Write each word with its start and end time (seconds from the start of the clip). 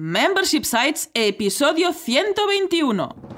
Membership 0.00 0.64
Sites, 0.64 1.10
episodio 1.12 1.92
121. 1.92 3.37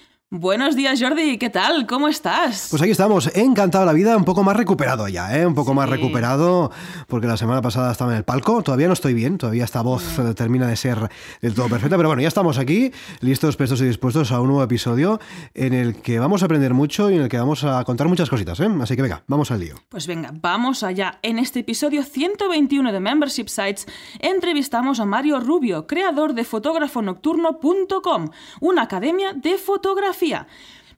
Buenos 0.33 0.77
días, 0.77 0.97
Jordi, 0.97 1.37
¿qué 1.37 1.49
tal? 1.49 1.85
¿Cómo 1.85 2.07
estás? 2.07 2.67
Pues 2.69 2.81
aquí 2.81 2.91
estamos, 2.91 3.29
encantado 3.35 3.83
la 3.83 3.91
vida, 3.91 4.15
un 4.15 4.23
poco 4.23 4.43
más 4.43 4.55
recuperado 4.55 5.09
ya, 5.09 5.37
¿eh? 5.37 5.45
Un 5.45 5.55
poco 5.55 5.73
más 5.73 5.89
recuperado, 5.89 6.71
porque 7.07 7.27
la 7.27 7.35
semana 7.35 7.61
pasada 7.61 7.91
estaba 7.91 8.11
en 8.11 8.17
el 8.19 8.23
palco, 8.23 8.63
todavía 8.63 8.87
no 8.87 8.93
estoy 8.93 9.13
bien, 9.13 9.37
todavía 9.37 9.65
esta 9.65 9.81
voz 9.81 10.05
termina 10.37 10.67
de 10.67 10.77
ser 10.77 11.09
del 11.41 11.53
todo 11.53 11.67
perfecta, 11.67 11.97
pero 11.97 12.07
bueno, 12.07 12.21
ya 12.21 12.29
estamos 12.29 12.59
aquí, 12.59 12.93
listos, 13.19 13.57
prestos 13.57 13.81
y 13.81 13.87
dispuestos 13.87 14.31
a 14.31 14.39
un 14.39 14.47
nuevo 14.47 14.63
episodio 14.63 15.19
en 15.53 15.73
el 15.73 16.01
que 16.01 16.17
vamos 16.17 16.43
a 16.43 16.45
aprender 16.45 16.73
mucho 16.73 17.11
y 17.11 17.15
en 17.15 17.23
el 17.23 17.27
que 17.27 17.37
vamos 17.37 17.65
a 17.65 17.83
contar 17.83 18.07
muchas 18.07 18.29
cositas, 18.29 18.57
¿eh? 18.61 18.69
Así 18.79 18.95
que 18.95 19.01
venga, 19.01 19.23
vamos 19.27 19.51
al 19.51 19.59
lío. 19.59 19.75
Pues 19.89 20.07
venga, 20.07 20.31
vamos 20.33 20.83
allá. 20.83 21.19
En 21.23 21.39
este 21.39 21.59
episodio 21.59 22.03
121 22.03 22.93
de 22.93 22.99
Membership 23.01 23.49
Sites 23.49 23.85
entrevistamos 24.19 25.01
a 25.01 25.05
Mario 25.05 25.41
Rubio, 25.41 25.87
creador 25.87 26.33
de 26.35 26.45
fotógrafonocturno.com, 26.45 28.29
una 28.61 28.83
academia 28.83 29.33
de 29.33 29.57
fotografía 29.57 30.20
4. 30.21 30.45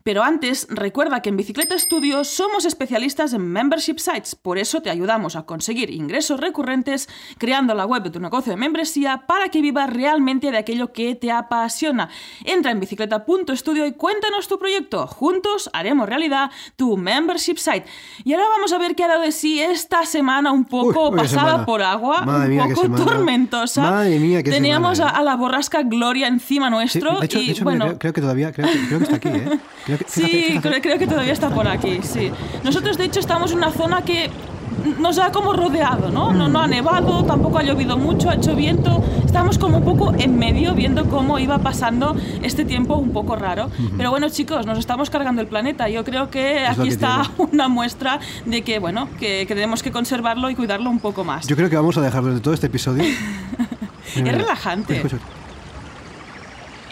Pero 0.03 0.23
antes, 0.23 0.67
recuerda 0.69 1.21
que 1.21 1.29
en 1.29 1.37
Bicicleta 1.37 1.77
Studio 1.77 2.23
somos 2.23 2.65
especialistas 2.65 3.33
en 3.33 3.41
membership 3.41 3.97
sites, 3.97 4.35
por 4.35 4.57
eso 4.57 4.81
te 4.81 4.89
ayudamos 4.89 5.35
a 5.35 5.43
conseguir 5.43 5.89
ingresos 5.89 6.39
recurrentes 6.39 7.07
creando 7.37 7.73
la 7.73 7.85
web 7.85 8.03
de 8.03 8.09
tu 8.09 8.19
negocio 8.19 8.51
de 8.51 8.57
membresía 8.57 9.23
para 9.27 9.49
que 9.49 9.61
vivas 9.61 9.89
realmente 9.89 10.51
de 10.51 10.57
aquello 10.57 10.91
que 10.91 11.15
te 11.15 11.31
apasiona. 11.31 12.09
Entra 12.43 12.71
en 12.71 12.79
bicicleta.studio 12.79 13.85
y 13.85 13.93
cuéntanos 13.93 14.47
tu 14.47 14.59
proyecto. 14.59 15.07
Juntos 15.07 15.69
haremos 15.73 16.07
realidad 16.07 16.51
tu 16.75 16.97
membership 16.97 17.57
site. 17.57 17.85
Y 18.23 18.33
ahora 18.33 18.47
vamos 18.49 18.73
a 18.73 18.77
ver 18.77 18.95
qué 18.95 19.03
ha 19.03 19.07
dado 19.07 19.21
de 19.21 19.31
sí 19.31 19.61
esta 19.61 20.05
semana 20.05 20.51
un 20.51 20.65
poco 20.65 21.11
pasada 21.15 21.65
por 21.65 21.81
agua, 21.81 22.23
un 22.25 22.73
poco 22.73 23.05
tormentosa. 23.05 23.81
Madre 23.81 24.19
mía, 24.19 24.43
Teníamos 24.43 24.99
¿eh? 24.99 25.03
a, 25.03 25.21
la 25.23 25.35
borrasca 25.35 25.83
Gloria 25.83 26.27
encima 26.27 26.69
nuestro. 26.69 27.19
de 27.19 27.25
hecho, 27.25 27.39
y, 27.39 27.53
bueno, 27.61 27.97
creo, 27.97 28.13
que 28.13 28.21
todavía 28.21 28.51
creo 28.51 28.67
que, 28.67 29.03
está 29.03 29.15
aquí, 29.15 29.29
¿eh? 29.29 29.59
sí, 30.07 30.59
Creo, 30.61 30.99
que 30.99 31.07
todavía 31.07 31.33
está 31.33 31.49
por 31.49 31.67
aquí, 31.67 31.99
sí. 32.01 32.31
Nosotros, 32.63 32.97
de 32.97 33.05
hecho, 33.05 33.19
estamos 33.19 33.51
en 33.51 33.57
una 33.57 33.71
zona 33.71 34.01
que 34.03 34.29
nos 34.99 35.17
ha 35.19 35.31
como 35.31 35.53
rodeado, 35.53 36.09
¿no? 36.09 36.33
No, 36.33 36.47
no 36.47 36.61
ha 36.61 36.67
nevado, 36.67 37.23
tampoco 37.23 37.59
ha 37.59 37.63
llovido 37.63 37.97
mucho, 37.97 38.29
ha 38.29 38.35
hecho 38.35 38.55
viento. 38.55 39.03
Estamos 39.25 39.57
como 39.57 39.77
un 39.77 39.83
poco 39.83 40.13
en 40.17 40.37
medio 40.37 40.73
viendo 40.73 41.05
cómo 41.05 41.39
iba 41.39 41.59
pasando 41.59 42.15
este 42.41 42.65
tiempo 42.65 42.95
un 42.95 43.11
poco 43.11 43.35
raro. 43.35 43.69
Pero 43.97 44.11
bueno, 44.11 44.29
chicos, 44.29 44.65
nos 44.65 44.77
estamos 44.77 45.09
cargando 45.09 45.41
el 45.41 45.47
planeta. 45.47 45.89
Yo 45.89 46.03
creo 46.03 46.29
que 46.29 46.65
aquí 46.65 46.87
está 46.87 47.29
una 47.37 47.67
muestra 47.67 48.19
de 48.45 48.61
que, 48.61 48.79
bueno, 48.79 49.09
que, 49.19 49.45
que, 49.47 49.55
tenemos 49.55 49.83
que 49.83 49.91
conservarlo 49.91 50.49
y 50.49 50.55
cuidarlo 50.55 50.89
un 50.89 50.99
poco 50.99 51.23
más. 51.23 51.47
Yo 51.47 51.55
creo 51.55 51.69
que 51.69 51.75
vamos 51.75 51.97
a 51.97 52.01
dejarlo 52.01 52.33
de 52.33 52.41
todo 52.41 52.53
este 52.53 52.67
episodio. 52.67 53.03
es 54.15 54.23
relajante. 54.23 55.01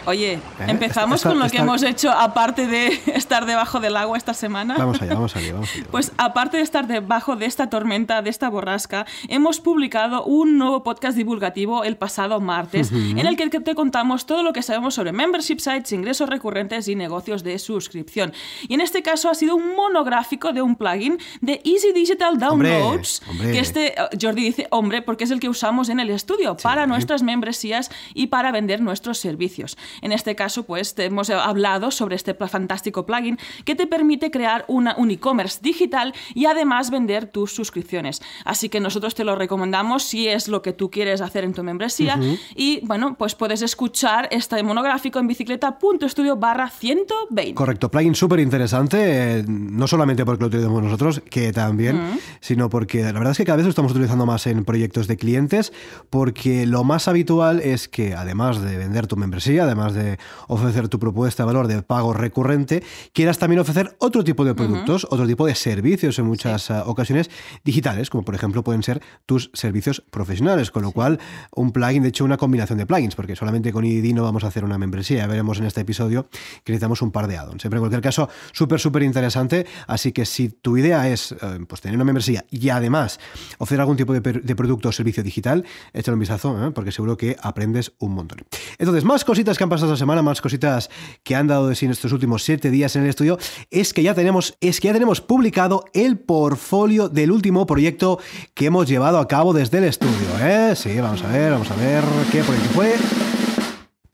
Oye, 0.06 0.34
¿Eh? 0.34 0.40
empezamos 0.66 1.22
con 1.22 1.38
lo 1.38 1.48
que 1.48 1.58
hemos 1.58 1.82
hecho 1.82 2.10
aparte 2.10 2.66
de 2.66 3.00
estar 3.14 3.46
debajo 3.46 3.80
del 3.80 3.96
agua 3.96 4.18
esta 4.18 4.34
semana. 4.34 4.74
Vamos 4.76 5.00
allá, 5.00 5.14
vamos 5.14 5.36
allá, 5.36 5.52
vamos 5.52 5.70
allá. 5.74 5.86
Pues 5.90 6.12
aparte 6.16 6.56
de 6.56 6.62
estar 6.62 6.86
debajo 6.86 7.36
de 7.36 7.46
esta 7.46 7.70
tormenta, 7.70 8.22
de 8.22 8.30
esta 8.30 8.48
borrasca, 8.48 9.06
hemos 9.28 9.60
publicado 9.60 10.24
un 10.24 10.58
nuevo 10.58 10.82
podcast 10.82 11.16
divulgativo 11.16 11.84
el 11.84 11.96
pasado 11.96 12.40
martes, 12.40 12.90
en 12.92 13.18
el 13.18 13.36
que 13.36 13.48
te 13.48 13.74
contamos 13.74 14.26
todo 14.26 14.42
lo 14.42 14.52
que 14.52 14.62
sabemos 14.62 14.94
sobre 14.94 15.12
membership 15.12 15.58
sites, 15.58 15.92
ingresos 15.92 16.28
recurrentes 16.28 16.88
y 16.88 16.94
negocios 16.94 17.42
de 17.42 17.58
suscripción. 17.58 18.32
Y 18.68 18.74
en 18.74 18.80
este 18.80 19.02
caso 19.02 19.30
ha 19.30 19.34
sido 19.34 19.54
un 19.54 19.74
monográfico 19.76 20.52
de 20.52 20.62
un 20.62 20.76
plugin 20.76 21.18
de 21.40 21.60
Easy 21.64 21.92
Digital 21.92 22.38
Downloads, 22.38 23.22
que 23.40 23.58
este, 23.58 24.00
eh, 24.00 24.08
Jordi 24.20 24.42
dice, 24.42 24.66
hombre, 24.70 25.02
porque 25.02 25.24
es 25.24 25.30
el 25.30 25.40
que 25.40 25.48
usamos 25.48 25.88
en 25.88 26.00
el 26.00 26.10
estudio 26.10 26.56
para 26.56 26.86
nuestras 26.86 27.22
membresías 27.22 27.90
y 28.14 28.28
para 28.28 28.50
vender 28.52 28.80
nuestros 28.80 29.18
servicios. 29.18 29.76
En 30.00 30.12
este 30.12 30.34
caso, 30.34 30.64
pues 30.64 30.94
te 30.94 31.04
hemos 31.04 31.30
hablado 31.30 31.90
sobre 31.90 32.16
este 32.16 32.34
fantástico 32.34 33.06
plugin 33.06 33.38
que 33.64 33.74
te 33.74 33.86
permite 33.86 34.30
crear 34.30 34.64
una, 34.68 34.94
un 34.96 35.10
e-commerce 35.10 35.58
digital 35.62 36.14
y 36.34 36.46
además 36.46 36.90
vender 36.90 37.26
tus 37.26 37.52
suscripciones. 37.52 38.22
Así 38.44 38.68
que 38.68 38.80
nosotros 38.80 39.14
te 39.14 39.24
lo 39.24 39.36
recomendamos 39.36 40.02
si 40.02 40.28
es 40.28 40.48
lo 40.48 40.62
que 40.62 40.72
tú 40.72 40.90
quieres 40.90 41.20
hacer 41.20 41.44
en 41.44 41.52
tu 41.52 41.62
membresía. 41.62 42.18
Y 42.54 42.84
bueno, 42.86 43.16
pues 43.18 43.34
puedes 43.34 43.62
escuchar 43.62 44.28
este 44.30 44.62
monográfico 44.62 45.18
en 45.18 45.26
bicicleta.studio 45.26 46.36
barra 46.36 46.68
120. 46.70 47.54
Correcto, 47.54 47.90
plugin 47.90 48.14
súper 48.14 48.40
interesante, 48.40 49.38
eh, 49.38 49.44
no 49.46 49.86
solamente 49.86 50.24
porque 50.24 50.42
lo 50.42 50.46
utilizamos 50.48 50.82
nosotros, 50.82 51.22
que 51.28 51.52
también, 51.52 52.18
sino 52.40 52.68
porque 52.68 53.02
la 53.02 53.12
verdad 53.12 53.32
es 53.32 53.38
que 53.38 53.44
cada 53.44 53.56
vez 53.56 53.66
lo 53.66 53.70
estamos 53.70 53.92
utilizando 53.92 54.26
más 54.26 54.46
en 54.46 54.64
proyectos 54.64 55.06
de 55.06 55.16
clientes, 55.16 55.72
porque 56.10 56.66
lo 56.66 56.84
más 56.84 57.08
habitual 57.08 57.60
es 57.60 57.88
que 57.88 58.14
además 58.14 58.60
de 58.60 58.76
vender 58.76 59.06
tu 59.06 59.16
membresía, 59.16 59.64
además 59.64 59.81
de 59.90 60.18
ofrecer 60.48 60.88
tu 60.88 60.98
propuesta 60.98 61.42
de 61.42 61.46
valor 61.46 61.66
de 61.66 61.82
pago 61.82 62.12
recurrente, 62.12 62.82
quieras 63.12 63.38
también 63.38 63.60
ofrecer 63.60 63.96
otro 63.98 64.24
tipo 64.24 64.44
de 64.44 64.54
productos, 64.54 65.06
otro 65.10 65.26
tipo 65.26 65.46
de 65.46 65.54
servicios 65.54 66.18
en 66.18 66.26
muchas 66.26 66.70
ah, 66.70 66.84
ocasiones 66.86 67.30
digitales, 67.64 68.10
como 68.10 68.24
por 68.24 68.34
ejemplo 68.34 68.62
pueden 68.62 68.82
ser 68.82 69.02
tus 69.26 69.50
servicios 69.54 70.02
profesionales, 70.10 70.70
con 70.70 70.82
lo 70.82 70.92
cual 70.92 71.18
un 71.54 71.72
plugin, 71.72 72.02
de 72.02 72.10
hecho 72.10 72.24
una 72.24 72.36
combinación 72.36 72.78
de 72.78 72.86
plugins, 72.86 73.14
porque 73.14 73.36
solamente 73.36 73.72
con 73.72 73.84
IDD 73.84 74.14
no 74.14 74.22
vamos 74.22 74.44
a 74.44 74.48
hacer 74.48 74.64
una 74.64 74.78
membresía, 74.78 75.18
ya 75.18 75.26
veremos 75.26 75.58
en 75.58 75.64
este 75.64 75.80
episodio 75.80 76.28
que 76.64 76.72
necesitamos 76.72 77.02
un 77.02 77.10
par 77.10 77.26
de 77.26 77.36
add-ons. 77.36 77.60
Siempre 77.60 77.78
en 77.78 77.82
cualquier 77.82 78.02
caso, 78.02 78.28
súper, 78.52 78.80
súper 78.80 79.02
interesante, 79.02 79.66
así 79.86 80.12
que 80.12 80.24
si 80.24 80.48
tu 80.48 80.76
idea 80.76 81.08
es 81.08 81.32
eh, 81.32 81.36
pues, 81.66 81.80
tener 81.80 81.96
una 81.96 82.04
membresía 82.04 82.44
y 82.50 82.68
además 82.68 83.18
ofrecer 83.58 83.80
algún 83.80 83.96
tipo 83.96 84.12
de, 84.12 84.20
producto 84.54 84.88
o 84.88 84.92
servicio 84.92 85.22
digital, 85.22 85.64
échale 85.92 86.14
un 86.14 86.20
vistazo, 86.20 86.66
¿eh? 86.66 86.70
porque 86.70 86.92
seguro 86.92 87.16
que 87.16 87.36
aprendes 87.40 87.92
un 87.98 88.12
montón. 88.12 88.42
Entonces, 88.78 89.04
más 89.04 89.24
cositas 89.24 89.56
que 89.58 89.64
han 89.64 89.70
pasado 89.72 89.92
esta 89.92 90.02
semana, 90.02 90.20
más 90.20 90.42
cositas 90.42 90.90
que 91.22 91.34
han 91.34 91.46
dado 91.46 91.68
de 91.68 91.74
sí 91.74 91.86
en 91.86 91.92
estos 91.92 92.12
últimos 92.12 92.42
siete 92.42 92.70
días 92.70 92.94
en 92.94 93.04
el 93.04 93.08
estudio, 93.08 93.38
es 93.70 93.94
que 93.94 94.02
ya 94.02 94.14
tenemos, 94.14 94.56
es 94.60 94.80
que 94.80 94.88
ya 94.88 94.92
tenemos 94.92 95.20
publicado 95.22 95.86
el 95.94 96.18
portfolio 96.18 97.08
del 97.08 97.30
último 97.30 97.66
proyecto 97.66 98.18
que 98.54 98.66
hemos 98.66 98.86
llevado 98.86 99.18
a 99.18 99.26
cabo 99.26 99.54
desde 99.54 99.78
el 99.78 99.84
estudio. 99.84 100.28
¿eh? 100.40 100.74
Sí, 100.76 101.00
vamos 101.00 101.22
a 101.24 101.28
ver, 101.28 101.52
vamos 101.52 101.70
a 101.70 101.76
ver 101.76 102.04
qué 102.30 102.42
proyecto 102.42 102.70
fue. 102.74 103.21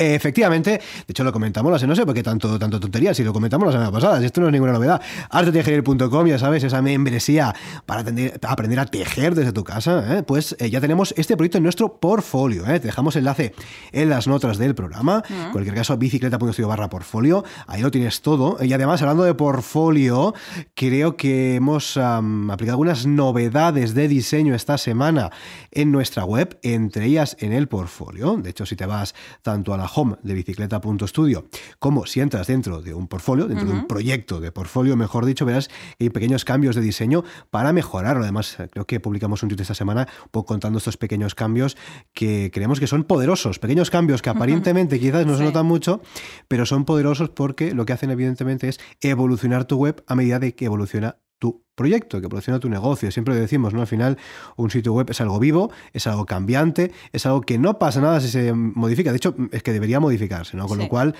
Efectivamente, 0.01 0.71
de 0.71 1.05
hecho 1.09 1.25
lo 1.25 1.33
comentamos, 1.33 1.73
la 1.73 1.85
no 1.89 1.97
sé 1.97 2.07
por 2.07 2.15
qué 2.15 2.23
tanto, 2.23 2.57
tanto 2.57 2.79
tontería, 2.79 3.13
si 3.15 3.25
lo 3.25 3.33
comentamos 3.33 3.67
la 3.67 3.73
semana 3.73 3.91
pasada, 3.91 4.21
si 4.21 4.27
esto 4.27 4.41
no 4.41 4.47
es 4.47 4.53
ninguna 4.53 4.73
novedad. 4.73 5.03
artetejer.com, 5.29 6.25
ya 6.25 6.39
sabes, 6.39 6.63
esa 6.63 6.81
membresía 6.81 7.53
para 7.85 8.05
aprender 8.47 8.79
a 8.79 8.87
tejer 8.87 9.35
desde 9.35 9.53
tu 9.53 9.65
casa, 9.65 10.19
¿eh? 10.19 10.23
pues 10.23 10.55
eh, 10.61 10.71
ya 10.71 10.81
tenemos 10.81 11.13
este 11.17 11.37
proyecto 11.37 11.59
en 11.59 11.65
nuestro 11.65 11.99
portfolio. 11.99 12.65
¿eh? 12.67 12.79
Te 12.79 12.87
dejamos 12.87 13.17
enlace 13.17 13.53
en 13.91 14.09
las 14.09 14.29
notas 14.29 14.57
del 14.57 14.77
programa, 14.77 15.25
en 15.29 15.51
cualquier 15.51 15.75
caso, 15.75 15.97
bicicleta.studio 15.97 16.69
barra 16.69 16.89
portfolio, 16.89 17.43
ahí 17.67 17.83
lo 17.83 17.91
tienes 17.91 18.23
todo. 18.23 18.57
Y 18.63 18.73
además, 18.73 19.03
hablando 19.03 19.25
de 19.25 19.35
portfolio, 19.35 20.33
creo 20.77 21.17
que 21.17 21.57
hemos 21.57 21.97
aplicado 21.97 22.75
algunas 22.75 23.05
novedades 23.05 23.95
de 23.95 24.07
diseño 24.07 24.55
esta 24.55 24.79
semana 24.79 25.31
en 25.73 25.91
nuestra 25.91 26.25
web, 26.25 26.57
entre 26.63 27.07
ellas 27.07 27.37
en 27.41 27.53
el 27.53 27.67
portfolio. 27.67 28.37
De 28.37 28.51
hecho, 28.51 28.65
si 28.65 28.77
te 28.77 28.87
vas 28.87 29.17
tanto 29.43 29.75
a 29.75 29.77
la 29.77 29.88
home 29.93 30.17
de 30.23 30.35
bicicleta.studio, 30.35 31.49
como 31.79 32.07
si 32.07 32.21
entras 32.21 32.47
dentro 32.47 32.83
de 32.83 32.95
un 32.95 33.09
portfolio, 33.09 33.47
dentro 33.47 33.67
de 33.67 33.73
un 33.73 33.87
proyecto 33.87 34.41
de 34.41 34.53
portfolio, 34.53 34.97
mejor 34.97 35.25
dicho, 35.25 35.45
verás 35.45 35.69
que 35.69 36.05
hay 36.05 36.11
pequeños 36.11 36.45
cambios 36.45 36.75
de 36.77 36.83
diseño 36.83 37.25
para 37.51 37.73
mejorarlo. 37.73 38.23
Además, 38.23 38.57
creo 38.71 38.87
que 38.87 39.01
publicamos 39.01 39.43
un 39.43 39.49
tweet 39.49 39.63
esta 39.63 39.75
semana 39.75 40.09
contando 40.47 40.79
estos 40.79 40.97
pequeños 40.97 41.35
cambios 41.35 41.77
que 42.13 42.51
creemos 42.53 42.81
que 42.81 42.87
son 42.87 43.05
poderosos, 43.05 43.59
pequeños 43.59 43.91
cambios 43.91 44.23
que 44.23 44.31
aparentemente 44.31 44.99
quizás 44.99 45.27
no 45.27 45.37
se 45.37 45.45
notan 45.45 45.67
mucho, 45.67 46.01
pero 46.49 46.67
son 46.67 46.85
poderosos 46.85 47.31
porque 47.31 47.75
lo 47.75 47.85
que 47.87 47.93
hacen 47.93 48.11
evidentemente 48.11 48.69
es 48.69 48.81
evolucionar 49.01 49.65
tu 49.65 49.77
web 49.77 50.03
a 50.07 50.15
medida 50.15 50.39
de 50.39 50.55
que 50.55 50.65
evoluciona 50.65 51.17
tu 51.39 51.63
proyecto, 51.79 52.19
que 52.21 52.27
evoluciona 52.27 52.59
tu 52.59 52.69
negocio. 52.69 53.11
Siempre 53.13 53.35
lo 53.35 53.41
decimos, 53.41 53.73
¿no? 53.73 53.81
Al 53.81 53.87
final, 53.87 54.19
un 54.57 54.69
sitio 54.69 54.93
web 54.93 55.09
es 55.11 55.21
algo 55.21 55.39
vivo, 55.39 55.71
es 55.93 56.09
algo 56.09 56.27
cambiante, 56.27 56.91
es 57.13 57.25
algo 57.25 57.41
que 57.43 57.57
no 57.57 57.79
pasa 57.79 58.01
nada 58.01 58.21
si 58.21 58.29
se 58.29 58.53
modifica. 58.53 59.13
De 59.13 59.17
hecho, 59.17 59.37
es 59.53 59.63
que 59.63 59.73
debería 59.73 60.01
modificarse, 60.01 60.57
¿no? 60.57 60.67
Con 60.67 60.79
lo 60.79 60.89
cual, 60.89 61.15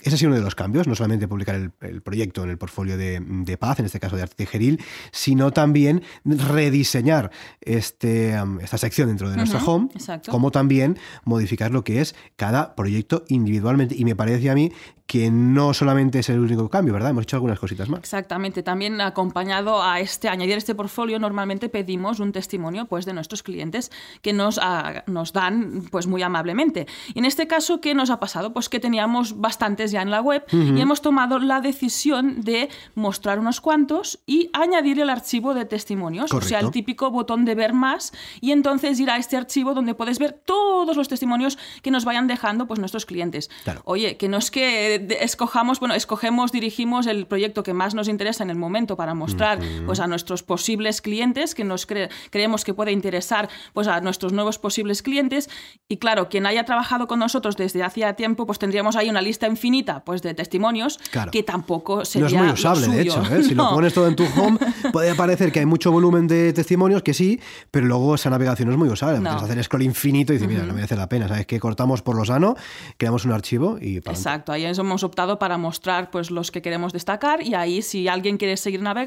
ese 0.00 0.14
ha 0.14 0.16
sido 0.16 0.28
uno 0.28 0.38
de 0.38 0.44
los 0.44 0.54
cambios, 0.54 0.86
no 0.86 0.94
solamente 0.94 1.26
publicar 1.26 1.56
el, 1.56 2.02
proyecto 2.02 2.44
en 2.44 2.50
el 2.50 2.58
portfolio 2.58 2.96
de, 2.96 3.58
Paz, 3.58 3.80
en 3.80 3.86
este 3.86 3.98
caso 3.98 4.16
de 4.16 4.22
Arte 4.22 4.46
Geril, 4.46 4.80
sino 5.10 5.52
también 5.52 6.02
rediseñar 6.24 7.30
este, 7.60 8.36
esta 8.60 8.78
sección 8.78 9.08
dentro 9.08 9.28
de 9.30 9.36
nuestra 9.36 9.62
home, 9.64 9.88
como 10.28 10.52
también 10.52 10.98
modificar 11.24 11.72
lo 11.72 11.82
que 11.82 12.00
es 12.00 12.14
cada 12.36 12.76
proyecto 12.76 13.24
individualmente. 13.28 13.96
Y 13.96 14.04
me 14.04 14.14
parece 14.14 14.50
a 14.50 14.54
mí 14.54 14.70
que 15.06 15.30
no 15.30 15.74
solamente 15.74 16.20
es 16.20 16.28
el 16.30 16.38
único 16.40 16.68
cambio, 16.70 16.94
¿verdad? 16.94 17.10
Hemos 17.10 17.24
hecho 17.24 17.36
algunas 17.36 17.58
cositas 17.58 17.88
más. 17.88 18.00
Exactamente. 18.00 18.62
También 18.62 19.00
acompañado 19.24 19.82
a 19.82 20.00
este 20.00 20.28
añadir 20.28 20.58
este 20.58 20.74
portfolio, 20.74 21.18
normalmente 21.18 21.70
pedimos 21.70 22.20
un 22.20 22.30
testimonio 22.30 22.84
pues, 22.84 23.06
de 23.06 23.14
nuestros 23.14 23.42
clientes 23.42 23.90
que 24.20 24.34
nos, 24.34 24.60
ah, 24.62 25.02
nos 25.06 25.32
dan 25.32 25.84
pues, 25.90 26.06
muy 26.06 26.22
amablemente. 26.22 26.86
Y 27.14 27.20
en 27.20 27.24
este 27.24 27.46
caso, 27.46 27.80
¿qué 27.80 27.94
nos 27.94 28.10
ha 28.10 28.20
pasado? 28.20 28.52
Pues 28.52 28.68
que 28.68 28.80
teníamos 28.80 29.40
bastantes 29.40 29.92
ya 29.92 30.02
en 30.02 30.10
la 30.10 30.20
web 30.20 30.44
y 30.52 30.78
hemos 30.78 31.00
tomado 31.00 31.38
la 31.38 31.62
decisión 31.62 32.42
de 32.42 32.68
mostrar 32.94 33.38
unos 33.38 33.62
cuantos 33.62 34.18
y 34.26 34.50
añadir 34.52 35.00
el 35.00 35.08
archivo 35.08 35.54
de 35.54 35.64
testimonios, 35.64 36.30
o 36.30 36.40
sea, 36.42 36.60
el 36.60 36.70
típico 36.70 37.10
botón 37.10 37.46
de 37.46 37.54
ver 37.54 37.72
más 37.72 38.12
y 38.42 38.52
entonces 38.52 39.00
ir 39.00 39.10
a 39.10 39.16
este 39.16 39.38
archivo 39.38 39.72
donde 39.72 39.94
puedes 39.94 40.18
ver 40.18 40.32
todos 40.44 40.98
los 40.98 41.08
testimonios 41.08 41.56
que 41.80 41.90
nos 41.90 42.04
vayan 42.04 42.26
dejando 42.26 42.66
pues, 42.66 42.78
nuestros 42.78 43.06
clientes. 43.06 43.48
Oye, 43.84 44.18
que 44.18 44.28
no 44.28 44.36
es 44.36 44.50
que 44.50 45.06
escojamos, 45.20 45.80
bueno, 45.80 45.94
escogemos, 45.94 46.52
dirigimos 46.52 47.06
el 47.06 47.26
proyecto 47.26 47.62
que 47.62 47.72
más 47.72 47.94
nos 47.94 48.08
interesa 48.08 48.44
en 48.44 48.50
el 48.50 48.56
momento 48.56 48.96
para 48.96 49.13
mostrar 49.14 49.58
pues, 49.86 50.00
a 50.00 50.06
nuestros 50.06 50.42
posibles 50.42 51.00
clientes, 51.00 51.54
que 51.54 51.64
nos 51.64 51.86
creemos 51.86 52.64
que 52.64 52.74
puede 52.74 52.92
interesar 52.92 53.48
pues, 53.72 53.86
a 53.88 54.00
nuestros 54.00 54.32
nuevos 54.32 54.58
posibles 54.58 55.02
clientes. 55.02 55.50
Y 55.88 55.98
claro, 55.98 56.28
quien 56.28 56.46
haya 56.46 56.64
trabajado 56.64 57.06
con 57.06 57.18
nosotros 57.18 57.56
desde 57.56 57.82
hacía 57.82 58.14
tiempo, 58.14 58.46
pues 58.46 58.58
tendríamos 58.58 58.96
ahí 58.96 59.10
una 59.10 59.22
lista 59.22 59.46
infinita 59.46 60.04
pues, 60.04 60.22
de 60.22 60.34
testimonios 60.34 60.98
que 61.30 61.42
tampoco 61.42 62.04
sería. 62.04 62.28
No 62.28 62.36
es 62.36 62.42
muy 62.42 62.52
usable, 62.52 62.88
de 62.88 63.02
hecho. 63.02 63.22
¿eh? 63.30 63.42
Si 63.42 63.54
lo 63.54 63.70
pones 63.74 63.94
todo 63.94 64.08
en 64.08 64.16
tu 64.16 64.24
home, 64.24 64.58
puede 64.92 65.14
parecer 65.14 65.52
que 65.52 65.60
hay 65.60 65.66
mucho 65.66 65.90
volumen 65.90 66.26
de 66.26 66.52
testimonios, 66.52 67.02
que 67.02 67.14
sí, 67.14 67.40
pero 67.70 67.86
luego 67.86 68.14
esa 68.14 68.30
navegación 68.30 68.68
no 68.68 68.74
es 68.74 68.78
muy 68.78 68.88
usable. 68.88 69.20
Puedes 69.20 69.42
hacer 69.42 69.62
scroll 69.64 69.82
infinito 69.82 70.32
y 70.32 70.36
dices, 70.36 70.48
mira, 70.48 70.64
no 70.64 70.74
merece 70.74 70.96
la 70.96 71.08
pena. 71.08 71.28
¿Sabes 71.28 71.46
que 71.46 71.58
Cortamos 71.64 72.02
por 72.02 72.16
lo 72.16 72.24
sano, 72.24 72.56
creamos 72.98 73.24
un 73.24 73.32
archivo 73.32 73.78
y. 73.80 73.96
Exacto, 73.96 74.52
ahí 74.52 74.64
hemos 74.64 75.02
optado 75.02 75.38
para 75.38 75.56
mostrar 75.56 76.10
pues, 76.10 76.30
los 76.30 76.50
que 76.50 76.62
queremos 76.62 76.92
destacar 76.92 77.42
y 77.42 77.54
ahí 77.54 77.82
si 77.82 78.08
alguien 78.08 78.36
quiere 78.36 78.56
seguir 78.56 78.82
navegando, 78.82 79.03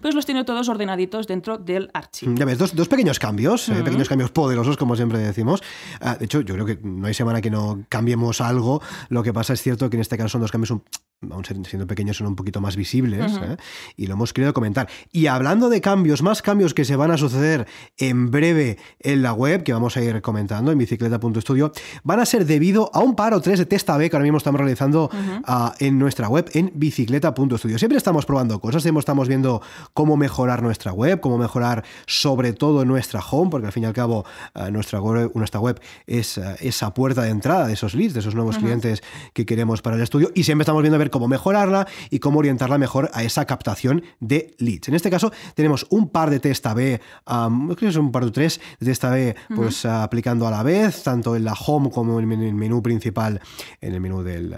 pues 0.00 0.14
los 0.14 0.26
tiene 0.26 0.44
todos 0.44 0.68
ordenaditos 0.68 1.26
dentro 1.26 1.58
del 1.58 1.90
archivo. 1.94 2.34
Ya 2.34 2.44
ves, 2.44 2.58
dos, 2.58 2.74
dos 2.74 2.88
pequeños 2.88 3.18
cambios, 3.18 3.68
eh, 3.68 3.82
pequeños 3.84 4.08
cambios 4.08 4.30
poderosos, 4.30 4.76
como 4.76 4.96
siempre 4.96 5.18
decimos. 5.18 5.62
Ah, 6.00 6.16
de 6.16 6.24
hecho, 6.24 6.40
yo 6.40 6.54
creo 6.54 6.66
que 6.66 6.78
no 6.82 7.06
hay 7.06 7.14
semana 7.14 7.40
que 7.40 7.50
no 7.50 7.84
cambiemos 7.88 8.40
algo. 8.40 8.82
Lo 9.08 9.22
que 9.22 9.32
pasa 9.32 9.52
es 9.52 9.62
cierto 9.62 9.90
que 9.90 9.96
en 9.96 10.00
este 10.00 10.16
caso 10.16 10.30
son 10.30 10.40
dos 10.40 10.50
cambios 10.50 10.70
un, 10.70 10.82
aún 11.30 11.44
siendo 11.44 11.86
pequeños, 11.86 12.16
son 12.16 12.26
un 12.26 12.36
poquito 12.36 12.60
más 12.60 12.76
visibles 12.76 13.32
¿eh? 13.36 13.56
y 13.96 14.06
lo 14.06 14.14
hemos 14.14 14.32
querido 14.32 14.52
comentar. 14.52 14.88
Y 15.12 15.26
hablando 15.26 15.68
de 15.68 15.80
cambios, 15.80 16.22
más 16.22 16.42
cambios 16.42 16.74
que 16.74 16.84
se 16.84 16.96
van 16.96 17.10
a 17.10 17.16
suceder 17.16 17.66
en 17.98 18.30
breve 18.30 18.78
en 19.00 19.22
la 19.22 19.32
web, 19.32 19.62
que 19.62 19.72
vamos 19.72 19.96
a 19.96 20.02
ir 20.02 20.20
comentando 20.22 20.72
en 20.72 20.78
bicicleta.studio, 20.78 21.72
van 22.02 22.20
a 22.20 22.26
ser 22.26 22.46
debido 22.46 22.90
a 22.92 23.00
un 23.00 23.14
par 23.14 23.34
o 23.34 23.40
tres 23.40 23.58
de 23.58 23.66
test 23.66 23.88
A-B 23.90 24.10
que 24.10 24.16
ahora 24.16 24.24
mismo 24.24 24.38
estamos 24.38 24.60
realizando 24.60 25.10
ah, 25.44 25.74
en 25.78 25.98
nuestra 25.98 26.28
web 26.28 26.50
en 26.54 26.72
bicicleta.studio. 26.74 27.78
Siempre 27.78 27.98
estamos 27.98 28.26
probando 28.26 28.60
cosas, 28.60 28.82
siempre 28.82 29.00
estamos 29.00 29.28
viendo 29.28 29.62
cómo 29.94 30.16
mejorar 30.16 30.62
nuestra 30.62 30.92
web, 30.92 31.20
cómo 31.20 31.38
mejorar 31.38 31.84
sobre 32.06 32.52
todo 32.52 32.84
nuestra 32.84 33.20
home, 33.20 33.50
porque 33.50 33.66
al 33.66 33.72
fin 33.72 33.84
y 33.84 33.86
al 33.86 33.92
cabo 33.92 34.24
ah, 34.54 34.70
nuestra, 34.70 35.00
web, 35.00 35.30
nuestra 35.34 35.60
web 35.60 35.80
es 36.06 36.38
ah, 36.38 36.56
esa 36.60 36.92
puerta 36.94 37.22
de 37.22 37.30
entrada 37.30 37.66
de 37.66 37.74
esos 37.74 37.94
leads, 37.94 38.14
de 38.14 38.20
esos 38.20 38.34
nuevos 38.34 38.58
clientes 38.58 39.02
que 39.32 39.46
queremos 39.46 39.82
para 39.82 39.96
el 39.96 40.02
estudio 40.02 40.30
y 40.34 40.44
siempre 40.44 40.62
estamos 40.62 40.82
viendo 40.82 40.96
a 40.96 40.98
ver 40.98 41.10
cómo 41.12 41.28
mejorarla 41.28 41.86
y 42.10 42.18
cómo 42.18 42.40
orientarla 42.40 42.78
mejor 42.78 43.08
a 43.12 43.22
esa 43.22 43.44
captación 43.44 44.02
de 44.18 44.56
leads. 44.58 44.88
En 44.88 44.94
este 44.94 45.10
caso 45.10 45.30
tenemos 45.54 45.86
un 45.90 46.08
par 46.08 46.30
de 46.30 46.40
test 46.40 46.66
A-B, 46.66 47.00
creo 47.24 47.76
que 47.76 47.86
es 47.86 47.96
un 47.96 48.10
par 48.10 48.24
de 48.24 48.32
tres 48.32 48.60
de 48.80 48.86
test 48.86 49.04
A-B 49.04 49.36
pues 49.54 49.84
aplicando 49.84 50.48
a 50.48 50.50
la 50.50 50.64
vez, 50.64 51.04
tanto 51.04 51.36
en 51.36 51.44
la 51.44 51.52
home 51.52 51.90
como 51.90 52.18
en 52.18 52.32
el 52.32 52.54
menú 52.54 52.82
principal, 52.82 53.40
en 53.80 53.94
el 53.94 54.00
menú 54.00 54.22
del, 54.24 54.54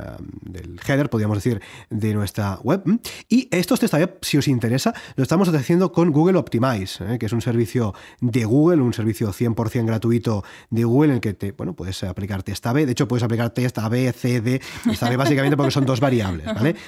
header, 0.87 1.11
podríamos 1.11 1.37
decir, 1.37 1.61
de 1.91 2.15
nuestra 2.15 2.59
web. 2.63 2.83
Y 3.29 3.49
estos 3.51 3.81
test 3.81 3.95
A-B, 3.95 4.19
si 4.23 4.39
os 4.39 4.49
interesa, 4.49 4.95
lo 5.17 5.23
estamos 5.23 5.49
haciendo 5.49 5.93
con 5.93 6.13
Google 6.13 6.39
Optimize, 6.39 7.05
¿eh? 7.05 7.19
que 7.19 7.27
es 7.27 7.33
un 7.33 7.43
servicio 7.43 7.95
de 8.21 8.45
Google, 8.45 8.81
un 8.81 8.95
servicio 8.95 9.33
100% 9.33 9.85
gratuito 9.85 10.45
de 10.71 10.85
Google 10.85 11.11
en 11.11 11.15
el 11.17 11.21
que 11.21 11.35
te, 11.35 11.53
bueno, 11.53 11.75
puedes 11.75 12.03
aplicar 12.05 12.43
test 12.43 12.65
A-B. 12.67 12.87
De 12.87 12.93
hecho, 12.93 13.09
puedes 13.09 13.23
aplicar 13.23 13.51
test 13.51 13.79
A-B, 13.79 14.13
C, 14.13 14.41
D, 14.41 14.61
test 14.85 15.03
A-B 15.03 15.17
básicamente 15.17 15.57
porque 15.57 15.73
son 15.73 15.87
dos 15.87 16.01
variables. 16.01 16.44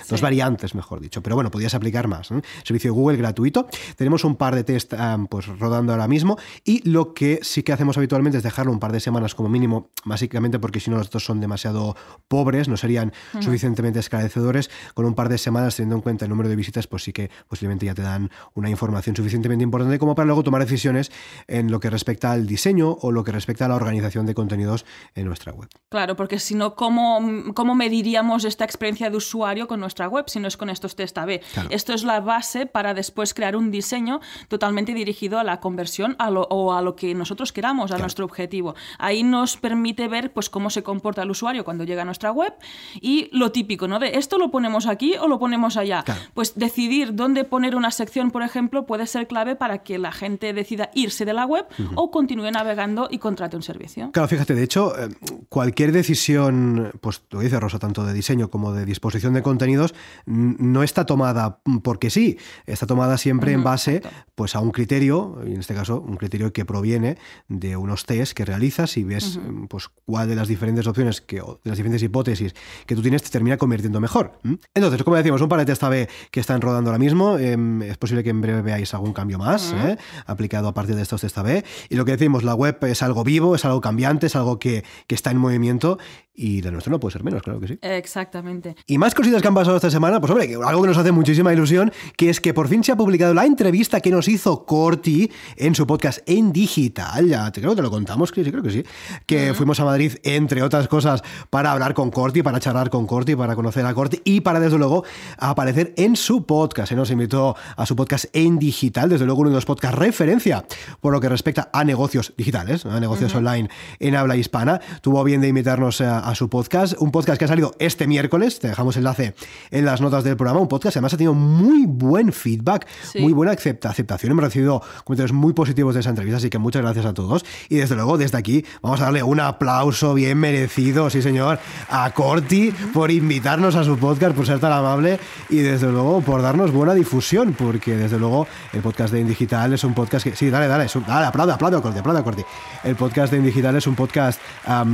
Dos 0.08 0.20
variantes, 0.20 0.74
mejor 0.74 1.00
dicho. 1.00 1.22
Pero 1.22 1.36
bueno, 1.36 1.50
podías 1.50 1.74
aplicar 1.74 2.08
más. 2.08 2.28
Servicio 2.64 2.90
de 2.90 2.94
Google 2.94 3.16
gratuito. 3.16 3.68
Tenemos 3.96 4.24
un 4.24 4.36
par 4.36 4.54
de 4.54 4.64
test 4.64 4.94
pues, 5.28 5.46
rodando 5.46 5.92
ahora 5.92 6.08
mismo 6.08 6.38
y 6.64 6.88
lo 6.88 7.14
que 7.14 7.40
sí 7.42 7.62
que 7.62 7.72
hacemos 7.72 7.96
habitualmente 7.96 8.38
es 8.38 8.44
dejarlo 8.44 8.72
un 8.72 8.78
par 8.78 8.92
de 8.92 9.00
semanas 9.00 9.34
como 9.34 9.48
mínimo, 9.48 9.90
básicamente 10.04 10.58
porque 10.58 10.80
si 10.80 10.90
no 10.90 10.98
los 10.98 11.10
dos 11.10 11.24
son 11.24 11.40
demasiado 11.40 11.96
pobres, 12.28 12.68
no 12.68 12.76
serían 12.76 13.12
suficientemente 13.40 14.00
esclarecedores. 14.00 14.70
Con 14.94 15.04
un 15.04 15.14
par 15.14 15.28
de 15.28 15.38
semanas, 15.38 15.76
teniendo 15.76 15.96
en 15.96 16.02
cuenta 16.02 16.24
el 16.24 16.30
número 16.30 16.48
de 16.48 16.56
visitas, 16.56 16.86
pues 16.86 17.02
sí 17.04 17.12
que 17.12 17.30
posiblemente 17.48 17.86
ya 17.86 17.94
te 17.94 18.02
dan 18.02 18.30
una 18.54 18.70
información 18.70 19.16
suficientemente 19.16 19.62
importante 19.62 19.98
como 19.98 20.14
para 20.14 20.26
luego 20.26 20.42
tomar 20.42 20.62
decisiones 20.62 21.10
en 21.46 21.70
lo 21.70 21.80
que 21.80 21.90
respecta 21.90 22.32
al 22.32 22.46
diseño 22.46 22.90
o 22.90 23.12
lo 23.12 23.24
que 23.24 23.32
respecta 23.32 23.66
a 23.66 23.68
la 23.68 23.76
organización 23.76 24.26
de 24.26 24.34
contenidos 24.34 24.84
en 25.14 25.26
nuestra 25.26 25.52
web. 25.52 25.68
Claro, 25.88 26.16
porque 26.16 26.38
si 26.38 26.54
no, 26.54 26.74
¿cómo, 26.74 27.20
cómo 27.54 27.74
mediríamos 27.74 28.44
esta 28.44 28.64
experiencia 28.64 29.10
de 29.10 29.16
usuario? 29.16 29.35
Con 29.68 29.80
nuestra 29.80 30.08
web, 30.08 30.24
si 30.28 30.40
no 30.40 30.48
es 30.48 30.56
con 30.56 30.70
estos 30.70 30.96
test 30.96 31.16
A-B. 31.18 31.40
Esto 31.70 31.92
es 31.92 32.04
la 32.04 32.20
base 32.20 32.66
para 32.66 32.94
después 32.94 33.34
crear 33.34 33.54
un 33.56 33.70
diseño 33.70 34.20
totalmente 34.48 34.94
dirigido 34.94 35.38
a 35.38 35.44
la 35.44 35.60
conversión 35.60 36.16
o 36.18 36.72
a 36.72 36.82
lo 36.82 36.96
que 36.96 37.14
nosotros 37.14 37.52
queramos, 37.52 37.92
a 37.92 37.98
nuestro 37.98 38.24
objetivo. 38.24 38.74
Ahí 38.98 39.22
nos 39.22 39.56
permite 39.56 40.08
ver 40.08 40.32
pues, 40.32 40.50
cómo 40.50 40.70
se 40.70 40.82
comporta 40.82 41.22
el 41.22 41.30
usuario 41.30 41.64
cuando 41.64 41.84
llega 41.84 42.02
a 42.02 42.04
nuestra 42.04 42.32
web 42.32 42.54
y 43.00 43.28
lo 43.32 43.52
típico, 43.52 43.88
¿no? 43.88 43.98
De 43.98 44.16
esto 44.18 44.38
lo 44.38 44.50
ponemos 44.50 44.86
aquí 44.86 45.14
o 45.16 45.28
lo 45.28 45.38
ponemos 45.38 45.76
allá. 45.76 46.04
Pues 46.34 46.54
decidir 46.56 47.14
dónde 47.14 47.44
poner 47.44 47.76
una 47.76 47.90
sección, 47.90 48.30
por 48.30 48.42
ejemplo, 48.42 48.86
puede 48.86 49.06
ser 49.06 49.26
clave 49.26 49.56
para 49.56 49.82
que 49.82 49.98
la 49.98 50.12
gente 50.12 50.52
decida 50.52 50.90
irse 50.94 51.24
de 51.24 51.32
la 51.32 51.46
web 51.46 51.66
o 51.94 52.10
continúe 52.10 52.50
navegando 52.50 53.08
y 53.10 53.18
contrate 53.18 53.56
un 53.56 53.62
servicio. 53.62 54.10
Claro, 54.12 54.28
fíjate, 54.28 54.54
de 54.54 54.64
hecho, 54.64 54.98
eh, 54.98 55.08
cualquier 55.48 55.92
decisión, 55.92 56.92
pues 57.00 57.22
lo 57.30 57.40
dice 57.40 57.60
Rosa, 57.60 57.78
tanto 57.78 58.04
de 58.04 58.12
diseño 58.12 58.50
como 58.50 58.72
de 58.72 58.84
disposición 58.84 59.25
de 59.34 59.43
contenidos 59.43 59.94
no 60.26 60.82
está 60.82 61.06
tomada 61.06 61.61
porque 61.83 62.11
sí, 62.11 62.38
está 62.66 62.87
tomada 62.87 63.18
siempre 63.18 63.52
en 63.52 63.64
base 63.64 64.02
pues, 64.35 64.54
a 64.54 64.61
un 64.61 64.71
criterio, 64.71 65.40
y 65.47 65.52
en 65.52 65.61
este 65.61 65.75
caso 65.75 66.00
un 66.00 66.16
criterio 66.16 66.52
que 66.52 66.64
proviene 66.64 67.18
de 67.49 67.76
unos 67.76 68.04
test 68.04 68.33
que 68.33 68.45
realizas 68.45 68.97
y 68.97 69.04
ves 69.04 69.38
pues, 69.68 69.88
cuál 70.04 70.28
de 70.28 70.37
las 70.37 70.49
diferentes 70.49 70.87
opciones, 70.87 71.21
que, 71.21 71.37
de 71.37 71.59
las 71.64 71.76
diferentes 71.76 72.02
hipótesis 72.02 72.54
que 72.87 72.95
tú 72.95 73.02
tienes 73.02 73.23
te 73.23 73.30
termina 73.30 73.56
convirtiendo 73.56 74.00
mejor. 74.00 74.38
Entonces, 74.75 75.02
como 75.02 75.16
decimos, 75.16 75.40
un 75.40 75.49
par 75.49 75.59
de 75.61 75.66
test 75.66 75.83
A-B 75.83 76.09
que 76.30 76.40
están 76.40 76.61
rodando 76.61 76.90
ahora 76.90 76.99
mismo, 76.99 77.38
em, 77.38 77.83
es 77.83 77.97
posible 77.97 78.23
que 78.23 78.30
en 78.30 78.40
breve 78.40 78.62
veáis 78.62 78.95
algún 78.95 79.12
cambio 79.12 79.38
más 79.38 79.73
¿eh? 79.73 79.97
aplicado 80.26 80.68
a 80.68 80.75
partir 80.75 80.97
de 80.97 81.02
estos 81.02 81.21
test 81.21 81.38
A-B. 81.38 81.64
Y 81.88 81.97
lo 81.97 82.04
que 82.04 82.12
decimos, 82.12 82.45
la 82.45 82.54
web 82.54 82.78
es 82.85 83.02
algo 83.02 83.25
vivo, 83.25 83.54
es 83.54 83.64
algo 83.64 83.80
cambiante, 83.80 84.26
es 84.26 84.37
algo 84.37 84.59
que, 84.59 84.85
que 85.06 85.14
está 85.14 85.30
en 85.30 85.38
movimiento 85.38 85.99
y 86.37 86.61
la 86.61 86.71
nuestra 86.71 86.90
no 86.90 87.00
puede 87.00 87.14
ser 87.14 87.25
menos, 87.25 87.42
claro 87.42 87.61
que 87.61 87.68
sí. 87.68 87.78
Exactamente. 87.80 88.76
Y 88.87 88.99
más 88.99 89.14
cositas 89.16 89.40
que 89.40 89.49
han 89.49 89.54
pasado 89.54 89.76
esta 89.76 89.90
semana, 89.90 90.20
pues 90.20 90.30
hombre, 90.30 90.54
algo 90.64 90.82
que 90.82 90.88
nos 90.88 90.99
hace 90.99 91.11
muchísima 91.11 91.52
ilusión, 91.52 91.90
que 92.16 92.28
es 92.28 92.40
que 92.40 92.52
por 92.52 92.68
fin 92.68 92.85
se 92.85 92.92
ha 92.92 92.96
publicado 92.96 93.32
la 93.32 93.46
entrevista 93.46 94.00
que 94.00 94.11
nos 94.11 94.28
hizo 94.28 94.66
Corti 94.66 95.30
en 95.56 95.75
su 95.75 95.87
podcast 95.87 96.18
en 96.26 96.52
digital. 96.52 97.26
Ya 97.26 97.50
te 97.50 97.61
creo 97.61 97.73
que 97.73 97.76
te 97.76 97.82
lo 97.82 97.90
contamos, 97.90 98.30
sí, 98.35 98.42
creo 98.44 98.62
que 98.62 98.70
sí. 98.70 98.85
Que 99.25 99.54
fuimos 99.54 99.80
a 99.80 99.85
Madrid, 99.85 100.12
entre 100.23 100.62
otras 100.62 100.87
cosas, 100.87 101.23
para 101.49 101.73
hablar 101.73 101.94
con 101.94 102.11
Corti, 102.11 102.42
para 102.42 102.61
charlar 102.61 102.90
con 102.90 103.06
Corti, 103.06 103.35
para 103.35 103.56
conocer 103.56 103.87
a 103.87 103.94
Corti 103.94 104.20
y 104.23 104.42
para, 104.42 104.61
desde 104.61 104.76
luego, 104.76 105.04
aparecer 105.38 105.94
en 105.96 106.14
su 106.14 106.44
podcast. 106.44 106.90
Se 106.90 106.94
nos 106.94 107.11
invitó 107.11 107.56
a 107.76 107.87
su 107.87 107.96
podcast 107.96 108.26
en 108.35 108.58
digital, 108.58 109.08
desde 109.08 109.25
luego 109.25 109.40
uno 109.40 109.50
de 109.50 109.56
los 109.56 109.64
podcasts 109.64 109.99
referencia 109.99 110.66
por 111.00 111.14
lo 111.14 111.20
que 111.20 111.30
respecta 111.30 111.70
a 111.73 111.82
negocios 111.82 112.35
digitales, 112.37 112.85
a 112.85 113.00
negocios 113.00 113.35
online 113.35 113.70
en 113.99 114.14
habla 114.14 114.37
hispana. 114.37 114.80
Tuvo 115.00 115.25
bien 115.25 115.40
de 115.40 115.49
invitarnos 115.49 116.02
a 116.02 116.26
a 116.26 116.35
su 116.35 116.49
podcast, 116.49 116.94
un 116.99 117.12
podcast 117.12 117.38
que 117.38 117.44
ha 117.44 117.49
salido 117.49 117.75
este 117.78 118.06
miércoles, 118.06 118.58
te 118.58 118.68
dejamos 118.68 118.96
el 118.96 119.05
enlace 119.06 119.34
en 119.70 119.84
las 119.84 120.00
notas 120.00 120.25
del 120.25 120.36
programa. 120.36 120.60
Un 120.60 120.68
podcast 120.68 120.96
además 120.96 121.14
ha 121.14 121.16
tenido 121.16 121.34
muy 121.34 121.86
buen 121.86 122.32
feedback, 122.32 122.86
muy 123.18 123.32
buena 123.32 123.52
aceptación. 123.52 124.32
Hemos 124.32 124.44
recibido 124.44 124.82
comentarios 125.04 125.32
muy 125.32 125.52
positivos 125.52 125.94
de 125.94 126.00
esa 126.00 126.10
entrevista, 126.10 126.38
así 126.38 126.50
que 126.50 126.58
muchas 126.58 126.82
gracias 126.82 127.06
a 127.06 127.14
todos. 127.14 127.44
Y 127.68 127.76
desde 127.76 127.94
luego, 127.94 128.18
desde 128.18 128.38
aquí, 128.38 128.64
vamos 128.82 129.00
a 129.00 129.04
darle 129.04 129.22
un 129.22 129.40
aplauso 129.40 130.14
bien 130.14 130.38
merecido, 130.38 131.08
sí 131.10 131.22
señor, 131.22 131.58
a 131.88 132.10
Corti 132.12 132.72
por 132.92 133.10
invitarnos 133.10 133.76
a 133.76 133.84
su 133.84 133.96
podcast, 133.98 134.34
por 134.34 134.46
ser 134.46 134.58
tan 134.58 134.72
amable 134.72 135.20
y 135.48 135.58
desde 135.58 135.90
luego 135.90 136.20
por 136.20 136.42
darnos 136.42 136.72
buena 136.72 136.94
difusión, 136.94 137.54
porque 137.54 137.96
desde 137.96 138.18
luego 138.18 138.46
el 138.72 138.80
podcast 138.80 139.12
de 139.12 139.20
Indigital 139.20 139.72
es 139.72 139.84
un 139.84 139.94
podcast 139.94 140.25
que... 140.25 140.34
Sí, 140.34 140.50
dale, 140.50 140.66
dale, 140.66 140.86
dale 141.06 141.26
aplaude, 141.26 141.52
aplaude 141.52 141.80
Corti, 141.80 141.98
aplaude 141.98 142.22
Corti. 142.22 142.42
El 142.82 142.96
podcast 142.96 143.32
de 143.32 143.38
Indigital 143.38 143.76
es 143.76 143.86
un 143.86 143.94
podcast 143.94 144.40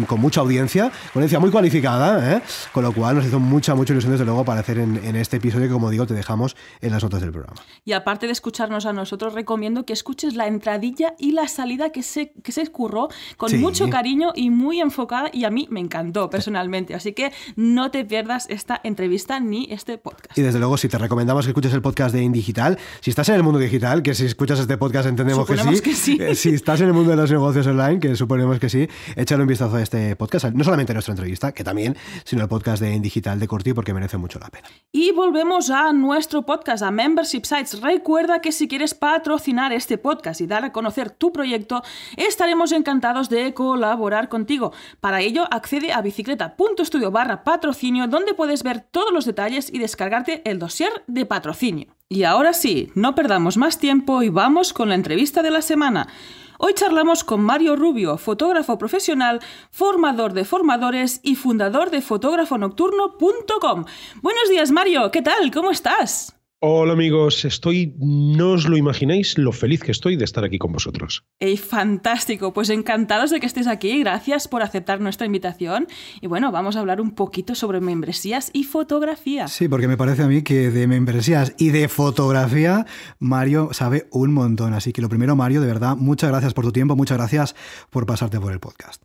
con 0.06 0.20
mucha 0.20 0.40
audiencia, 0.40 0.90
con 1.12 1.22
audiencia 1.22 1.40
muy 1.40 1.50
cualificada, 1.50 2.36
¿eh? 2.36 2.42
con 2.72 2.84
lo 2.84 2.92
cual 2.92 3.16
nos 3.16 3.26
hizo 3.26 3.40
mucha, 3.40 3.74
mucha 3.74 3.92
ilusión 3.92 4.01
desde 4.10 4.24
luego 4.24 4.40
aparecer 4.40 4.78
en, 4.78 5.00
en 5.04 5.16
este 5.16 5.36
episodio 5.36 5.66
que, 5.66 5.72
como 5.72 5.90
digo, 5.90 6.06
te 6.06 6.14
dejamos 6.14 6.56
en 6.80 6.90
las 6.90 7.02
notas 7.02 7.20
del 7.20 7.32
programa. 7.32 7.60
Y 7.84 7.92
aparte 7.92 8.26
de 8.26 8.32
escucharnos 8.32 8.86
a 8.86 8.92
nosotros, 8.92 9.34
recomiendo 9.34 9.84
que 9.84 9.92
escuches 9.92 10.34
la 10.34 10.46
entradilla 10.46 11.14
y 11.18 11.32
la 11.32 11.48
salida 11.48 11.90
que 11.90 12.02
se, 12.02 12.32
que 12.42 12.52
se 12.52 12.62
escurró 12.62 13.08
con 13.36 13.58
mucho 13.60 13.88
cariño 13.90 14.32
y 14.34 14.50
muy 14.50 14.80
enfocada 14.80 15.30
y 15.32 15.44
a 15.44 15.50
mí 15.50 15.66
me 15.70 15.80
encantó 15.80 16.30
personalmente. 16.30 16.94
Así 16.94 17.12
que 17.12 17.32
no 17.56 17.90
te 17.90 18.04
pierdas 18.04 18.46
esta 18.48 18.80
entrevista 18.84 19.40
ni 19.40 19.68
este 19.70 19.98
podcast. 19.98 20.36
Y 20.36 20.42
desde 20.42 20.58
luego, 20.58 20.76
si 20.76 20.88
te 20.88 20.98
recomendamos 20.98 21.44
que 21.44 21.50
escuches 21.50 21.72
el 21.72 21.82
podcast 21.82 22.14
de 22.14 22.22
Indigital, 22.22 22.78
si 23.00 23.10
estás 23.10 23.28
en 23.28 23.36
el 23.36 23.42
mundo 23.42 23.58
digital, 23.58 24.02
que 24.02 24.14
si 24.14 24.26
escuchas 24.26 24.58
este 24.60 24.76
podcast 24.76 25.08
entendemos 25.08 25.46
que 25.46 25.56
sí, 25.56 25.80
que 25.80 25.94
sí. 25.94 26.18
Eh, 26.20 26.34
si 26.34 26.50
estás 26.50 26.80
en 26.80 26.88
el 26.88 26.92
mundo 26.92 27.10
de 27.10 27.16
los 27.16 27.30
negocios 27.30 27.66
online, 27.66 28.00
que 28.00 28.14
suponemos 28.16 28.58
que 28.58 28.68
sí, 28.68 28.88
échale 29.16 29.42
un 29.42 29.48
vistazo 29.48 29.76
a 29.76 29.82
este 29.82 30.16
podcast, 30.16 30.46
no 30.54 30.64
solamente 30.64 30.92
nuestra 30.92 31.12
entrevista, 31.12 31.52
que 31.52 31.64
también, 31.64 31.96
sino 32.24 32.42
el 32.42 32.48
podcast 32.48 32.82
de 32.82 32.94
Indigital 32.94 33.38
de 33.38 33.48
Corti, 33.48 33.72
porque 33.72 33.91
merece 33.94 34.16
mucho 34.16 34.38
la 34.38 34.48
pena. 34.48 34.68
Y 34.90 35.12
volvemos 35.12 35.70
a 35.70 35.92
nuestro 35.92 36.42
podcast, 36.42 36.82
a 36.82 36.90
Membership 36.90 37.44
Sites. 37.44 37.80
Recuerda 37.80 38.40
que 38.40 38.52
si 38.52 38.68
quieres 38.68 38.94
patrocinar 38.94 39.72
este 39.72 39.98
podcast 39.98 40.40
y 40.40 40.46
dar 40.46 40.64
a 40.64 40.72
conocer 40.72 41.10
tu 41.10 41.32
proyecto, 41.32 41.82
estaremos 42.16 42.72
encantados 42.72 43.28
de 43.28 43.54
colaborar 43.54 44.28
contigo. 44.28 44.72
Para 45.00 45.20
ello, 45.20 45.46
accede 45.50 45.92
a 45.92 46.02
bicicleta.studio 46.02 47.10
barra 47.10 47.44
patrocinio, 47.44 48.06
donde 48.06 48.34
puedes 48.34 48.62
ver 48.62 48.80
todos 48.80 49.12
los 49.12 49.24
detalles 49.24 49.72
y 49.72 49.78
descargarte 49.78 50.42
el 50.48 50.58
dossier 50.58 50.90
de 51.06 51.26
patrocinio. 51.26 51.96
Y 52.08 52.24
ahora 52.24 52.52
sí, 52.52 52.90
no 52.94 53.14
perdamos 53.14 53.56
más 53.56 53.78
tiempo 53.78 54.22
y 54.22 54.28
vamos 54.28 54.72
con 54.72 54.90
la 54.90 54.94
entrevista 54.94 55.42
de 55.42 55.50
la 55.50 55.62
semana. 55.62 56.08
Hoy 56.64 56.74
charlamos 56.74 57.24
con 57.24 57.40
Mario 57.40 57.74
Rubio, 57.74 58.16
fotógrafo 58.18 58.78
profesional, 58.78 59.40
formador 59.72 60.32
de 60.32 60.44
formadores 60.44 61.18
y 61.24 61.34
fundador 61.34 61.90
de 61.90 62.00
fotógrafonocturno.com. 62.00 63.84
Buenos 64.22 64.48
días 64.48 64.70
Mario, 64.70 65.10
¿qué 65.10 65.22
tal? 65.22 65.50
¿Cómo 65.50 65.72
estás? 65.72 66.40
Hola 66.64 66.92
amigos, 66.92 67.44
estoy, 67.44 67.96
no 67.98 68.52
os 68.52 68.68
lo 68.68 68.76
imagináis 68.76 69.36
lo 69.36 69.50
feliz 69.50 69.82
que 69.82 69.90
estoy 69.90 70.14
de 70.14 70.24
estar 70.24 70.44
aquí 70.44 70.58
con 70.58 70.70
vosotros. 70.70 71.24
¡Ey, 71.40 71.56
fantástico! 71.56 72.52
Pues 72.52 72.70
encantados 72.70 73.32
de 73.32 73.40
que 73.40 73.46
estés 73.46 73.66
aquí, 73.66 73.98
gracias 73.98 74.46
por 74.46 74.62
aceptar 74.62 75.00
nuestra 75.00 75.26
invitación. 75.26 75.88
Y 76.20 76.28
bueno, 76.28 76.52
vamos 76.52 76.76
a 76.76 76.78
hablar 76.78 77.00
un 77.00 77.16
poquito 77.16 77.56
sobre 77.56 77.80
membresías 77.80 78.50
y 78.52 78.62
fotografía. 78.62 79.48
Sí, 79.48 79.66
porque 79.66 79.88
me 79.88 79.96
parece 79.96 80.22
a 80.22 80.28
mí 80.28 80.42
que 80.42 80.70
de 80.70 80.86
membresías 80.86 81.52
y 81.58 81.70
de 81.70 81.88
fotografía 81.88 82.86
Mario 83.18 83.70
sabe 83.72 84.06
un 84.12 84.32
montón. 84.32 84.72
Así 84.72 84.92
que 84.92 85.02
lo 85.02 85.08
primero, 85.08 85.34
Mario, 85.34 85.62
de 85.62 85.66
verdad, 85.66 85.96
muchas 85.96 86.30
gracias 86.30 86.54
por 86.54 86.64
tu 86.64 86.70
tiempo, 86.70 86.94
muchas 86.94 87.18
gracias 87.18 87.56
por 87.90 88.06
pasarte 88.06 88.38
por 88.38 88.52
el 88.52 88.60
podcast. 88.60 89.02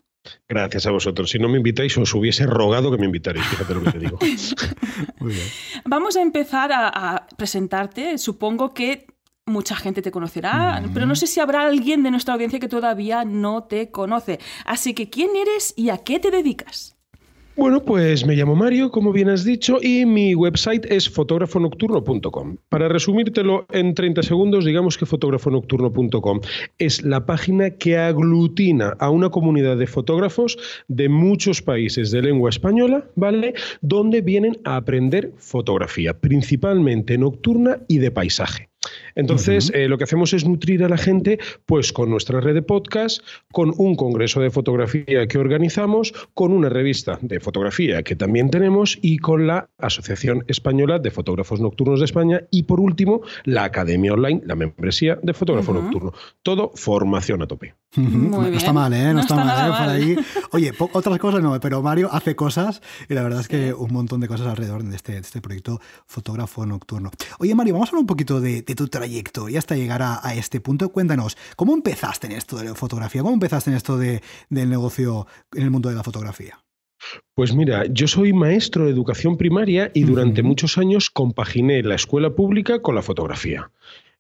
Gracias 0.48 0.86
a 0.86 0.92
vosotros. 0.92 1.30
Si 1.30 1.40
no 1.40 1.50
me 1.50 1.58
invitáis, 1.58 1.98
os 1.98 2.14
hubiese 2.14 2.46
rogado 2.46 2.92
que 2.92 2.98
me 2.98 3.06
invitarais. 3.06 3.46
Fíjate 3.46 3.74
lo 3.74 3.84
que 3.84 3.92
te 3.92 4.00
digo. 4.00 4.20
Muy 5.20 5.34
bien. 5.34 5.48
Vamos 5.86 6.16
a 6.16 6.22
empezar 6.22 6.72
a, 6.74 7.28
presentarte. 7.38 8.18
Supongo 8.18 8.74
que 8.74 9.08
mucha 9.46 9.76
gente 9.76 10.02
te 10.02 10.12
conocerá, 10.12 10.84
pero 10.94 11.06
no 11.06 11.16
sé 11.16 11.26
si 11.26 11.40
habrá 11.40 11.62
alguien 11.62 12.04
de 12.04 12.12
nuestra 12.12 12.34
audiencia 12.34 12.60
que 12.60 12.68
todavía 12.68 13.24
no 13.24 13.64
te 13.64 13.92
conoce. 13.92 14.40
Así 14.66 14.94
que, 14.94 15.10
¿quién 15.10 15.36
eres 15.36 15.74
y 15.78 15.90
a 15.90 16.00
qué 16.00 16.20
te 16.20 16.32
dedicas? 16.32 16.97
Bueno, 17.58 17.84
pues 17.84 18.24
me 18.24 18.36
llamo 18.36 18.56
Mario, 18.56 18.92
como 18.92 19.12
bien 19.12 19.30
has 19.30 19.44
dicho, 19.44 19.80
y 19.82 20.06
mi 20.06 20.36
website 20.36 20.86
es 20.92 21.10
fotógrafonocturno.com. 21.10 22.58
Para 22.70 22.88
resumírtelo 22.88 23.66
en 23.72 23.96
30 23.96 24.22
segundos, 24.22 24.64
digamos 24.64 24.96
que 24.96 25.08
fotógrafonocturno.com 25.08 26.40
es 26.78 27.02
la 27.02 27.26
página 27.26 27.72
que 27.72 27.98
aglutina 27.98 28.96
a 29.00 29.10
una 29.10 29.32
comunidad 29.32 29.76
de 29.76 29.88
fotógrafos 29.88 30.60
de 30.88 31.10
muchos 31.10 31.64
países 31.64 32.12
de 32.12 32.22
lengua 32.22 32.52
española, 32.52 33.06
¿vale? 33.16 33.56
Donde 33.82 34.22
vienen 34.22 34.60
a 34.64 34.76
aprender 34.76 35.34
fotografía, 35.38 36.14
principalmente 36.14 37.18
nocturna 37.18 37.80
y 37.88 37.98
de 37.98 38.12
paisaje. 38.12 38.67
Entonces, 39.16 39.72
eh, 39.74 39.88
lo 39.88 39.98
que 39.98 40.04
hacemos 40.04 40.34
es 40.34 40.46
nutrir 40.46 40.84
a 40.84 40.90
la 40.90 40.98
gente 40.98 41.40
pues 41.66 41.92
con 41.92 42.10
nuestra 42.10 42.40
red 42.40 42.54
de 42.54 42.62
podcast, 42.62 43.22
con 43.52 43.74
un 43.78 43.96
congreso 43.96 44.40
de 44.42 44.52
fotografía 44.52 45.28
que 45.28 45.38
organizamos, 45.38 46.14
con 46.34 46.52
una 46.52 46.70
revista 46.70 47.18
de 47.22 47.40
fotografía 47.40 48.04
que 48.04 48.16
también 48.16 48.50
tenemos 48.50 48.98
y 49.02 49.18
con 49.18 49.48
la 49.48 49.70
Asociación 49.78 50.44
Española 50.48 51.00
de 51.00 51.12
Fotógrafos 51.12 51.60
Nocturnos 51.60 52.00
de 52.00 52.06
España 52.06 52.42
y 52.52 52.64
por 52.64 52.80
último, 52.80 53.22
la 53.44 53.64
Academia 53.64 54.14
Online, 54.14 54.42
la 54.46 54.56
membresía 54.56 55.18
de 55.22 55.34
fotógrafo 55.34 55.74
nocturno. 55.74 56.14
Todo 56.44 56.72
formación 56.76 57.42
a 57.42 57.48
tope. 57.48 57.76
no 57.96 58.46
está 58.48 58.74
mal, 58.74 58.94
¿eh? 58.94 59.14
No, 59.14 59.22
está, 59.22 59.36
mal, 59.36 60.02
¿eh? 60.02 60.18
Oye, 60.52 60.72
otras 60.78 61.18
cosas 61.20 61.42
no, 61.42 61.60
pero 61.60 61.82
Mario 61.82 62.10
hace 62.12 62.36
cosas 62.36 62.82
y 63.10 63.14
la 63.14 63.24
verdad 63.24 63.42
es 63.42 63.48
que 63.48 63.74
un 63.74 63.92
montón 63.92 64.20
de 64.20 64.28
cosas 64.28 64.48
alrededor 64.48 64.84
de 64.84 64.96
este, 64.96 65.18
este 65.18 65.42
proyecto 65.42 65.82
Fotógrafo 66.06 66.66
Nocturno. 66.66 67.12
Oye, 67.40 67.56
Mario, 67.56 67.74
vamos 67.74 67.90
a 67.90 67.92
hablar 67.92 68.02
un 68.02 68.08
poquito 68.08 68.40
de, 68.40 68.62
tu 68.78 68.88
trayectoria 68.88 69.60
hasta 69.60 69.76
llegar 69.76 70.02
a, 70.02 70.34
este 70.36 70.62
punto. 70.62 70.90
Cuéntanos, 70.90 71.38
¿cómo 71.58 71.74
empezaste 71.74 72.28
en 72.28 72.34
esto 72.34 72.56
de 72.58 72.66
la 72.66 72.76
fotografía? 72.76 73.22
¿Cómo 73.22 73.34
empezaste 73.34 73.72
en 73.72 73.76
esto 73.76 73.98
de, 73.98 74.22
del 74.50 74.70
negocio 74.70 75.28
en 75.54 75.64
el 75.64 75.72
mundo 75.72 75.90
de 75.90 75.96
la 75.96 76.04
fotografía? 76.04 76.58
Pues 77.36 77.54
mira, 77.54 77.86
yo 77.90 78.08
soy 78.08 78.34
maestro 78.34 78.86
de 78.86 78.92
educación 78.92 79.38
primaria 79.38 79.92
y 79.94 80.04
durante 80.04 80.42
muchos 80.42 80.78
años 80.78 81.10
compaginé 81.10 81.84
la 81.84 81.96
escuela 81.96 82.32
pública 82.32 82.82
con 82.82 82.96
la 82.96 83.02
fotografía. 83.02 83.70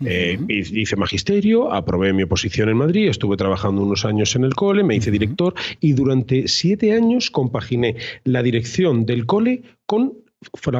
Eh, 0.05 0.37
hice 0.47 0.95
magisterio, 0.95 1.73
aprobé 1.73 2.13
mi 2.13 2.23
oposición 2.23 2.69
en 2.69 2.77
Madrid, 2.77 3.09
estuve 3.09 3.35
trabajando 3.35 3.81
unos 3.81 4.05
años 4.05 4.35
en 4.35 4.43
el 4.43 4.53
cole, 4.53 4.83
me 4.83 4.95
hice 4.95 5.09
director 5.09 5.55
y 5.79 5.93
durante 5.93 6.47
siete 6.47 6.93
años 6.93 7.31
compaginé 7.31 7.95
la 8.23 8.43
dirección 8.43 9.07
del 9.07 9.25
cole 9.25 9.63
con 9.87 10.13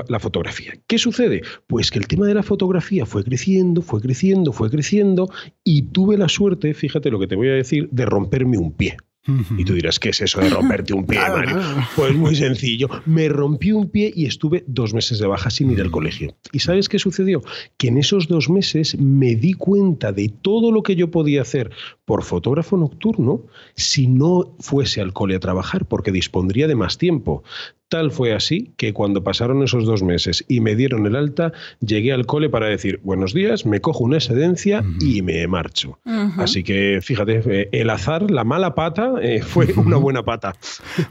la 0.08 0.20
fotografía. 0.20 0.74
¿Qué 0.88 0.98
sucede? 0.98 1.42
Pues 1.68 1.92
que 1.92 2.00
el 2.00 2.08
tema 2.08 2.28
de 2.28 2.34
la 2.34 2.44
fotografía 2.44 3.06
fue 3.06 3.24
creciendo, 3.24 3.82
fue 3.82 4.02
creciendo, 4.02 4.54
fue 4.54 4.70
creciendo 4.70 5.30
y 5.64 5.84
tuve 5.84 6.18
la 6.18 6.30
suerte, 6.30 6.74
fíjate 6.74 7.12
lo 7.12 7.20
que 7.20 7.28
te 7.28 7.36
voy 7.36 7.50
a 7.50 7.54
decir, 7.54 7.90
de 7.92 8.06
romperme 8.06 8.58
un 8.58 8.74
pie. 8.74 8.98
Y 9.58 9.66
tú 9.66 9.74
dirás, 9.74 10.00
¿qué 10.00 10.10
es 10.10 10.22
eso 10.22 10.40
de 10.40 10.50
romperte 10.50 10.94
un 10.94 11.06
pie, 11.06 11.20
Mario? 11.30 11.60
Pues 11.96 12.16
muy 12.16 12.36
sencillo. 12.36 12.90
Me 13.06 13.28
rompí 13.28 13.74
un 13.74 13.90
pie 13.90 14.12
y 14.16 14.26
estuve 14.26 14.64
dos 14.68 14.94
meses 14.94 15.20
de 15.20 15.28
baja 15.28 15.50
sin 15.50 15.70
ir 15.70 15.82
al 15.82 15.92
colegio. 15.92 16.36
¿Y 16.54 16.60
sabes 16.60 16.88
qué 16.88 16.98
sucedió? 16.98 17.42
Que 17.78 17.90
en 17.90 17.98
esos 17.98 18.28
dos 18.28 18.50
meses 18.50 18.98
me 18.98 19.36
di 19.36 19.54
cuenta 19.54 20.14
de 20.14 20.30
todo 20.30 20.72
lo 20.72 20.82
que 20.82 20.96
yo 20.96 21.12
podía 21.12 21.42
hacer 21.42 21.72
por 22.06 22.24
fotógrafo 22.24 22.78
nocturno 22.78 23.44
si 23.76 24.08
no 24.08 24.56
fuese 24.60 25.02
al 25.02 25.12
cole 25.12 25.36
a 25.36 25.40
trabajar, 25.40 25.86
porque 25.86 26.12
dispondría 26.12 26.68
de 26.68 26.76
más 26.76 26.98
tiempo. 26.98 27.44
Tal 27.90 28.12
fue 28.12 28.34
así 28.34 28.74
que 28.76 28.92
cuando 28.92 29.24
pasaron 29.24 29.64
esos 29.64 29.86
dos 29.86 30.04
meses 30.04 30.44
y 30.50 30.60
me 30.60 30.76
dieron 30.76 31.06
el 31.06 31.16
alta, 31.16 31.54
llegué 31.80 32.12
al 32.12 32.26
cole 32.26 32.50
para 32.50 32.68
decir 32.68 33.00
buenos 33.02 33.34
días, 33.34 33.66
me 33.66 33.80
cojo 33.80 34.04
una 34.04 34.18
excedencia 34.18 34.84
y 35.00 35.22
me 35.22 35.48
marcho. 35.48 35.98
Así 36.38 36.64
que 36.64 37.00
fíjate, 37.02 37.42
eh, 37.46 37.70
el 37.72 37.90
azar, 37.90 38.30
la 38.30 38.44
mala 38.44 38.76
pata, 38.76 39.14
eh, 39.22 39.42
fue 39.42 39.74
una 39.78 39.96
buena 39.96 40.24
pata. 40.24 40.54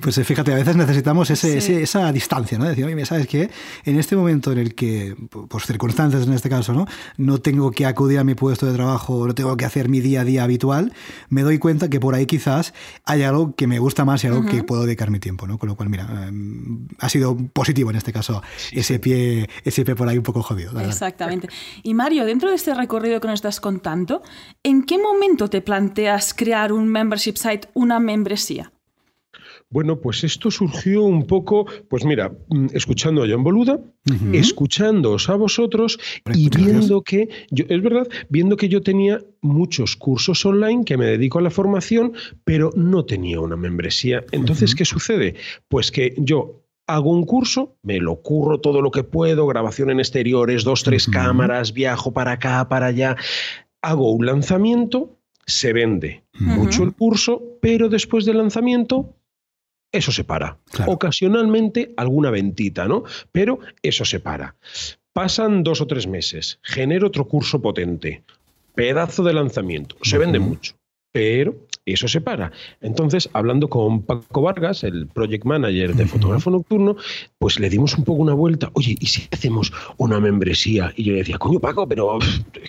Pues 0.00 0.18
eh, 0.18 0.24
fíjate, 0.24 0.52
a 0.52 0.56
veces 0.56 0.76
necesitamos 0.76 1.30
esa 1.30 2.12
distancia, 2.12 2.58
¿no? 2.58 2.66
Decir, 2.66 2.84
oye, 2.84 3.06
¿sabes 3.06 3.26
qué? 3.26 3.48
En 3.86 3.98
este 3.98 4.14
momento 4.14 4.52
en 4.52 4.58
el 4.58 4.74
que, 4.74 5.16
por 5.30 5.62
circunstancias 5.62 6.26
en 6.26 6.34
este 6.34 6.50
caso, 6.50 6.74
¿no? 6.74 6.86
No 7.16 7.38
tengo 7.38 7.70
que 7.70 7.86
acudir 7.86 8.18
a 8.18 8.24
mi 8.24 8.34
puesto 8.34 8.66
de 8.66 8.74
trabajo, 8.74 9.26
no 9.26 9.34
tengo 9.34 9.56
que 9.56 9.64
hacer 9.64 9.88
mi 9.88 10.00
día 10.00 10.20
a 10.20 10.24
día 10.24 10.44
habitual, 10.44 10.92
me 11.30 11.40
doy 11.40 11.58
cuenta 11.58 11.88
que 11.88 12.00
por 12.00 12.14
ahí 12.14 12.26
quizás 12.26 12.74
hay 13.06 13.22
algo 13.22 13.54
que 13.54 13.66
me 13.66 13.78
gusta 13.78 14.04
más 14.04 14.22
y 14.24 14.26
algo 14.26 14.44
que 14.44 14.62
puedo 14.62 14.84
dedicar 14.84 15.10
mi 15.10 15.20
tiempo, 15.20 15.46
¿no? 15.46 15.56
Con 15.56 15.70
lo 15.70 15.76
cual, 15.76 15.88
mira 15.88 16.26
em, 16.28 16.65
ha 16.98 17.08
sido 17.08 17.36
positivo 17.52 17.90
en 17.90 17.96
este 17.96 18.12
caso, 18.12 18.42
ese, 18.72 18.98
pie, 18.98 19.48
ese 19.64 19.84
pie 19.84 19.94
por 19.94 20.08
ahí 20.08 20.18
un 20.18 20.22
poco 20.22 20.42
jodido. 20.42 20.78
Exactamente. 20.80 21.48
Y 21.82 21.94
Mario, 21.94 22.24
dentro 22.24 22.50
de 22.50 22.56
este 22.56 22.74
recorrido 22.74 23.20
que 23.20 23.28
nos 23.28 23.34
estás 23.34 23.60
contando, 23.60 24.22
¿en 24.62 24.84
qué 24.84 24.98
momento 24.98 25.48
te 25.48 25.60
planteas 25.60 26.34
crear 26.34 26.72
un 26.72 26.88
membership 26.88 27.36
site, 27.36 27.68
una 27.74 28.00
membresía? 28.00 28.72
Bueno, 29.68 30.00
pues 30.00 30.22
esto 30.22 30.50
surgió 30.50 31.02
un 31.02 31.26
poco, 31.26 31.66
pues 31.88 32.04
mira, 32.04 32.32
mm, 32.48 32.66
escuchando 32.72 33.24
a 33.24 33.26
John 33.28 33.42
Boluda, 33.42 33.80
escuchándoos 34.32 35.28
a 35.28 35.34
vosotros 35.34 35.98
y 36.32 36.48
viendo 36.48 37.02
que, 37.02 37.28
yo, 37.50 37.64
es 37.68 37.82
verdad, 37.82 38.06
viendo 38.28 38.56
que 38.56 38.68
yo 38.68 38.80
tenía 38.80 39.20
muchos 39.40 39.96
cursos 39.96 40.46
online 40.46 40.84
que 40.84 40.96
me 40.96 41.06
dedico 41.06 41.40
a 41.40 41.42
la 41.42 41.50
formación, 41.50 42.12
pero 42.44 42.70
no 42.76 43.04
tenía 43.04 43.40
una 43.40 43.56
membresía. 43.56 44.24
Entonces, 44.30 44.76
¿qué 44.76 44.84
sucede? 44.84 45.34
Pues 45.66 45.90
que 45.90 46.14
yo 46.16 46.62
hago 46.86 47.10
un 47.10 47.26
curso, 47.26 47.76
me 47.82 47.98
lo 47.98 48.22
curro 48.22 48.60
todo 48.60 48.80
lo 48.80 48.92
que 48.92 49.02
puedo, 49.02 49.48
grabación 49.48 49.90
en 49.90 49.98
exteriores, 49.98 50.62
dos, 50.62 50.84
tres 50.84 51.08
cámaras, 51.08 51.72
viajo 51.72 52.12
para 52.12 52.32
acá, 52.32 52.68
para 52.68 52.86
allá, 52.86 53.16
hago 53.82 54.12
un 54.12 54.26
lanzamiento, 54.26 55.18
se 55.46 55.72
vende 55.72 56.24
mucho 56.38 56.84
el 56.84 56.92
curso, 56.92 57.42
pero 57.60 57.88
después 57.88 58.24
del 58.24 58.38
lanzamiento 58.38 59.15
eso 59.92 60.12
se 60.12 60.24
para. 60.24 60.58
Ocasionalmente 60.86 61.92
alguna 61.96 62.30
ventita, 62.30 62.86
¿no? 62.86 63.04
Pero 63.32 63.60
eso 63.82 64.04
se 64.04 64.20
para. 64.20 64.56
Pasan 65.12 65.62
dos 65.62 65.80
o 65.80 65.86
tres 65.86 66.06
meses, 66.06 66.58
genero 66.62 67.06
otro 67.06 67.26
curso 67.26 67.62
potente, 67.62 68.22
pedazo 68.74 69.22
de 69.22 69.32
lanzamiento, 69.32 69.96
se 70.02 70.18
vende 70.18 70.38
mucho, 70.38 70.74
pero 71.10 71.56
eso 71.86 72.08
se 72.08 72.20
para. 72.20 72.52
Entonces, 72.80 73.30
hablando 73.32 73.68
con 73.68 74.02
Paco 74.02 74.42
Vargas, 74.42 74.84
el 74.84 75.06
project 75.06 75.44
manager 75.44 75.94
de 75.94 76.06
Fotógrafo 76.06 76.50
Nocturno, 76.50 76.96
pues 77.38 77.60
le 77.60 77.70
dimos 77.70 77.96
un 77.96 78.04
poco 78.04 78.20
una 78.20 78.34
vuelta. 78.34 78.70
Oye, 78.74 78.96
¿y 78.98 79.06
si 79.06 79.26
hacemos 79.32 79.72
una 79.96 80.18
membresía? 80.20 80.92
Y 80.96 81.04
yo 81.04 81.12
le 81.12 81.20
decía, 81.20 81.38
coño, 81.38 81.60
Paco, 81.60 81.88
pero 81.88 82.18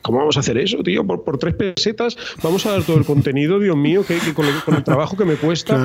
¿cómo 0.03 0.19
vamos 0.19 0.37
a 0.37 0.41
hacer 0.41 0.57
eso, 0.59 0.83
tío? 0.83 1.05
Por, 1.05 1.37
tres 1.39 1.55
pesetas 1.55 2.15
vamos 2.43 2.65
a 2.67 2.71
dar 2.71 2.83
todo 2.83 2.97
el 2.97 3.05
contenido, 3.05 3.59
Dios 3.59 3.75
mío, 3.75 4.05
que, 4.05 4.19
con, 4.33 4.45
el, 4.45 4.83
trabajo 4.83 5.17
que 5.17 5.25
me 5.25 5.35
cuesta. 5.35 5.83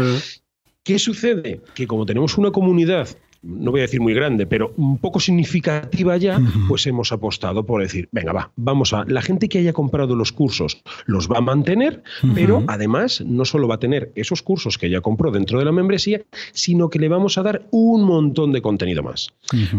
¿Qué 0.85 0.99
sucede? 0.99 1.61
Que 1.75 1.87
como 1.87 2.07
tenemos 2.07 2.39
una 2.39 2.51
comunidad 2.51 3.09
no 3.43 3.73
voy 3.73 3.81
a 3.81 3.83
decir 3.83 4.01
muy 4.01 4.15
grande, 4.15 4.47
pero 4.47 4.73
un 4.77 4.99
poco 4.99 5.19
significativa 5.19 6.17
ya, 6.17 6.41
pues 6.69 6.87
hemos 6.87 7.13
apostado 7.13 7.67
por 7.67 7.83
decir, 7.83 8.09
venga, 8.13 8.33
va, 8.33 8.53
vamos 8.57 8.93
a, 8.93 9.05
la 9.07 9.21
gente 9.21 9.49
que 9.49 9.59
haya 9.59 9.73
comprado 9.73 10.15
los 10.15 10.33
cursos 10.33 10.83
los 11.07 11.29
va 11.29 11.39
a 11.39 11.41
mantener, 11.41 12.03
pero 12.35 12.65
además 12.69 13.21
no 13.27 13.45
solo 13.45 13.67
va 13.67 13.77
a 13.77 13.81
tener 13.81 14.13
esos 14.15 14.43
cursos 14.43 14.79
que 14.79 14.91
ya 14.91 15.01
compró 15.01 15.33
dentro 15.33 15.59
de 15.59 15.65
la 15.65 15.73
membresía, 15.73 16.23
sino 16.53 16.89
que 16.89 17.01
le 17.01 17.09
vamos 17.09 17.37
a 17.37 17.43
dar 17.43 17.67
un 17.73 18.05
montón 18.05 18.53
de 18.53 18.63
contenido 18.63 19.03
más. 19.03 19.35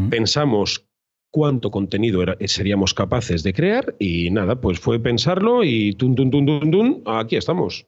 Pensamos 0.10 0.84
cuánto 1.34 1.72
contenido 1.72 2.24
seríamos 2.46 2.94
capaces 2.94 3.42
de 3.42 3.56
crear 3.56 3.96
y 3.98 4.30
nada, 4.30 4.62
pues 4.62 4.80
fue 4.80 5.00
pensarlo 5.00 5.64
y 5.64 5.94
tun, 5.94 6.14
tun, 6.14 6.30
tun, 6.30 6.46
tun, 6.46 6.70
tun 6.72 7.04
aquí 7.08 7.38
estamos. 7.38 7.88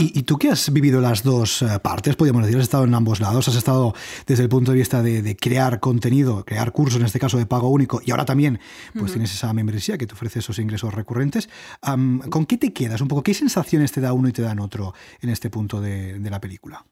¿Y, 0.00 0.24
tú 0.24 0.36
que 0.36 0.48
has 0.48 0.72
vivido 0.72 1.00
las 1.00 1.22
dos 1.22 1.62
eh, 1.62 1.78
partes, 1.80 2.16
podríamos 2.16 2.42
decir, 2.42 2.58
has 2.58 2.64
estado 2.64 2.82
en 2.82 2.92
ambos 2.92 3.20
lados, 3.20 3.46
has 3.46 3.54
estado 3.54 3.94
desde 4.26 4.42
el 4.42 4.48
punto 4.48 4.72
de 4.72 4.78
vista 4.78 5.00
de, 5.00 5.36
crear 5.36 5.78
contenido, 5.78 6.44
crear 6.44 6.72
cursos, 6.72 6.98
en 6.98 7.06
este 7.06 7.20
caso 7.20 7.38
de 7.38 7.46
pago 7.46 7.68
único, 7.68 8.00
y 8.04 8.10
ahora 8.10 8.24
también 8.24 8.58
pues 8.98 9.12
tienes 9.12 9.32
esa 9.32 9.52
membresía 9.52 9.96
que 9.96 10.08
te 10.08 10.14
ofrece 10.14 10.40
esos 10.40 10.58
ingresos 10.58 10.92
recurrentes. 10.92 11.48
¿Con 11.80 12.46
qué 12.46 12.58
te 12.58 12.72
quedas 12.72 13.00
un 13.00 13.06
poco? 13.06 13.22
¿Qué 13.22 13.34
sensaciones 13.34 13.92
te 13.92 14.00
da 14.00 14.12
uno 14.12 14.28
y 14.28 14.32
te 14.32 14.42
dan 14.42 14.58
otro 14.58 14.92
en 15.20 15.28
este 15.28 15.50
punto 15.50 15.80
de 15.80 16.18
la 16.28 16.40
película? 16.40 16.84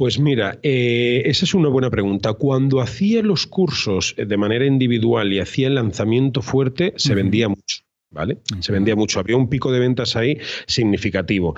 Pues 0.00 0.18
mira, 0.18 0.58
eh, 0.62 1.24
esa 1.26 1.44
es 1.44 1.52
una 1.52 1.68
buena 1.68 1.90
pregunta. 1.90 2.32
Cuando 2.32 2.80
hacía 2.80 3.20
los 3.20 3.46
cursos 3.46 4.14
de 4.16 4.36
manera 4.38 4.64
individual 4.64 5.30
y 5.30 5.40
hacía 5.40 5.66
el 5.66 5.74
lanzamiento 5.74 6.40
fuerte, 6.40 6.94
se 6.96 7.14
vendía 7.14 7.50
mucho. 7.50 7.82
¿Vale? 8.08 8.38
Se 8.60 8.72
vendía 8.72 8.96
mucho, 8.96 9.20
había 9.20 9.36
un 9.36 9.50
pico 9.50 9.70
de 9.70 9.78
ventas 9.78 10.16
ahí 10.16 10.38
significativo. 10.66 11.54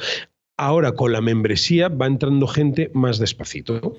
Ahora 0.56 0.92
con 0.92 1.12
la 1.12 1.20
membresía 1.20 1.88
va 1.88 2.06
entrando 2.06 2.46
gente 2.46 2.90
más 2.94 3.18
despacito, 3.18 3.96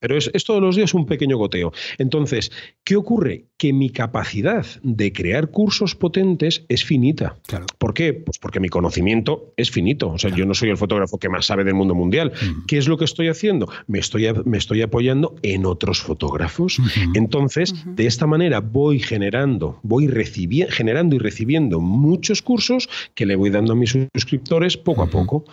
pero 0.00 0.16
es, 0.16 0.30
todos 0.44 0.60
los 0.60 0.76
días 0.76 0.92
un 0.92 1.06
pequeño 1.06 1.38
goteo. 1.38 1.72
Entonces, 1.98 2.50
¿qué 2.82 2.96
ocurre? 2.96 3.46
Que 3.56 3.72
mi 3.72 3.90
capacidad 3.90 4.66
de 4.82 5.12
crear 5.12 5.50
cursos 5.50 5.94
potentes 5.94 6.64
es 6.68 6.84
finita. 6.84 7.36
¿Por 7.78 7.94
qué? 7.94 8.12
Pues 8.12 8.38
porque 8.38 8.60
mi 8.60 8.68
conocimiento 8.68 9.52
es 9.56 9.70
finito. 9.70 10.10
O 10.10 10.18
sea, 10.18 10.34
yo 10.34 10.44
no 10.44 10.54
soy 10.54 10.70
el 10.70 10.76
fotógrafo 10.76 11.18
que 11.18 11.28
más 11.28 11.46
sabe 11.46 11.64
del 11.64 11.74
mundo 11.74 11.94
mundial. 11.94 12.32
¿Qué 12.66 12.76
es 12.76 12.88
lo 12.88 12.98
que 12.98 13.04
estoy 13.04 13.28
haciendo? 13.28 13.68
Me 13.86 14.00
estoy, 14.00 14.26
me 14.44 14.58
estoy 14.58 14.82
apoyando 14.82 15.36
en 15.42 15.64
otros 15.64 16.00
fotógrafos. 16.00 16.78
Entonces, 17.14 17.72
de 17.86 18.06
esta 18.06 18.26
manera 18.26 18.60
voy 18.60 18.98
generando, 18.98 19.78
voy 19.82 20.08
generando 20.08 21.16
y 21.16 21.18
recibiendo 21.18 21.80
muchos 21.80 22.42
cursos 22.42 22.88
que 23.14 23.26
le 23.26 23.36
voy 23.36 23.50
dando 23.50 23.72
a 23.72 23.76
mis 23.76 23.96
suscriptores 24.14 24.76
poco 24.76 25.02
a 25.02 25.06
poco. 25.06 25.44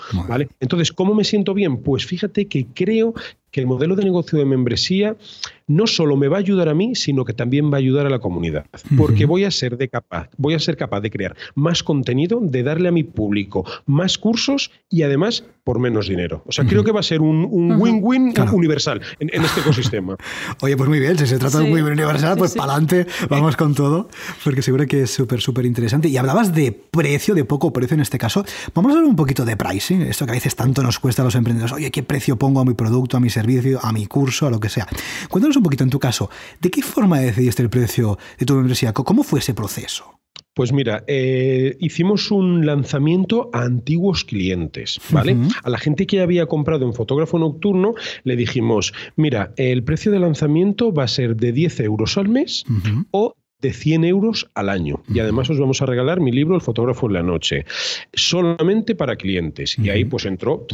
Entonces, 0.60 0.92
¿cómo 0.92 1.14
me 1.14 1.24
siento 1.24 1.54
bien? 1.54 1.82
Pues 1.82 2.06
fíjate 2.06 2.48
que 2.48 2.66
creo 2.74 3.14
que 3.52 3.60
el 3.60 3.68
modelo 3.68 3.96
de 3.96 4.04
negocio 4.04 4.40
de 4.40 4.46
membresía 4.46 5.16
no 5.68 5.88
solo 5.88 6.18
me 6.18 6.28
va 6.28 6.38
a 6.38 6.40
ayudar 6.40 6.70
a 6.70 6.74
mí, 6.74 6.96
sino 6.96 7.24
que 7.24 7.34
también 7.34 7.72
va 7.72 7.76
a 7.76 7.80
ayudar 7.80 8.06
a 8.06 8.10
la 8.10 8.20
comunidad, 8.20 8.66
porque 8.98 9.26
voy 9.26 9.46
a 9.46 9.52
ser 9.52 9.78
de 9.78 9.88
capaz, 9.88 10.30
voy 10.38 10.54
a 10.54 10.60
ser 10.60 10.76
capaz 10.76 11.02
de 11.02 11.10
crear 11.10 11.36
más 11.56 11.84
contenido, 11.84 12.40
de 12.42 12.64
darle 12.64 12.90
a 12.90 12.92
mi 12.92 13.04
público 13.04 13.66
más 13.86 14.18
cursos 14.18 14.72
y 14.90 15.04
además 15.04 15.46
por 15.64 15.80
menos 15.80 16.08
dinero. 16.08 16.44
O 16.46 16.52
sea, 16.52 16.66
creo 16.66 16.84
que 16.84 16.92
va 16.92 17.00
a 17.00 17.04
ser 17.04 17.22
un 17.22 17.78
win-win 17.80 18.34
universal 18.52 19.02
en, 19.20 19.30
este 19.44 19.62
ecosistema. 19.62 20.18
Oye, 20.62 20.76
pues 20.76 20.90
muy 20.90 21.00
bien, 21.00 21.18
si 21.18 21.28
se 21.28 21.38
trata 21.38 21.60
de 21.60 21.66
un 21.66 21.74
win-win 21.74 21.94
universal, 21.94 22.38
pues 22.38 22.56
para 22.56 22.74
adelante, 22.74 23.06
vamos 23.30 23.56
con 23.56 23.76
todo, 23.76 24.10
porque 24.44 24.62
seguro 24.62 24.86
que 24.88 25.04
es 25.04 25.12
súper, 25.12 25.40
súper 25.40 25.66
interesante. 25.66 26.10
Y 26.10 26.18
hablabas 26.18 26.54
de 26.54 26.72
precio, 26.72 27.36
de 27.36 27.46
poco 27.46 27.72
precio 27.72 27.96
en 27.96 28.02
este 28.02 28.18
caso. 28.18 28.44
Vamos 28.74 28.92
a 28.92 28.96
hablar 28.96 29.10
un 29.10 29.16
poquito 29.16 29.46
de 29.46 29.56
pricing, 29.56 30.02
esto 30.02 30.26
que 30.26 30.32
a 30.32 30.36
veces 30.36 30.56
tanto 30.56 30.82
nos 30.82 31.00
cuesta 31.00 31.22
a 31.22 31.26
los 31.26 31.36
emprendedores. 31.36 31.74
Oye, 31.74 31.92
¿qué 31.92 32.04
precio 32.04 32.38
pongo 32.38 32.60
a 32.60 32.66
mi 32.66 32.74
producto, 32.74 33.18
a 33.18 33.20
mi 33.20 33.30
servicio, 33.42 33.80
a 33.82 33.92
mi 33.92 34.06
curso, 34.06 34.48
a 34.48 34.52
lo 34.52 34.60
que 34.60 34.70
sea? 34.70 34.88
Cuéntanos 35.30 35.58
un 35.58 35.64
poquito 35.64 35.84
en 35.84 35.90
tu 35.90 36.00
caso, 36.00 36.30
¿de 36.60 36.70
qué 36.70 36.82
forma 36.82 37.20
decidiste 37.20 37.62
el 37.62 37.70
precio 37.70 38.18
de 38.38 38.46
tu 38.46 38.56
membresía? 38.56 38.94
¿Cómo 38.94 39.24
fue 39.24 39.40
ese 39.40 39.54
proceso? 39.54 40.22
Pues 40.54 40.74
mira, 40.74 41.06
eh, 41.08 41.78
hicimos 41.80 42.30
un 42.30 42.66
lanzamiento 42.66 43.50
a 43.54 43.62
antiguos 43.62 44.26
clientes, 44.26 45.00
¿vale? 45.10 45.38
A 45.64 45.70
la 45.70 45.78
gente 45.78 46.06
que 46.06 46.20
había 46.20 46.46
comprado 46.46 46.86
un 46.86 46.94
fotógrafo 46.94 47.40
nocturno 47.40 47.94
le 48.26 48.36
dijimos, 48.36 48.94
mira, 49.16 49.54
el 49.56 49.84
precio 49.86 50.12
de 50.12 50.20
lanzamiento 50.20 50.94
va 50.94 51.06
a 51.06 51.08
ser 51.08 51.38
de 51.38 51.54
10 51.54 51.80
euros 51.82 52.18
al 52.18 52.28
mes 52.28 52.66
o 53.12 53.36
de 53.62 53.74
100 53.74 54.04
euros 54.06 54.50
al 54.56 54.70
año. 54.70 55.04
Y 55.14 55.20
además 55.20 55.50
os 55.50 55.60
vamos 55.60 55.82
a 55.82 55.86
regalar 55.86 56.20
mi 56.20 56.32
libro 56.32 56.56
El 56.56 56.62
fotógrafo 56.62 57.08
en 57.08 57.14
la 57.14 57.24
noche, 57.24 57.66
solamente 58.14 58.96
para 58.96 59.16
clientes. 59.16 59.78
Y 59.78 59.90
ahí 59.90 60.06
pues 60.06 60.26
entró 60.26 60.66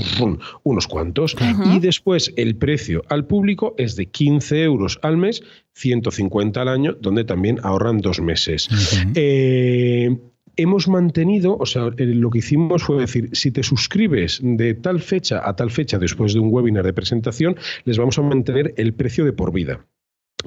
unos 0.64 0.88
cuantos. 0.88 1.36
Y 1.74 1.80
después 1.80 2.34
el 2.38 2.56
precio 2.56 3.04
al 3.10 3.26
público 3.26 3.76
es 3.78 3.96
de 3.96 4.08
15 4.08 4.64
euros 4.64 5.00
al 5.02 5.18
mes, 5.18 5.44
150 5.74 6.62
al 6.62 6.68
año, 6.70 6.98
donde 7.00 7.24
también 7.24 7.60
ahorran 7.64 8.00
dos 8.00 8.22
meses. 8.22 8.70
Eh, 9.16 10.18
hemos 10.58 10.88
mantenido, 10.88 11.56
o 11.58 11.66
sea, 11.66 11.92
eh, 11.98 12.06
lo 12.06 12.30
que 12.30 12.40
hicimos 12.40 12.84
fue 12.84 13.00
decir, 13.00 13.30
si 13.34 13.52
te 13.52 13.64
suscribes 13.64 14.40
de 14.44 14.74
tal 14.74 15.00
fecha 15.00 15.48
a 15.48 15.56
tal 15.56 15.72
fecha 15.72 16.00
después 16.00 16.34
de 16.34 16.40
un 16.40 16.50
webinar 16.52 16.84
de 16.84 16.94
presentación, 16.94 17.56
les 17.86 17.98
vamos 17.98 18.18
a 18.18 18.24
mantener 18.24 18.74
el 18.78 18.94
precio 18.94 19.24
de 19.24 19.34
por 19.34 19.54
vida. 19.54 19.86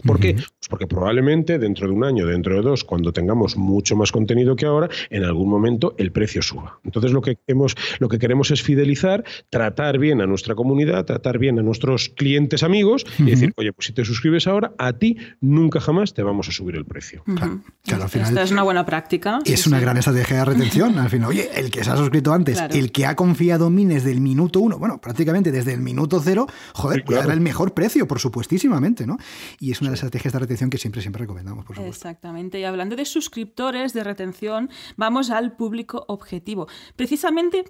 ¿Por 0.04 0.20
qué? 0.20 0.34
Pues 0.34 0.68
porque 0.68 0.86
probablemente 0.86 1.58
dentro 1.58 1.88
de 1.88 1.92
un 1.92 2.04
año, 2.04 2.26
dentro 2.26 2.54
de 2.54 2.62
dos, 2.62 2.84
cuando 2.84 3.12
tengamos 3.12 3.56
mucho 3.56 3.96
más 3.96 4.12
contenido 4.12 4.56
que 4.56 4.66
ahora, 4.66 4.88
en 5.10 5.24
algún 5.24 5.50
momento 5.50 5.94
el 5.98 6.12
precio 6.12 6.42
suba. 6.42 6.78
Entonces 6.84 7.12
lo 7.12 7.20
que 7.20 7.36
queremos, 7.36 7.74
lo 7.98 8.08
que 8.08 8.18
queremos 8.18 8.50
es 8.50 8.62
fidelizar, 8.62 9.24
tratar 9.50 9.98
bien 9.98 10.20
a 10.20 10.26
nuestra 10.26 10.54
comunidad, 10.54 11.04
tratar 11.04 11.38
bien 11.38 11.58
a 11.58 11.62
nuestros 11.62 12.08
clientes 12.10 12.62
amigos 12.62 13.04
y 13.18 13.24
decir, 13.24 13.52
oye, 13.56 13.72
pues 13.72 13.86
si 13.86 13.92
te 13.92 14.04
suscribes 14.04 14.46
ahora, 14.46 14.72
a 14.78 14.92
ti 14.92 15.18
nunca 15.40 15.80
jamás 15.80 16.14
te 16.14 16.22
vamos 16.22 16.48
a 16.48 16.52
subir 16.52 16.76
el 16.76 16.84
precio. 16.84 17.24
claro, 17.24 18.04
al 18.04 18.08
final, 18.08 18.28
Esta 18.28 18.42
es 18.42 18.52
una 18.52 18.62
buena 18.62 18.86
práctica. 18.86 19.40
Es 19.44 19.66
una 19.66 19.80
gran 19.80 19.96
estrategia 19.96 20.38
de 20.38 20.44
retención. 20.44 20.98
Al 20.98 21.10
final, 21.10 21.28
oye, 21.28 21.50
el 21.56 21.70
que 21.70 21.84
se 21.84 21.90
ha 21.90 21.96
suscrito 21.96 22.32
antes, 22.32 22.62
el 22.70 22.92
que 22.92 23.06
ha 23.06 23.16
confiado 23.16 23.66
en 23.66 23.74
mí 23.74 23.84
desde 23.86 24.12
el 24.12 24.20
minuto 24.20 24.60
uno, 24.60 24.78
bueno, 24.78 25.00
prácticamente 25.00 25.50
desde 25.50 25.74
el 25.74 25.80
minuto 25.80 26.20
cero, 26.22 26.46
joder, 26.74 27.04
sí, 27.06 27.14
el 27.14 27.40
mejor 27.40 27.74
precio, 27.74 28.06
por 28.06 28.20
supuestísimamente, 28.20 29.06
¿no? 29.06 29.18
Y 29.58 29.72
es 29.72 29.79
una 29.80 29.88
de 29.88 29.92
las 29.92 30.00
estrategias 30.00 30.32
de 30.32 30.38
retención 30.38 30.70
que 30.70 30.78
siempre, 30.78 31.00
siempre 31.00 31.20
recomendamos, 31.20 31.64
por 31.64 31.76
supuesto. 31.76 32.08
Exactamente. 32.08 32.60
Y 32.60 32.64
hablando 32.64 32.96
de 32.96 33.04
suscriptores, 33.04 33.92
de 33.92 34.04
retención, 34.04 34.70
vamos 34.96 35.30
al 35.30 35.56
público 35.56 36.04
objetivo. 36.08 36.68
Precisamente, 36.96 37.64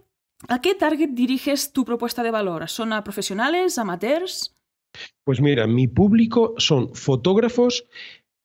¿a 0.49 0.61
qué 0.61 0.75
target 0.75 1.11
diriges 1.11 1.73
tu 1.73 1.85
propuesta 1.85 2.23
de 2.23 2.31
valor? 2.31 2.69
¿Son 2.69 2.93
a 2.93 3.05
profesionales, 3.05 3.79
amateurs? 3.79 4.57
Pues 5.25 5.41
mira, 5.41 5.67
mi 5.67 5.87
público 5.87 6.55
son 6.59 6.95
fotógrafos 6.95 7.87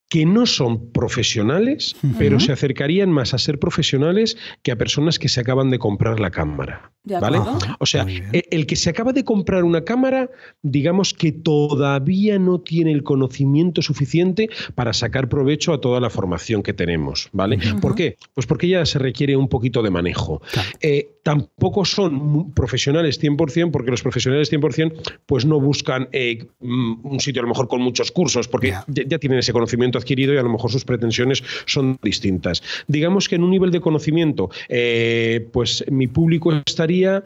que 0.10 0.26
no 0.26 0.46
son 0.46 0.91
profesionales, 0.91 1.96
pero 2.18 2.39
se 2.39 2.52
acercarían 2.52 3.12
más 3.12 3.34
a 3.34 3.39
ser 3.39 3.60
profesionales 3.60 4.38
que 4.62 4.72
a 4.72 4.78
personas 4.78 5.18
que 5.18 5.30
se 5.30 5.41
acaban 5.41 5.72
de 5.72 5.80
comprar 5.80 6.20
la 6.20 6.30
cámara. 6.30 6.91
¿Vale? 7.04 7.39
O 7.80 7.86
sea, 7.86 8.06
e, 8.08 8.46
el 8.52 8.65
que 8.65 8.76
se 8.76 8.89
acaba 8.89 9.13
de 9.13 9.24
comprar 9.24 9.63
una 9.63 9.82
cámara, 9.82 10.30
digamos 10.62 11.13
que 11.13 11.32
todavía 11.32 12.39
no 12.39 12.60
tiene 12.60 12.91
el 12.91 13.04
conocimiento 13.04 13.82
suficiente 13.82 14.50
para 14.76 14.94
sacar 14.94 15.30
provecho 15.30 15.74
a 15.74 15.82
toda 15.82 16.00
la 16.00 16.10
formación 16.10 16.63
que 16.63 16.74
tenemos, 16.74 17.30
¿vale? 17.32 17.60
¿Por 17.82 17.96
qué? 17.96 18.18
Pues 18.34 18.48
porque 18.48 18.68
ya 18.68 18.86
se 18.86 19.00
requiere 19.00 19.36
un 19.36 19.50
poquito 19.50 19.82
de 19.84 19.89
manejo. 19.89 20.41
Eh, 20.82 21.15
tampoco 21.24 21.86
son 21.86 22.54
profesionales 22.54 23.22
100%, 23.22 23.72
porque 23.72 23.91
los 23.91 24.02
profesionales 24.02 24.52
100% 24.52 24.94
pues 25.26 25.46
no 25.46 25.60
buscan 25.60 26.10
eh, 26.12 26.46
mm, 26.60 27.06
un 27.06 27.20
sitio 27.20 27.41
a 27.41 27.44
lo 27.44 27.50
mejor 27.50 27.68
con 27.68 27.82
muchos 27.82 28.12
cursos, 28.12 28.48
porque 28.48 28.74
ya 28.88 29.20
tienen 29.20 29.39
ese 29.39 29.54
conocimiento 29.54 29.94
adquirido 29.97 30.34
y 30.34 30.38
a 30.38 30.43
lo 30.43 30.49
mejor 30.49 30.71
sus 30.71 30.86
pretensiones 30.86 31.43
son 31.65 31.97
distintas. 32.01 32.63
Digamos 32.88 33.29
que 33.29 33.36
en 33.36 33.43
un 33.43 33.51
nivel 33.51 33.71
de 33.71 33.81
conocimiento, 33.81 34.49
eh, 34.69 35.47
pues 35.51 35.84
mi 35.89 36.08
público 36.08 36.51
estaría 36.65 37.23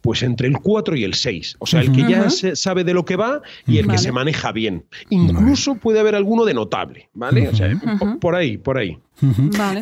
pues 0.00 0.22
entre 0.22 0.48
el 0.48 0.58
4 0.58 0.96
y 0.96 1.04
el 1.04 1.14
6. 1.14 1.56
O 1.58 1.66
sea, 1.66 1.80
el 1.80 1.92
que 1.92 2.02
ya 2.08 2.30
sabe 2.30 2.84
de 2.84 2.94
lo 2.94 3.04
que 3.04 3.16
va 3.16 3.42
y 3.66 3.78
el 3.78 3.86
que 3.86 3.98
se 3.98 4.12
maneja 4.12 4.52
bien. 4.52 4.84
Incluso 5.10 5.74
puede 5.74 6.00
haber 6.00 6.14
alguno 6.14 6.44
de 6.44 6.54
notable, 6.54 7.10
¿vale? 7.12 7.48
O 7.48 7.54
sea, 7.54 7.78
por 8.20 8.34
ahí, 8.34 8.56
por 8.56 8.78
ahí. 8.78 8.98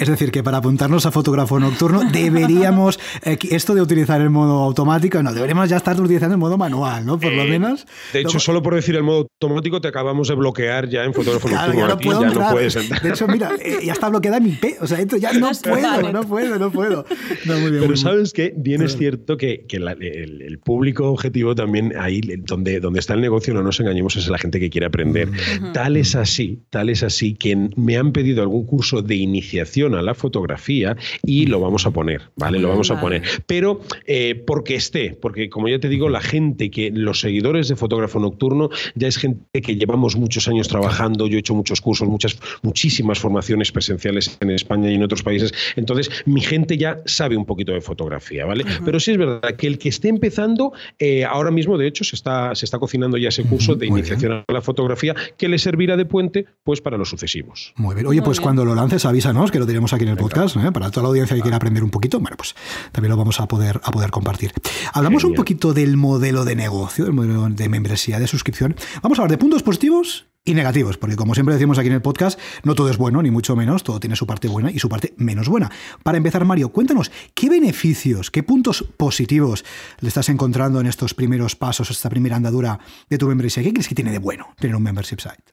Es 0.01 0.09
decir, 0.09 0.31
que 0.31 0.43
para 0.43 0.59
apuntarnos 0.59 1.07
a 1.07 1.13
fotógrafo 1.13 1.59
nocturno 1.61 2.03
deberíamos, 2.11 2.99
eh, 3.25 3.39
esto 3.51 3.75
de 3.75 3.83
utilizar 3.83 4.21
el 4.21 4.31
modo 4.31 4.65
automático, 4.65 5.23
no, 5.23 5.33
deberíamos 5.33 5.69
ya 5.69 5.77
estar 5.77 6.01
utilizando 6.01 6.35
el 6.35 6.41
modo 6.41 6.59
manual, 6.59 7.07
¿no? 7.07 7.19
Por 7.19 7.33
lo 7.33 7.43
eh, 7.43 7.49
menos. 7.49 7.87
De 8.13 8.21
hecho, 8.21 8.41
solo 8.41 8.63
por 8.63 8.75
decir 8.75 8.97
el 8.97 9.05
modo 9.05 9.29
automático 9.41 9.81
te 9.81 9.89
acabamos 9.89 10.29
de 10.29 10.35
bloquear 10.35 10.89
ya 10.89 11.05
en 11.05 11.15
fotógrafo 11.15 11.49
nocturno. 11.49 11.81
Ya, 11.81 11.89
no, 11.89 11.99
puedo 11.99 12.23
ya 12.23 12.31
no 12.31 12.51
puedes 12.51 12.77
entrar. 12.77 13.03
De 13.03 13.11
hecho, 13.11 13.29
mira, 13.29 13.53
eh, 13.61 13.79
ya 13.85 13.93
está 13.93 14.09
bloqueada 14.09 14.41
mi 14.41 14.53
P, 14.53 14.77
o 14.81 14.87
sea, 14.87 14.99
esto 14.99 15.17
ya 15.17 15.33
no 15.33 15.51
puedo, 15.63 16.13
no 16.13 16.23
puedo, 16.23 16.59
no 16.59 16.71
puedo. 16.71 17.05
Pero 17.45 17.97
sabes 17.97 18.33
que 18.33 18.53
bien 18.57 18.83
es 18.83 18.97
cierto 18.97 19.37
que, 19.37 19.67
que 19.67 19.77
el, 19.77 20.59
público 20.65 21.11
objetivo 21.11 21.55
también 21.55 21.95
ahí, 21.99 22.21
donde, 22.21 22.81
donde 22.81 23.01
está 23.01 23.15
el 23.15 23.21
negocio, 23.21 23.55
no 23.55 23.63
nos 23.63 23.79
engañemos, 23.81 24.17
es 24.17 24.29
la 24.29 24.39
gente 24.39 24.59
que 24.59 24.71
quiere 24.71 24.87
aprender. 24.87 25.31
Tal 25.73 25.97
es 25.97 26.15
así, 26.17 26.63
tal 26.71 26.91
es 26.91 27.03
así, 27.03 27.35
que 27.35 27.71
me 27.77 27.97
han 27.97 28.13
pedido 28.13 28.43
algún 28.43 28.67
curso 28.67 29.03
de 29.03 29.28
iniciación 29.29 29.95
a 29.95 30.03
la 30.03 30.15
fotografía 30.15 30.97
y 31.23 31.47
lo 31.47 31.61
vamos 31.61 31.87
a 31.87 31.91
poner, 31.91 32.23
¿vale? 32.37 32.59
Lo 32.59 32.69
vamos 32.69 32.91
a 32.91 33.01
poner. 33.01 33.23
Pero 33.47 33.81
eh, 34.07 34.35
porque 34.47 34.75
esté, 34.75 35.17
porque 35.21 35.49
como 35.49 35.69
ya 35.69 35.79
te 35.79 35.89
digo, 35.89 36.09
la 36.09 36.21
gente 36.21 36.71
que, 36.71 36.91
los 36.91 37.21
seguidores 37.21 37.69
de 37.69 37.77
fotógrafo 37.77 38.19
nocturno, 38.19 38.71
ya 38.95 39.09
es 39.09 39.19
gente 39.19 39.63
que 39.63 39.77
llevamos 39.77 40.17
muchos 40.17 40.49
años 40.49 40.69
trabajando, 40.69 41.27
yo 41.27 41.37
he 41.37 41.41
hecho 41.41 41.55
muchos 41.55 41.81
cursos, 41.81 42.09
muchas, 42.09 42.39
muchísimas 42.63 43.19
formaciones 43.19 43.73
presenciales 43.73 44.37
en 44.41 44.51
España 44.51 44.91
y 44.91 44.95
en 44.95 45.03
otros 45.03 45.23
países, 45.23 45.53
entonces 45.77 46.11
mi 46.27 46.41
gente 46.41 46.77
ya 46.77 46.99
sabe 47.07 47.37
un 47.37 47.45
poquito 47.45 47.73
de 47.73 47.81
fotografía, 47.81 48.47
¿vale? 48.47 48.65
Pero 48.85 49.01
sí 49.01 49.13
es 49.13 49.19
verdad 49.19 49.57
que 49.57 49.67
el 49.67 49.79
que 49.79 49.89
esté 49.89 50.09
empezando, 50.09 50.73
eh, 50.99 51.25
ahora 51.25 51.51
mismo 51.51 51.79
de 51.79 51.87
hecho 51.87 52.05
se 52.05 52.17
está, 52.17 52.55
se 52.55 52.65
está 52.65 52.79
cocinando 52.79 53.17
ya 53.17 53.29
ese 53.29 53.45
curso 53.45 53.75
de 53.75 53.87
iniciación 53.87 54.33
a 54.33 54.53
la 54.53 54.61
fotografía 54.63 55.15
que 55.37 55.49
le 55.49 55.59
servirá 55.59 55.97
de 55.97 56.05
puente 56.05 56.47
pues 56.65 56.81
para 56.81 56.97
los 56.97 57.09
sucesivos. 57.09 57.73
Muy 57.77 57.95
bien. 57.95 58.07
Oye, 58.07 58.23
pues 58.23 58.41
cuando 58.41 58.65
lo 58.65 58.75
lances 58.75 59.05
avísanos, 59.09 59.51
que 59.51 59.59
lo 59.59 59.67
tenemos 59.67 59.93
aquí 59.93 60.05
en 60.05 60.11
el 60.11 60.17
podcast, 60.17 60.57
¿eh? 60.57 60.73
para 60.73 60.91
toda 60.91 61.03
la 61.05 61.09
audiencia 61.09 61.37
que 61.37 61.43
quiera 61.43 61.57
aprender 61.57 61.83
un 61.83 61.91
poquito, 61.91 62.21
bueno, 62.21 62.37
pues 62.37 62.55
también 62.93 63.11
lo 63.11 63.17
vamos 63.17 63.41
a 63.41 63.49
poder, 63.49 63.81
a 63.83 63.91
poder 63.91 64.11
compartir. 64.11 64.53
Hablamos 64.93 65.25
un 65.25 65.35
poquito 65.35 65.75
del 65.75 65.97
modelo 65.97 66.45
de 66.45 66.57
negocio, 66.57 67.05
del 67.05 67.15
modelo 67.15 67.49
de 67.49 67.69
membresía, 67.69 68.19
de 68.19 68.27
suscripción. 68.27 68.77
Vamos 69.03 69.19
a 69.19 69.23
hablar 69.23 69.33
de 69.33 69.39
puntos 69.39 69.63
positivos 69.63 70.27
y 70.45 70.55
negativos, 70.55 70.97
porque 70.97 71.17
como 71.17 71.35
siempre 71.35 71.55
decimos 71.55 71.79
aquí 71.79 71.89
en 71.89 71.95
el 71.95 72.03
podcast, 72.03 72.39
no 72.65 72.75
todo 72.75 72.89
es 72.89 72.97
bueno, 72.97 73.23
ni 73.23 73.31
mucho 73.31 73.55
menos, 73.55 73.83
todo 73.83 74.01
tiene 74.01 74.17
su 74.17 74.27
parte 74.27 74.49
buena 74.49 74.71
y 74.71 74.79
su 74.79 74.89
parte 74.89 75.15
menos 75.17 75.49
buena. 75.49 75.71
Para 76.03 76.17
empezar, 76.17 76.45
Mario, 76.45 76.71
cuéntanos, 76.71 77.11
¿qué 77.35 77.51
beneficios, 77.51 78.31
qué 78.31 78.43
puntos 78.43 78.83
positivos 78.97 79.65
le 80.01 80.09
estás 80.09 80.29
encontrando 80.31 80.81
en 80.81 80.87
estos 80.87 81.15
primeros 81.15 81.55
pasos, 81.55 81.91
esta 81.91 82.09
primera 82.09 82.37
andadura 82.37 82.79
de 83.11 83.19
tu 83.19 83.27
membresía? 83.27 83.63
¿Qué 83.63 83.73
crees 83.73 83.89
que 83.89 83.95
tiene 83.95 84.11
de 84.11 84.19
bueno 84.19 84.49
tener 84.59 84.75
un 84.75 84.83
membership 84.83 85.21
site? 85.21 85.53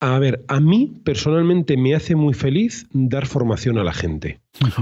A 0.00 0.18
ver, 0.20 0.44
a 0.46 0.60
mí 0.60 1.00
personalmente 1.04 1.76
me 1.76 1.94
hace 1.94 2.14
muy 2.14 2.32
feliz 2.32 2.86
dar 2.92 3.26
formación 3.26 3.78
a 3.78 3.84
la 3.84 3.92
gente. 3.92 4.40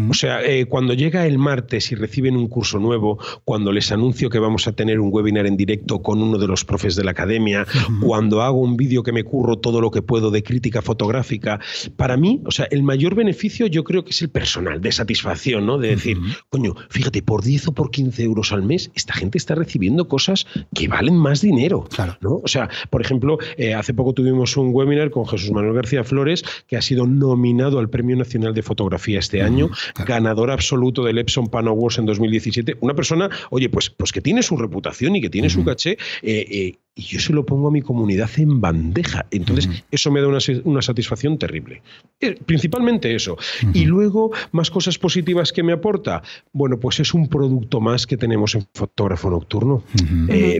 O 0.09 0.14
sea, 0.14 0.42
eh, 0.42 0.64
cuando 0.66 0.94
llega 0.94 1.26
el 1.26 1.38
martes 1.38 1.92
y 1.92 1.96
reciben 1.96 2.37
un 2.37 2.48
curso 2.48 2.79
nuevo, 2.79 3.18
cuando 3.44 3.72
les 3.72 3.92
anuncio 3.92 4.31
que 4.31 4.38
vamos 4.38 4.66
a 4.66 4.72
tener 4.72 5.00
un 5.00 5.11
webinar 5.12 5.46
en 5.46 5.57
directo 5.57 6.00
con 6.02 6.22
uno 6.22 6.38
de 6.38 6.46
los 6.46 6.64
profes 6.64 6.96
de 6.96 7.05
la 7.05 7.11
academia, 7.11 7.66
cuando 8.00 8.42
hago 8.42 8.61
un 8.61 8.76
vídeo 8.76 9.02
que 9.02 9.12
me 9.12 9.24
curro 9.24 9.59
todo 9.59 9.83
lo 9.83 9.90
que 9.90 10.00
puedo 10.00 10.31
de 10.31 10.42
crítica 10.42 10.81
fotográfica, 10.81 11.61
para 11.96 12.16
mí, 12.16 12.40
o 12.46 12.50
sea, 12.50 12.66
el 12.70 12.83
mayor 12.83 13.14
beneficio 13.14 13.66
yo 13.66 13.85
creo 13.85 14.02
que 14.05 14.11
es 14.11 14.22
el 14.22 14.31
personal, 14.31 14.81
de 14.81 14.92
satisfacción, 14.92 15.66
¿no? 15.66 15.76
De 15.76 15.88
decir, 15.88 16.18
coño, 16.48 16.74
fíjate, 16.88 17.20
por 17.22 17.44
10 17.44 17.68
o 17.68 17.72
por 17.72 17.90
15 17.90 18.22
euros 18.22 18.52
al 18.52 18.62
mes, 18.62 18.90
esta 18.94 19.12
gente 19.12 19.37
está 19.37 19.55
recibiendo 19.55 20.09
cosas 20.09 20.46
que 20.74 20.88
valen 20.88 21.16
más 21.16 21.42
dinero. 21.42 21.85
Claro. 21.90 22.16
¿no? 22.22 22.37
O 22.42 22.48
sea, 22.48 22.70
por 22.88 23.02
ejemplo, 23.02 23.38
eh, 23.59 23.74
hace 23.74 23.92
poco 23.92 24.14
tuvimos 24.14 24.57
un 24.57 24.70
webinar 24.72 25.11
con 25.11 25.26
Jesús 25.26 25.50
Manuel 25.50 25.74
García 25.74 26.02
Flores, 26.02 26.44
que 26.66 26.79
ha 26.79 26.83
sido 26.83 27.07
nominado 27.07 27.79
al 27.79 27.90
Premio 27.90 28.16
Nacional 28.16 28.55
de 28.55 28.62
Fotografía 28.62 29.18
este 29.18 29.42
año 29.42 29.65
ganador 30.05 30.50
absoluto 30.50 31.05
del 31.05 31.18
Epson 31.18 31.48
Pan 31.48 31.68
Awards 31.68 31.98
en 31.98 32.07
2017. 32.07 32.76
Una 32.81 32.94
persona, 32.94 33.31
oye, 33.50 33.68
pues, 33.68 33.90
pues 33.90 34.12
que 34.12 34.20
tiene 34.20 34.42
su 34.42 34.57
reputación 34.57 35.16
y 35.16 35.20
que 35.20 35.31
tiene 35.31 35.50
su 35.50 35.64
caché, 35.64 35.92
eh, 36.22 36.46
eh, 36.50 36.79
y 36.98 37.02
yo 37.02 37.20
se 37.20 37.35
lo 37.35 37.44
pongo 37.44 37.68
a 37.68 37.70
mi 37.70 37.83
comunidad 37.83 38.31
en 38.38 38.59
bandeja. 38.59 39.26
Entonces, 39.31 39.68
eso 39.90 40.11
me 40.11 40.22
da 40.22 40.29
una, 40.29 40.81
satisfacción 40.81 41.37
terrible. 41.37 41.83
Eh, 42.20 42.37
principalmente 42.46 43.14
eso. 43.14 43.37
Y 43.74 43.85
luego, 43.85 44.31
más 44.52 44.70
cosas 44.70 44.96
positivas 44.96 45.52
que 45.52 45.62
me 45.62 45.74
aporta. 45.74 46.22
Bueno, 46.55 46.81
pues 46.81 46.98
es 47.00 47.12
un 47.12 47.29
producto 47.29 47.83
más 47.83 48.07
que 48.07 48.16
tenemos 48.16 48.55
en 48.55 48.66
Fotógrafo 48.72 49.29
Nocturno. 49.29 49.85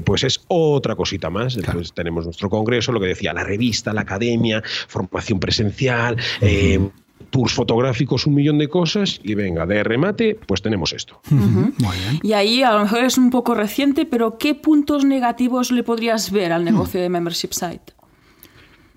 pues 0.05 0.25
es 0.25 0.45
otra 0.49 0.95
cosita 0.95 1.31
más. 1.31 1.55
Después 1.55 1.95
tenemos 1.95 2.27
nuestro 2.27 2.51
congreso, 2.51 2.93
lo 2.93 3.01
que 3.01 3.07
decía, 3.07 3.33
la 3.33 3.43
revista, 3.43 3.95
la 3.95 4.03
academia, 4.03 4.63
formación 4.89 5.41
presencial 5.41 6.19
tours 7.31 7.53
fotográficos, 7.53 8.27
un 8.27 8.35
millón 8.35 8.59
de 8.59 8.69
cosas 8.69 9.21
y 9.23 9.35
venga, 9.35 9.67
de 9.67 9.83
remate, 9.83 10.39
pues 10.47 10.63
tenemos 10.63 10.93
esto. 10.93 11.21
Y 12.23 12.33
ahí 12.33 12.63
a 12.63 12.73
lo 12.73 12.81
mejor 12.81 13.05
es 13.05 13.19
un 13.19 13.31
poco 13.31 13.55
reciente, 13.55 14.07
pero 14.07 14.39
¿qué 14.39 14.55
puntos 14.55 15.05
negativos 15.05 15.71
le 15.71 15.83
podrías 15.83 16.31
ver 16.31 16.53
al 16.53 16.65
negocio 16.65 17.01
de 17.01 17.09
Membership 17.09 17.53
Site? 17.53 17.97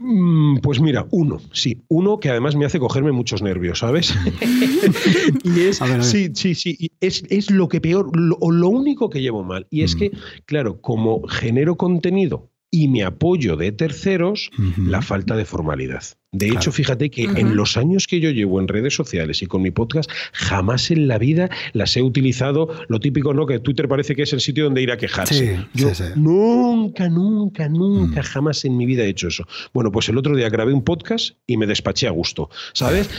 Mm, 0.02 0.60
pues 0.60 0.80
mira, 0.80 1.06
uno, 1.12 1.42
sí, 1.52 1.82
uno 1.90 2.22
que 2.22 2.30
además 2.30 2.56
me 2.56 2.66
hace 2.66 2.80
cogerme 2.80 3.12
muchos 3.12 3.42
nervios, 3.42 3.80
¿sabes? 3.80 4.16
y 5.44 5.60
es, 5.60 5.82
sí, 6.02 6.30
sí, 6.34 6.56
sí, 6.56 6.92
es, 7.02 7.52
lo 7.52 7.68
que 7.68 7.82
peor, 7.82 8.10
o 8.40 8.52
lo, 8.52 8.70
único 8.70 9.10
que 9.10 9.22
llevo 9.22 9.44
mal. 9.44 9.68
Y 9.70 9.84
es 9.84 9.98
que, 9.98 10.12
claro, 10.46 10.80
como 10.80 11.28
genero 11.28 11.76
contenido 11.76 12.49
y 12.72 12.88
me 12.88 13.04
apoyo 13.04 13.56
de 13.56 13.72
terceros, 13.72 14.52
la 14.78 15.02
falta 15.02 15.36
de 15.36 15.46
formalidad. 15.46 16.04
De 16.32 16.48
hecho, 16.50 16.72
fíjate 16.72 17.10
que 17.10 17.24
en 17.24 17.56
los 17.56 17.76
años 17.76 18.06
que 18.06 18.20
yo 18.20 18.30
llevo 18.30 18.62
en 18.62 18.68
redes 18.68 18.94
sociales 18.94 19.42
y 19.42 19.48
con 19.48 19.64
mi 19.64 19.72
podcast, 19.72 20.12
jamás 20.32 20.92
en 20.92 21.08
la 21.08 21.18
vida 21.18 21.50
las 21.74 21.98
he 21.98 22.04
utilizado. 22.04 22.70
Lo 22.88 23.00
típico, 23.00 23.34
¿no? 23.34 23.48
Que 23.48 23.60
Twitter 23.60 23.88
parece 23.88 24.16
que 24.16 24.22
es 24.22 24.34
el 24.34 24.40
sitio 24.40 24.66
donde 24.66 24.84
ir 24.84 24.92
a 24.92 24.98
quejarse. 24.98 25.66
yo 25.74 25.92
nunca, 26.16 27.10
nunca, 27.10 27.68
nunca, 27.68 28.22
mm. 28.22 28.26
jamás 28.26 28.64
en 28.64 28.78
mi 28.78 28.86
vida 28.86 29.04
he 29.04 29.10
hecho 29.10 29.30
eso. 29.30 29.48
Bueno, 29.74 29.92
pues 29.92 30.08
el 30.10 30.20
otro 30.20 30.36
día 30.36 30.50
grabé 30.50 30.72
un 30.72 30.84
podcast 30.84 31.32
y 31.48 31.58
me 31.58 31.66
despaché 31.66 32.08
a 32.08 32.12
gusto, 32.12 32.52
¿sabes? 32.74 33.10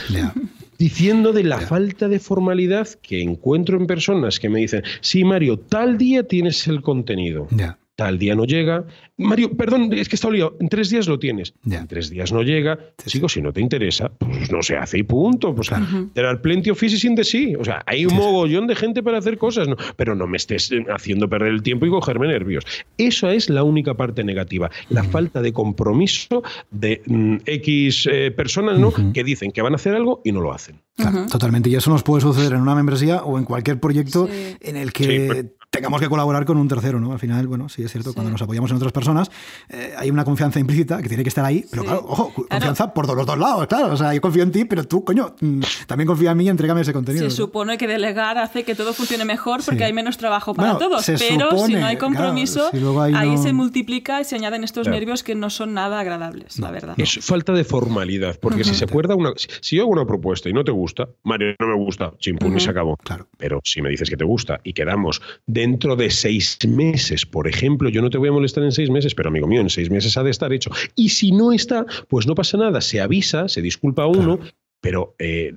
Diciendo 0.78 1.32
de 1.32 1.42
la 1.42 1.58
falta 1.58 2.08
de 2.08 2.20
formalidad 2.20 2.88
que 3.02 3.22
encuentro 3.22 3.76
en 3.76 3.88
personas 3.88 4.38
que 4.38 4.48
me 4.48 4.60
dicen, 4.60 4.84
sí, 5.00 5.24
Mario, 5.24 5.58
tal 5.58 5.98
día 5.98 6.22
tienes 6.22 6.68
el 6.68 6.80
contenido 6.80 7.48
tal 8.00 8.18
día 8.18 8.34
no 8.34 8.46
llega. 8.46 8.86
Mario, 9.18 9.54
perdón, 9.54 9.92
es 9.92 10.08
que 10.08 10.16
está 10.16 10.30
liado. 10.30 10.56
En 10.58 10.70
tres 10.70 10.88
días 10.88 11.06
lo 11.06 11.18
tienes. 11.18 11.52
En 11.70 11.86
tres 11.86 12.08
días 12.08 12.32
no 12.32 12.42
llega. 12.42 12.78
Sigo, 13.04 13.28
si 13.28 13.42
no 13.42 13.52
te 13.52 13.60
interesa, 13.60 14.08
pues 14.08 14.50
no 14.50 14.62
se 14.62 14.78
hace 14.78 14.96
y 14.96 15.02
punto. 15.02 15.54
Pues 15.54 15.68
claro. 15.68 15.84
There 16.14 16.34
plenty 16.38 16.70
of 16.70 16.78
fishes 16.78 17.04
in 17.04 17.14
the 17.14 17.24
sea. 17.24 17.58
O 17.58 17.64
sea, 17.64 17.82
hay 17.84 18.06
un 18.06 18.14
mogollón 18.14 18.66
de 18.66 18.74
gente 18.74 19.02
para 19.02 19.18
hacer 19.18 19.36
cosas, 19.36 19.68
¿no? 19.68 19.76
pero 19.96 20.14
no 20.14 20.26
me 20.26 20.38
estés 20.38 20.72
eh, 20.72 20.82
haciendo 20.88 21.28
perder 21.28 21.50
el 21.50 21.62
tiempo 21.62 21.84
y 21.84 21.90
cogerme 21.90 22.26
nervios. 22.26 22.64
Esa 22.96 23.34
es 23.34 23.50
la 23.50 23.64
única 23.64 23.92
parte 23.92 24.24
negativa. 24.24 24.70
La 24.88 25.04
falta 25.04 25.42
de 25.42 25.52
compromiso 25.52 26.42
de 26.70 27.02
mm, 27.04 27.36
X 27.44 28.08
eh, 28.10 28.30
personas 28.30 28.78
¿no? 28.78 28.94
que 29.12 29.24
dicen 29.24 29.52
que 29.52 29.60
van 29.60 29.74
a 29.74 29.76
hacer 29.76 29.94
algo 29.94 30.22
y 30.24 30.32
no 30.32 30.40
lo 30.40 30.54
hacen. 30.54 30.76
totalmente. 31.30 31.68
Y 31.68 31.74
eso 31.74 31.90
nos 31.90 32.02
puede 32.02 32.22
suceder 32.22 32.54
en 32.54 32.62
una 32.62 32.74
membresía 32.74 33.24
o 33.24 33.36
en 33.36 33.44
cualquier 33.44 33.78
proyecto 33.78 34.26
en 34.60 34.76
el 34.76 34.94
que 34.94 35.26
pues 35.26 35.59
tengamos 35.70 36.00
que 36.00 36.08
colaborar 36.08 36.44
con 36.44 36.56
un 36.58 36.66
tercero, 36.68 37.00
¿no? 37.00 37.12
Al 37.12 37.18
final, 37.18 37.46
bueno, 37.46 37.68
sí 37.68 37.82
es 37.82 37.92
cierto, 37.92 38.12
cuando 38.12 38.30
nos 38.30 38.42
apoyamos 38.42 38.70
en 38.70 38.76
otras 38.76 38.92
personas, 38.92 39.30
eh, 39.68 39.94
hay 39.96 40.10
una 40.10 40.24
confianza 40.24 40.58
implícita 40.58 41.00
que 41.00 41.08
tiene 41.08 41.22
que 41.22 41.28
estar 41.28 41.44
ahí, 41.44 41.64
pero 41.70 41.84
claro, 41.84 42.04
ojo, 42.06 42.32
confianza 42.48 42.92
por 42.92 43.06
los 43.06 43.24
dos 43.24 43.38
lados, 43.38 43.66
claro. 43.68 43.92
O 43.92 43.96
sea, 43.96 44.12
yo 44.12 44.20
confío 44.20 44.42
en 44.42 44.50
ti, 44.50 44.64
pero 44.64 44.84
tú, 44.84 45.04
coño, 45.04 45.34
mm, 45.40 45.60
también 45.86 46.08
confía 46.08 46.32
en 46.32 46.38
mí 46.38 46.44
y 46.44 46.48
entrégame 46.48 46.80
ese 46.80 46.92
contenido. 46.92 47.30
Se 47.30 47.36
supone 47.36 47.78
que 47.78 47.86
delegar 47.86 48.36
hace 48.38 48.64
que 48.64 48.74
todo 48.74 48.92
funcione 48.92 49.24
mejor 49.24 49.62
porque 49.64 49.84
hay 49.84 49.92
menos 49.92 50.18
trabajo 50.18 50.54
para 50.54 50.76
todos, 50.76 51.06
pero 51.06 51.56
si 51.66 51.74
no 51.74 51.86
hay 51.86 51.96
compromiso, 51.96 52.70
ahí 53.14 53.38
se 53.38 53.52
multiplica 53.52 54.20
y 54.20 54.24
se 54.24 54.36
añaden 54.36 54.64
estos 54.64 54.88
nervios 54.88 55.22
que 55.22 55.34
no 55.34 55.50
son 55.50 55.74
nada 55.74 56.00
agradables, 56.00 56.58
la 56.58 56.70
verdad. 56.70 56.94
Es 56.96 57.24
falta 57.24 57.52
de 57.52 57.64
formalidad, 57.64 58.38
porque 58.40 58.64
si 58.64 58.74
se 58.74 58.84
acuerda 58.84 59.14
una. 59.14 59.32
Si 59.36 59.76
yo 59.76 59.82
hago 59.82 59.92
una 59.92 60.04
propuesta 60.04 60.48
y 60.48 60.52
no 60.52 60.64
te 60.64 60.72
gusta, 60.72 61.08
Mario, 61.22 61.54
no 61.60 61.68
me 61.68 61.76
gusta, 61.76 62.12
chimpún 62.18 62.56
y 62.56 62.60
se 62.60 62.70
acabó. 62.70 62.96
Claro. 62.96 63.28
Pero 63.38 63.60
si 63.62 63.82
me 63.82 63.90
dices 63.90 64.10
que 64.10 64.16
te 64.16 64.24
gusta 64.24 64.60
y 64.64 64.72
quedamos 64.72 65.22
dentro 65.60 65.94
de 65.94 66.08
seis 66.08 66.58
meses, 66.66 67.26
por 67.26 67.46
ejemplo, 67.46 67.90
yo 67.90 68.00
no 68.00 68.08
te 68.08 68.16
voy 68.16 68.30
a 68.30 68.32
molestar 68.32 68.64
en 68.64 68.72
seis 68.72 68.88
meses, 68.88 69.14
pero 69.14 69.28
amigo 69.28 69.46
mío, 69.46 69.60
en 69.60 69.68
seis 69.68 69.90
meses 69.90 70.16
ha 70.16 70.22
de 70.22 70.30
estar 70.30 70.52
hecho. 70.54 70.70
Y 70.94 71.10
si 71.10 71.32
no 71.32 71.52
está, 71.52 71.84
pues 72.08 72.26
no 72.26 72.34
pasa 72.34 72.56
nada, 72.56 72.80
se 72.80 73.00
avisa, 73.00 73.46
se 73.46 73.60
disculpa 73.60 74.04
a 74.04 74.06
uno, 74.06 74.40
pero 74.80 75.14
eh, 75.18 75.54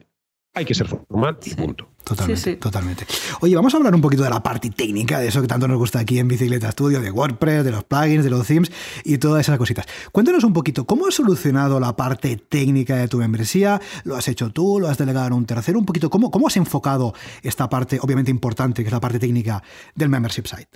hay 0.54 0.66
que 0.66 0.76
ser 0.76 0.88
formal 0.88 1.38
y 1.46 1.56
punto. 1.56 1.88
Totalmente, 2.04 2.56
totalmente. 2.58 3.06
Oye, 3.39 3.56
vamos 3.56 3.74
a 3.74 3.78
hablar 3.78 3.96
un 3.96 4.02
poquito 4.02 4.24
de 4.24 4.30
la 4.30 4.44
parte 4.44 4.70
técnica, 4.70 5.20
de 5.20 5.30
eso 5.30 5.42
que 5.42 5.48
tanto 5.48 5.68
nos 5.68 5.78
gusta 5.78 6.00
aquí 6.00 6.20
en 6.20 6.28
Bicicleta 6.28 6.72
Studio, 6.72 7.00
de 7.02 7.12
WordPress, 7.12 7.63
de 7.63 7.72
los 7.72 7.86
plugins, 7.86 8.24
de 8.24 8.30
los 8.30 8.46
themes 8.46 8.72
y 9.06 9.18
todas 9.18 9.42
esas 9.42 9.58
cositas. 9.58 9.86
Cuéntanos 10.12 10.44
un 10.44 10.52
poquito, 10.52 10.86
¿cómo 10.86 11.08
has 11.08 11.16
solucionado 11.16 11.80
la 11.80 11.96
parte 11.96 12.36
técnica 12.36 12.98
de 12.98 13.08
tu 13.08 13.18
membresía? 13.18 13.80
¿Lo 14.04 14.16
has 14.16 14.28
hecho 14.28 14.50
tú? 14.50 14.80
¿Lo 14.80 14.89
has 14.89 14.98
delegado 14.98 15.34
a 15.34 15.38
un 15.38 15.46
tercero? 15.46 15.80
Un 15.80 15.86
poquito, 15.86 16.10
¿cómo, 16.10 16.30
cómo 16.30 16.48
has 16.48 16.58
enfocado 16.58 17.13
esta 17.42 17.70
parte, 17.70 18.00
obviamente 18.02 18.32
importante, 18.32 18.84
que 18.84 18.88
es 18.88 18.94
la 18.94 19.02
parte 19.02 19.20
técnica 19.20 19.63
del 19.96 20.10
membership 20.10 20.46
site? 20.46 20.70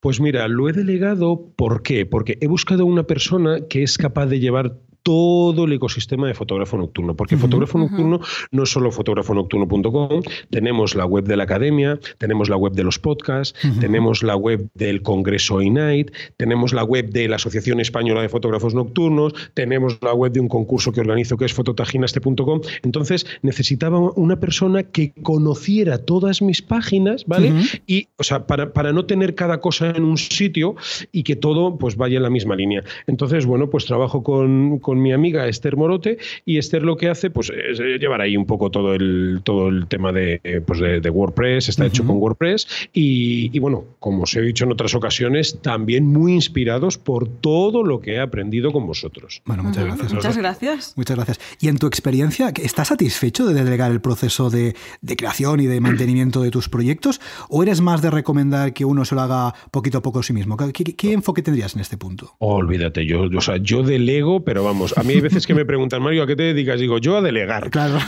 Pues 0.00 0.20
mira, 0.20 0.48
lo 0.48 0.68
he 0.68 0.72
delegado, 0.72 1.52
¿por 1.56 1.82
qué? 1.82 2.06
Porque 2.06 2.38
he 2.40 2.46
buscado 2.46 2.86
una 2.86 3.04
persona 3.04 3.66
que 3.68 3.82
es 3.82 3.98
capaz 3.98 4.26
de 4.26 4.40
llevar 4.40 4.78
todo 5.02 5.64
el 5.64 5.72
ecosistema 5.72 6.26
de 6.26 6.34
fotógrafo 6.34 6.76
nocturno, 6.76 7.14
porque 7.14 7.36
fotógrafo 7.36 7.78
nocturno 7.78 8.20
no 8.50 8.62
es 8.62 8.70
solo 8.70 8.90
fotógrafonocturno.com, 8.90 10.22
tenemos 10.50 10.94
la 10.94 11.06
web 11.06 11.24
de 11.24 11.36
la 11.36 11.44
academia, 11.44 11.98
tenemos 12.18 12.48
la 12.48 12.56
web 12.56 12.72
de 12.72 12.84
los 12.84 12.98
podcasts, 12.98 13.58
tenemos 13.80 14.22
la 14.22 14.36
web 14.36 14.68
del 14.74 15.02
Congreso 15.02 15.62
INIGHT, 15.62 16.12
tenemos 16.36 16.72
la 16.72 16.84
web 16.84 17.10
de 17.10 17.28
la 17.28 17.36
Asociación 17.36 17.80
Española 17.80 18.22
de 18.22 18.28
Fotógrafos 18.28 18.74
Nocturnos, 18.74 19.32
tenemos 19.54 19.98
la 20.02 20.12
web 20.12 20.32
de 20.32 20.40
un 20.40 20.48
concurso 20.48 20.92
que 20.92 21.00
organizo 21.00 21.36
que 21.36 21.44
es 21.44 21.54
fototaginaste.com. 21.54 22.60
Entonces 22.82 23.26
necesitaba 23.42 23.98
una 23.98 24.38
persona 24.38 24.82
que 24.82 25.12
conociera 25.22 25.98
todas 25.98 26.42
mis 26.42 26.62
páginas, 26.62 27.24
¿vale? 27.26 27.52
Y, 27.86 28.08
o 28.16 28.24
sea, 28.24 28.46
para, 28.46 28.72
para 28.72 28.92
no 28.92 29.06
tener 29.06 29.34
cada 29.34 29.60
cosa 29.60 29.90
en 29.90 30.04
un 30.04 30.18
sitio 30.18 30.76
y 31.12 31.22
que 31.22 31.36
todo 31.36 31.78
pues 31.78 31.96
vaya 31.96 32.18
en 32.18 32.22
la 32.22 32.30
misma 32.30 32.56
línea. 32.56 32.82
Entonces, 33.06 33.46
bueno, 33.46 33.70
pues 33.70 33.86
trabajo 33.86 34.22
con 34.22 34.80
con 34.89 34.89
mi 34.98 35.12
amiga 35.12 35.46
Esther 35.46 35.76
Morote 35.76 36.18
y 36.44 36.58
Esther 36.58 36.82
lo 36.82 36.96
que 36.96 37.08
hace 37.08 37.30
pues 37.30 37.50
es 37.50 37.80
eh, 37.80 37.98
llevar 37.98 38.20
ahí 38.20 38.36
un 38.36 38.46
poco 38.46 38.70
todo 38.70 38.94
el, 38.94 39.40
todo 39.44 39.68
el 39.68 39.86
tema 39.86 40.12
de, 40.12 40.40
eh, 40.44 40.60
pues 40.64 40.80
de, 40.80 41.10
WordPress, 41.10 41.68
está 41.68 41.86
hecho 41.86 42.04
con 42.04 42.16
WordPress 42.18 42.88
y, 42.92 43.58
bueno, 43.58 43.84
como 43.98 44.22
os 44.22 44.34
he 44.36 44.40
dicho 44.40 44.64
en 44.64 44.72
otras 44.72 44.94
ocasiones, 44.94 45.60
también 45.60 46.06
muy 46.06 46.34
inspirados 46.34 46.98
por 46.98 47.28
todo 47.28 47.82
lo 47.82 48.00
que 48.00 48.14
he 48.14 48.20
aprendido 48.20 48.72
con 48.72 48.86
vosotros. 48.86 49.42
Bueno, 49.44 49.64
muchas 49.64 49.84
gracias. 49.84 50.12
Muchas 50.12 50.36
gracias. 50.36 50.94
Muchas 50.96 51.16
gracias. 51.16 51.40
Y 51.60 51.68
en 51.68 51.78
tu 51.78 51.86
experiencia, 51.86 52.52
¿estás 52.62 52.88
satisfecho 52.88 53.46
de 53.46 53.54
delegar 53.54 53.90
el 53.90 54.00
proceso 54.00 54.50
de, 54.50 54.74
creación 55.16 55.60
y 55.60 55.66
de 55.66 55.80
mantenimiento 55.80 56.40
de 56.42 56.50
tus 56.50 56.68
proyectos 56.68 57.20
o 57.48 57.62
eres 57.62 57.80
más 57.80 58.00
de 58.02 58.10
recomendar 58.10 58.72
que 58.72 58.84
uno 58.84 59.04
se 59.04 59.14
lo 59.14 59.22
haga 59.22 59.54
poquito 59.70 59.98
a 59.98 60.02
poco 60.02 60.20
a 60.20 60.22
sí 60.22 60.32
mismo? 60.32 60.56
¿Qué, 60.56 61.12
enfoque 61.12 61.42
tendrías 61.42 61.74
en 61.74 61.80
este 61.80 61.96
punto? 61.96 62.36
olvídate, 62.38 63.06
yo, 63.06 63.22
o 63.22 63.40
sea, 63.40 63.56
yo 63.56 63.82
delego, 63.82 64.44
pero 64.44 64.64
vamos, 64.64 64.79
a 64.96 65.02
mí 65.02 65.14
hay 65.14 65.20
veces 65.20 65.46
que 65.46 65.54
me 65.54 65.64
preguntan, 65.64 66.02
Mario, 66.02 66.22
¿a 66.22 66.26
qué 66.26 66.36
te 66.36 66.42
dedicas? 66.42 66.80
Digo, 66.80 66.98
yo 66.98 67.16
a 67.16 67.22
delegar. 67.22 67.70
Claro. 67.70 67.98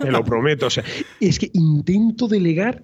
te 0.00 0.10
lo 0.10 0.24
prometo. 0.24 0.66
O 0.66 0.70
sea, 0.70 0.84
es 1.20 1.38
que 1.38 1.50
intento 1.52 2.28
delegar. 2.28 2.82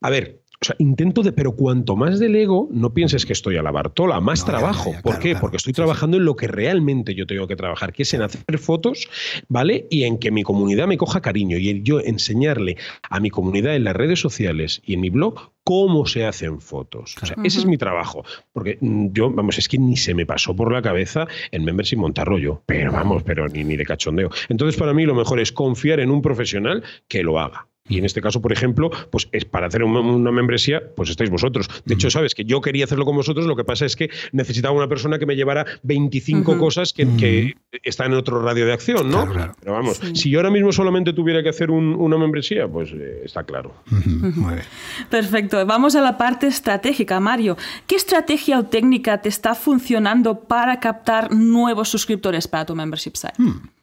A 0.00 0.10
ver, 0.10 0.42
o 0.60 0.64
sea, 0.64 0.74
intento 0.78 1.22
de, 1.22 1.32
pero 1.32 1.52
cuanto 1.52 1.94
más 1.94 2.18
delego, 2.18 2.68
no 2.72 2.92
pienses 2.92 3.24
que 3.24 3.32
estoy 3.32 3.56
a 3.56 3.62
la 3.62 3.70
Bartola, 3.70 4.20
más 4.20 4.44
trabajo. 4.44 4.92
¿Por 5.04 5.20
qué? 5.20 5.36
Porque 5.36 5.56
estoy 5.56 5.72
trabajando 5.72 6.16
en 6.16 6.24
lo 6.24 6.34
que 6.34 6.48
realmente 6.48 7.14
yo 7.14 7.26
tengo 7.26 7.46
que 7.46 7.54
trabajar, 7.54 7.92
que 7.92 8.02
es 8.02 8.12
en 8.14 8.22
hacer 8.22 8.58
fotos, 8.58 9.08
¿vale? 9.48 9.86
Y 9.88 10.02
en 10.02 10.18
que 10.18 10.32
mi 10.32 10.42
comunidad 10.42 10.88
me 10.88 10.96
coja 10.96 11.20
cariño 11.20 11.58
y 11.58 11.68
en 11.68 11.84
yo 11.84 12.00
enseñarle 12.00 12.76
a 13.08 13.20
mi 13.20 13.30
comunidad 13.30 13.76
en 13.76 13.84
las 13.84 13.94
redes 13.94 14.18
sociales 14.18 14.82
y 14.84 14.94
en 14.94 15.00
mi 15.00 15.10
blog 15.10 15.52
cómo 15.62 16.06
se 16.06 16.24
hacen 16.24 16.60
fotos. 16.60 17.14
O 17.22 17.26
sea, 17.26 17.36
ese 17.44 17.58
es 17.58 17.66
mi 17.66 17.76
trabajo. 17.76 18.24
Porque 18.52 18.78
mm, 18.80 19.08
yo, 19.12 19.30
vamos, 19.30 19.58
es 19.58 19.68
que 19.68 19.78
ni 19.78 19.96
se 19.96 20.14
me 20.14 20.26
pasó 20.26 20.56
por 20.56 20.72
la 20.72 20.82
cabeza 20.82 21.28
en 21.52 21.64
Membership 21.64 21.98
montarlo 21.98 22.38
yo. 22.38 22.62
Pero 22.66 22.90
vamos, 22.90 23.22
pero 23.22 23.46
ni, 23.48 23.62
ni 23.64 23.76
de 23.76 23.84
cachondeo. 23.84 24.30
Entonces, 24.48 24.76
para 24.76 24.94
mí 24.94 25.04
lo 25.04 25.14
mejor 25.14 25.38
es 25.38 25.52
confiar 25.52 26.00
en 26.00 26.10
un 26.10 26.22
profesional 26.22 26.82
que 27.06 27.22
lo 27.22 27.38
haga. 27.38 27.68
Y 27.88 27.98
en 27.98 28.04
este 28.04 28.20
caso, 28.20 28.40
por 28.40 28.52
ejemplo, 28.52 28.90
pues 29.10 29.28
es 29.32 29.44
para 29.44 29.66
hacer 29.66 29.82
una, 29.82 30.30
membresía, 30.30 30.82
pues 30.94 31.10
estáis 31.10 31.30
vosotros. 31.30 31.68
De 31.84 31.94
hecho, 31.94 32.10
sabes 32.10 32.34
que 32.34 32.44
yo 32.44 32.60
quería 32.60 32.84
hacerlo 32.84 33.04
con 33.04 33.16
vosotros, 33.16 33.46
lo 33.46 33.56
que 33.56 33.64
pasa 33.64 33.86
es 33.86 33.96
que 33.96 34.10
necesitaba 34.32 34.74
una 34.74 34.88
persona 34.88 35.18
que 35.18 35.26
me 35.26 35.36
llevara 35.36 35.66
25 35.82 36.58
cosas 36.58 36.92
que, 36.92 37.54
están 37.82 38.12
en 38.12 38.18
otro 38.18 38.42
radio 38.42 38.66
de 38.66 38.72
acción, 38.72 39.10
¿no? 39.10 39.28
Pero 39.60 39.72
vamos, 39.72 40.00
si 40.14 40.30
yo 40.30 40.38
ahora 40.38 40.50
mismo 40.50 40.72
solamente 40.72 41.12
tuviera 41.12 41.42
que 41.42 41.48
hacer 41.48 41.70
una 41.70 42.18
membresía, 42.18 42.68
pues 42.68 42.90
eh, 42.92 43.22
está 43.24 43.44
claro. 43.44 43.74
Muy 43.86 44.54
bien. 44.54 44.66
Perfecto. 45.10 45.64
Vamos 45.66 45.96
a 45.96 46.00
la 46.00 46.16
parte 46.16 46.46
estratégica, 46.46 47.20
Mario. 47.20 47.56
¿Qué 47.86 47.96
estrategia 47.96 48.58
o 48.58 48.64
técnica 48.64 49.20
te 49.20 49.28
está 49.28 49.54
funcionando 49.54 50.40
para 50.40 50.80
captar 50.80 51.32
nuevos 51.32 51.88
suscriptores 51.88 52.48
para 52.48 52.66
tu 52.66 52.74
membership 52.74 53.16
site? 53.16 53.34
Hmm. 53.38 53.77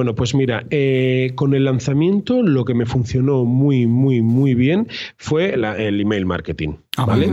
Bueno, 0.00 0.14
pues 0.14 0.34
mira, 0.34 0.64
eh, 0.70 1.32
con 1.34 1.52
el 1.52 1.66
lanzamiento 1.66 2.42
lo 2.42 2.64
que 2.64 2.72
me 2.72 2.86
funcionó 2.86 3.44
muy, 3.44 3.86
muy, 3.86 4.22
muy 4.22 4.54
bien 4.54 4.88
fue 5.18 5.52
el 5.52 6.00
email 6.00 6.24
marketing. 6.24 6.76
Ah, 6.96 7.04
¿vale? 7.04 7.28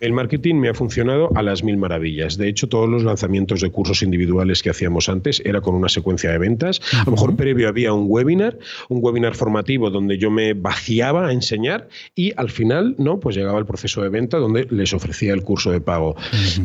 El 0.00 0.12
marketing 0.12 0.56
me 0.56 0.68
ha 0.68 0.74
funcionado 0.74 1.30
a 1.34 1.42
las 1.42 1.64
mil 1.64 1.78
maravillas. 1.78 2.36
De 2.36 2.46
hecho, 2.48 2.68
todos 2.68 2.88
los 2.88 3.04
lanzamientos 3.04 3.62
de 3.62 3.70
cursos 3.70 4.02
individuales 4.02 4.62
que 4.62 4.68
hacíamos 4.68 5.08
antes 5.08 5.40
era 5.46 5.62
con 5.62 5.74
una 5.74 5.88
secuencia 5.88 6.30
de 6.30 6.36
ventas. 6.36 6.80
A 6.92 7.04
lo 7.06 7.12
mejor 7.12 7.36
previo 7.36 7.68
había 7.68 7.94
un 7.94 8.04
webinar, 8.06 8.58
un 8.90 8.98
webinar 9.02 9.34
formativo 9.34 9.88
donde 9.90 10.18
yo 10.18 10.30
me 10.30 10.52
vaciaba 10.52 11.28
a 11.28 11.32
enseñar 11.32 11.88
y 12.14 12.32
al 12.36 12.50
final, 12.50 12.96
¿no? 12.98 13.18
Pues 13.18 13.34
llegaba 13.34 13.58
el 13.58 13.64
proceso 13.64 14.02
de 14.02 14.10
venta 14.10 14.36
donde 14.36 14.66
les 14.70 14.92
ofrecía 14.92 15.32
el 15.32 15.42
curso 15.42 15.70
de 15.70 15.80
pago. 15.80 16.16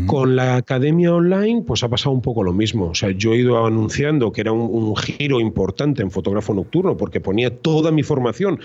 Con 0.06 0.36
la 0.36 0.58
academia 0.58 1.14
online, 1.14 1.64
pues 1.66 1.82
ha 1.84 1.90
pasado 1.90 2.12
un 2.12 2.22
poco 2.22 2.44
lo 2.44 2.52
mismo. 2.52 2.88
O 2.88 2.96
sea, 2.96 3.12
yo 3.12 3.34
he 3.34 3.38
ido 3.38 3.66
anunciando 3.66 4.34
que 4.34 4.42
era 4.42 4.52
un, 4.52 4.70
un 4.70 4.96
giro 4.98 5.40
importante 5.40 6.02
en 6.02 6.12
fotógrafo 6.12 6.54
nocturno 6.54 6.98
porque 6.98 7.22
ponía 7.22 7.56
toda 7.56 7.92
mi 7.92 8.04
formación 8.04 8.60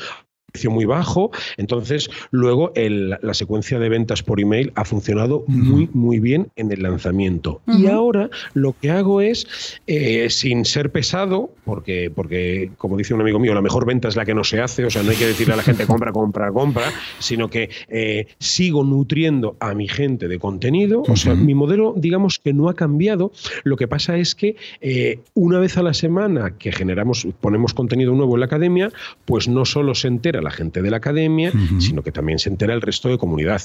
muy 0.68 0.84
bajo. 0.84 1.30
Entonces, 1.56 2.10
luego 2.30 2.72
la 2.74 3.34
secuencia 3.34 3.78
de 3.78 3.88
ventas 3.88 4.22
por 4.22 4.40
email 4.40 4.72
ha 4.74 4.84
funcionado 4.84 5.44
muy, 5.46 5.88
muy 5.92 6.18
bien 6.18 6.48
en 6.56 6.72
el 6.72 6.82
lanzamiento. 6.82 7.60
Y 7.66 7.86
ahora 7.86 8.30
lo 8.54 8.74
que 8.80 8.90
hago 8.90 9.20
es, 9.20 9.80
eh, 9.86 10.28
sin 10.30 10.64
ser 10.64 10.90
pesado, 10.90 11.50
porque, 11.64 12.10
porque, 12.14 12.70
como 12.78 12.96
dice 12.96 13.14
un 13.14 13.20
amigo 13.20 13.38
mío, 13.38 13.54
la 13.54 13.62
mejor 13.62 13.86
venta 13.86 14.08
es 14.08 14.16
la 14.16 14.24
que 14.24 14.34
no 14.34 14.42
se 14.42 14.60
hace, 14.60 14.84
o 14.84 14.90
sea, 14.90 15.02
no 15.02 15.10
hay 15.10 15.16
que 15.16 15.26
decirle 15.26 15.52
a 15.52 15.56
la 15.56 15.62
gente 15.62 15.86
compra, 15.86 16.12
compra, 16.12 16.50
compra, 16.50 16.90
sino 17.18 17.48
que 17.48 17.70
eh, 17.88 18.26
sigo 18.38 18.84
nutriendo 18.84 19.56
a 19.60 19.74
mi 19.74 19.86
gente 19.86 20.28
de 20.28 20.38
contenido. 20.38 21.02
O 21.06 21.16
sea, 21.16 21.34
mi 21.34 21.54
modelo, 21.54 21.94
digamos 21.96 22.38
que 22.38 22.52
no 22.52 22.68
ha 22.68 22.74
cambiado. 22.74 23.32
Lo 23.64 23.76
que 23.76 23.86
pasa 23.86 24.16
es 24.16 24.34
que 24.34 24.56
eh, 24.80 25.20
una 25.34 25.58
vez 25.58 25.76
a 25.76 25.82
la 25.82 25.94
semana 25.94 26.56
que 26.58 26.72
generamos, 26.72 27.28
ponemos 27.40 27.74
contenido 27.74 28.14
nuevo 28.14 28.34
en 28.34 28.40
la 28.40 28.46
academia, 28.46 28.90
pues 29.24 29.46
no 29.46 29.64
solo 29.64 29.94
se 29.94 30.08
entera 30.08 30.37
la 30.42 30.50
gente 30.50 30.82
de 30.82 30.90
la 30.90 30.98
academia, 30.98 31.52
sino 31.78 32.02
que 32.02 32.12
también 32.12 32.38
se 32.38 32.48
entera 32.48 32.74
el 32.74 32.80
resto 32.80 33.08
de 33.08 33.18
comunidad. 33.18 33.62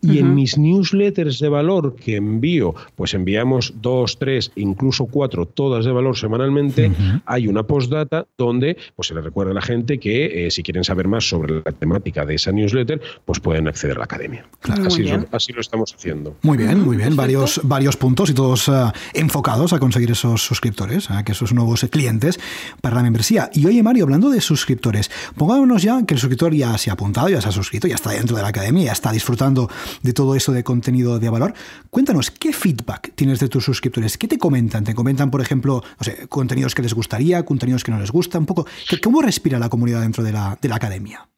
Y 0.00 0.18
en 0.18 0.34
mis 0.34 0.58
newsletters 0.58 1.38
de 1.38 1.48
valor 1.48 1.96
que 1.96 2.16
envío, 2.16 2.74
pues 2.96 3.14
enviamos 3.14 3.74
dos, 3.80 4.18
tres, 4.18 4.52
incluso 4.56 5.06
cuatro, 5.06 5.46
todas 5.46 5.84
de 5.84 5.92
valor 5.92 6.16
semanalmente, 6.16 6.90
hay 7.26 7.48
una 7.48 7.62
postdata 7.64 8.26
donde 8.38 8.76
pues, 8.96 9.08
se 9.08 9.14
le 9.14 9.20
recuerda 9.20 9.52
a 9.52 9.54
la 9.54 9.62
gente 9.62 9.98
que 9.98 10.46
eh, 10.46 10.50
si 10.50 10.62
quieren 10.62 10.84
saber 10.84 11.08
más 11.08 11.28
sobre 11.28 11.62
la 11.64 11.72
temática 11.72 12.24
de 12.24 12.34
esa 12.34 12.52
newsletter, 12.52 13.00
pues 13.24 13.40
pueden 13.40 13.68
acceder 13.68 13.96
a 13.96 13.98
la 13.98 14.04
academia. 14.04 14.46
Así, 14.84 15.52
lo, 15.52 15.60
estamos 15.60 15.94
haciendo. 15.94 16.36
Muy 16.42 16.56
bien, 16.56 16.80
muy 16.80 16.96
bien. 16.96 17.16
Varios, 17.16 17.60
varios 17.64 17.96
puntos 17.96 18.30
y 18.30 18.34
todos 18.34 18.68
eh, 18.68 18.72
enfocados 19.14 19.72
a 19.72 19.78
conseguir 19.78 20.10
esos 20.10 20.42
suscriptores, 20.42 21.10
a 21.10 21.24
que 21.24 21.32
esos 21.32 21.52
nuevos 21.52 21.82
clientes 21.90 22.38
para 22.80 22.96
la 22.96 23.02
membresía. 23.02 23.50
Y 23.52 23.66
oye, 23.66 23.82
Mario, 23.82 24.04
hablando 24.04 24.30
de 24.30 24.40
suscriptores, 24.40 25.10
pongámonos 25.36 25.82
ya 25.82 26.02
el 26.14 26.20
suscriptor 26.20 26.54
ya 26.54 26.76
se 26.78 26.90
ha 26.90 26.92
apuntado, 26.94 27.28
ya 27.28 27.40
se 27.40 27.48
ha 27.48 27.52
suscrito, 27.52 27.86
ya 27.88 27.94
está 27.94 28.10
dentro 28.10 28.36
de 28.36 28.42
la 28.42 28.48
academia, 28.48 28.84
ya 28.84 28.92
está 28.92 29.12
disfrutando 29.12 29.70
de 30.02 30.12
todo 30.12 30.34
eso 30.34 30.52
de 30.52 30.64
contenido 30.64 31.18
de 31.18 31.28
valor. 31.28 31.54
Cuéntanos, 31.90 32.30
¿qué 32.30 32.52
feedback 32.52 33.12
tienes 33.14 33.40
de 33.40 33.48
tus 33.48 33.64
suscriptores? 33.64 34.18
¿Qué 34.18 34.28
te 34.28 34.38
comentan? 34.38 34.84
¿Te 34.84 34.94
comentan, 34.94 35.30
por 35.30 35.40
ejemplo, 35.40 35.82
contenidos 36.28 36.74
que 36.74 36.82
les 36.82 36.94
gustaría, 36.94 37.44
contenidos 37.44 37.84
que 37.84 37.90
no 37.90 37.98
les 37.98 38.10
gustan? 38.10 38.42
Un 38.42 38.46
poco, 38.46 38.66
¿cómo 39.02 39.22
respira 39.22 39.58
la 39.58 39.68
comunidad 39.68 40.00
dentro 40.00 40.22
de 40.22 40.32
la, 40.32 40.58
de 40.60 40.68
la 40.68 40.76
academia? 40.76 41.31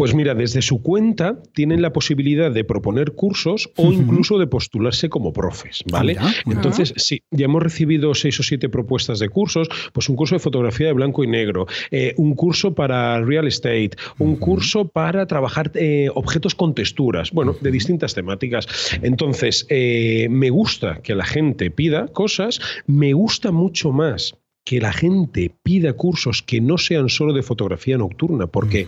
Pues 0.00 0.14
mira, 0.14 0.34
desde 0.34 0.62
su 0.62 0.80
cuenta 0.80 1.42
tienen 1.52 1.82
la 1.82 1.92
posibilidad 1.92 2.50
de 2.50 2.64
proponer 2.64 3.12
cursos 3.12 3.70
o 3.76 3.92
incluso 3.92 4.38
de 4.38 4.46
postularse 4.46 5.10
como 5.10 5.34
profes, 5.34 5.82
ah, 5.84 5.88
¿vale? 5.92 6.16
Entonces, 6.46 6.94
sí, 6.96 7.20
ya 7.30 7.44
hemos 7.44 7.62
recibido 7.62 8.14
seis 8.14 8.40
o 8.40 8.42
siete 8.42 8.70
propuestas 8.70 9.18
de 9.18 9.28
cursos, 9.28 9.68
pues 9.92 10.08
un 10.08 10.16
curso 10.16 10.36
de 10.36 10.38
fotografía 10.38 10.86
de 10.86 10.94
blanco 10.94 11.22
y 11.22 11.26
negro, 11.26 11.66
eh, 11.90 12.14
un 12.16 12.34
curso 12.34 12.74
para 12.74 13.20
real 13.20 13.46
estate, 13.46 13.90
un 14.18 14.36
curso 14.36 14.88
para 14.88 15.26
trabajar 15.26 15.70
eh, 15.74 16.08
objetos 16.14 16.54
con 16.54 16.74
texturas, 16.74 17.30
bueno, 17.30 17.54
de 17.60 17.70
distintas 17.70 18.14
temáticas. 18.14 18.68
Entonces, 19.02 19.66
eh, 19.68 20.28
me 20.30 20.48
gusta 20.48 21.02
que 21.02 21.14
la 21.14 21.26
gente 21.26 21.70
pida 21.70 22.08
cosas, 22.08 22.58
me 22.86 23.12
gusta 23.12 23.52
mucho 23.52 23.92
más 23.92 24.34
que 24.64 24.80
la 24.80 24.92
gente 24.92 25.54
pida 25.62 25.94
cursos 25.94 26.42
que 26.42 26.60
no 26.60 26.78
sean 26.78 27.08
solo 27.08 27.32
de 27.32 27.42
fotografía 27.42 27.96
nocturna, 27.96 28.46
porque 28.46 28.86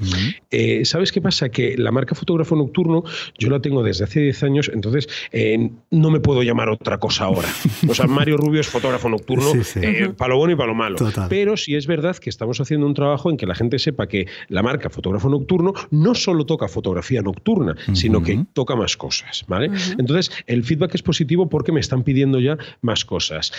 eh, 0.50 0.84
¿sabes 0.84 1.12
qué 1.12 1.20
pasa? 1.20 1.48
Que 1.48 1.76
la 1.76 1.90
marca 1.90 2.14
Fotógrafo 2.14 2.54
Nocturno 2.56 3.04
yo 3.38 3.48
la 3.48 3.60
tengo 3.60 3.82
desde 3.82 4.04
hace 4.04 4.20
10 4.20 4.42
años, 4.42 4.70
entonces 4.72 5.08
eh, 5.32 5.70
no 5.90 6.10
me 6.10 6.20
puedo 6.20 6.42
llamar 6.42 6.68
otra 6.68 6.98
cosa 6.98 7.24
ahora. 7.24 7.48
O 7.88 7.94
sea, 7.94 8.06
Mario 8.06 8.36
Rubio 8.36 8.60
es 8.60 8.68
fotógrafo 8.68 9.08
nocturno, 9.08 9.50
eh, 9.76 10.12
para 10.16 10.34
lo 10.34 10.38
bueno 10.38 10.52
y 10.52 10.56
para 10.56 10.68
lo 10.68 10.74
malo. 10.74 10.96
Pero 11.28 11.56
sí 11.56 11.74
es 11.74 11.86
verdad 11.86 12.16
que 12.16 12.30
estamos 12.30 12.60
haciendo 12.60 12.86
un 12.86 12.94
trabajo 12.94 13.30
en 13.30 13.36
que 13.36 13.46
la 13.46 13.54
gente 13.54 13.78
sepa 13.78 14.06
que 14.06 14.26
la 14.48 14.62
marca 14.62 14.90
Fotógrafo 14.90 15.28
Nocturno 15.28 15.72
no 15.90 16.14
solo 16.14 16.44
toca 16.44 16.68
fotografía 16.68 17.22
nocturna, 17.22 17.76
sino 17.94 18.22
que 18.22 18.44
toca 18.52 18.76
más 18.76 18.96
cosas, 18.96 19.44
¿vale? 19.48 19.70
Entonces, 19.98 20.30
el 20.46 20.64
feedback 20.64 20.94
es 20.94 21.02
positivo 21.02 21.48
porque 21.48 21.72
me 21.72 21.80
están 21.80 22.02
pidiendo 22.02 22.40
ya 22.40 22.58
más 22.82 23.04
cosas. 23.04 23.52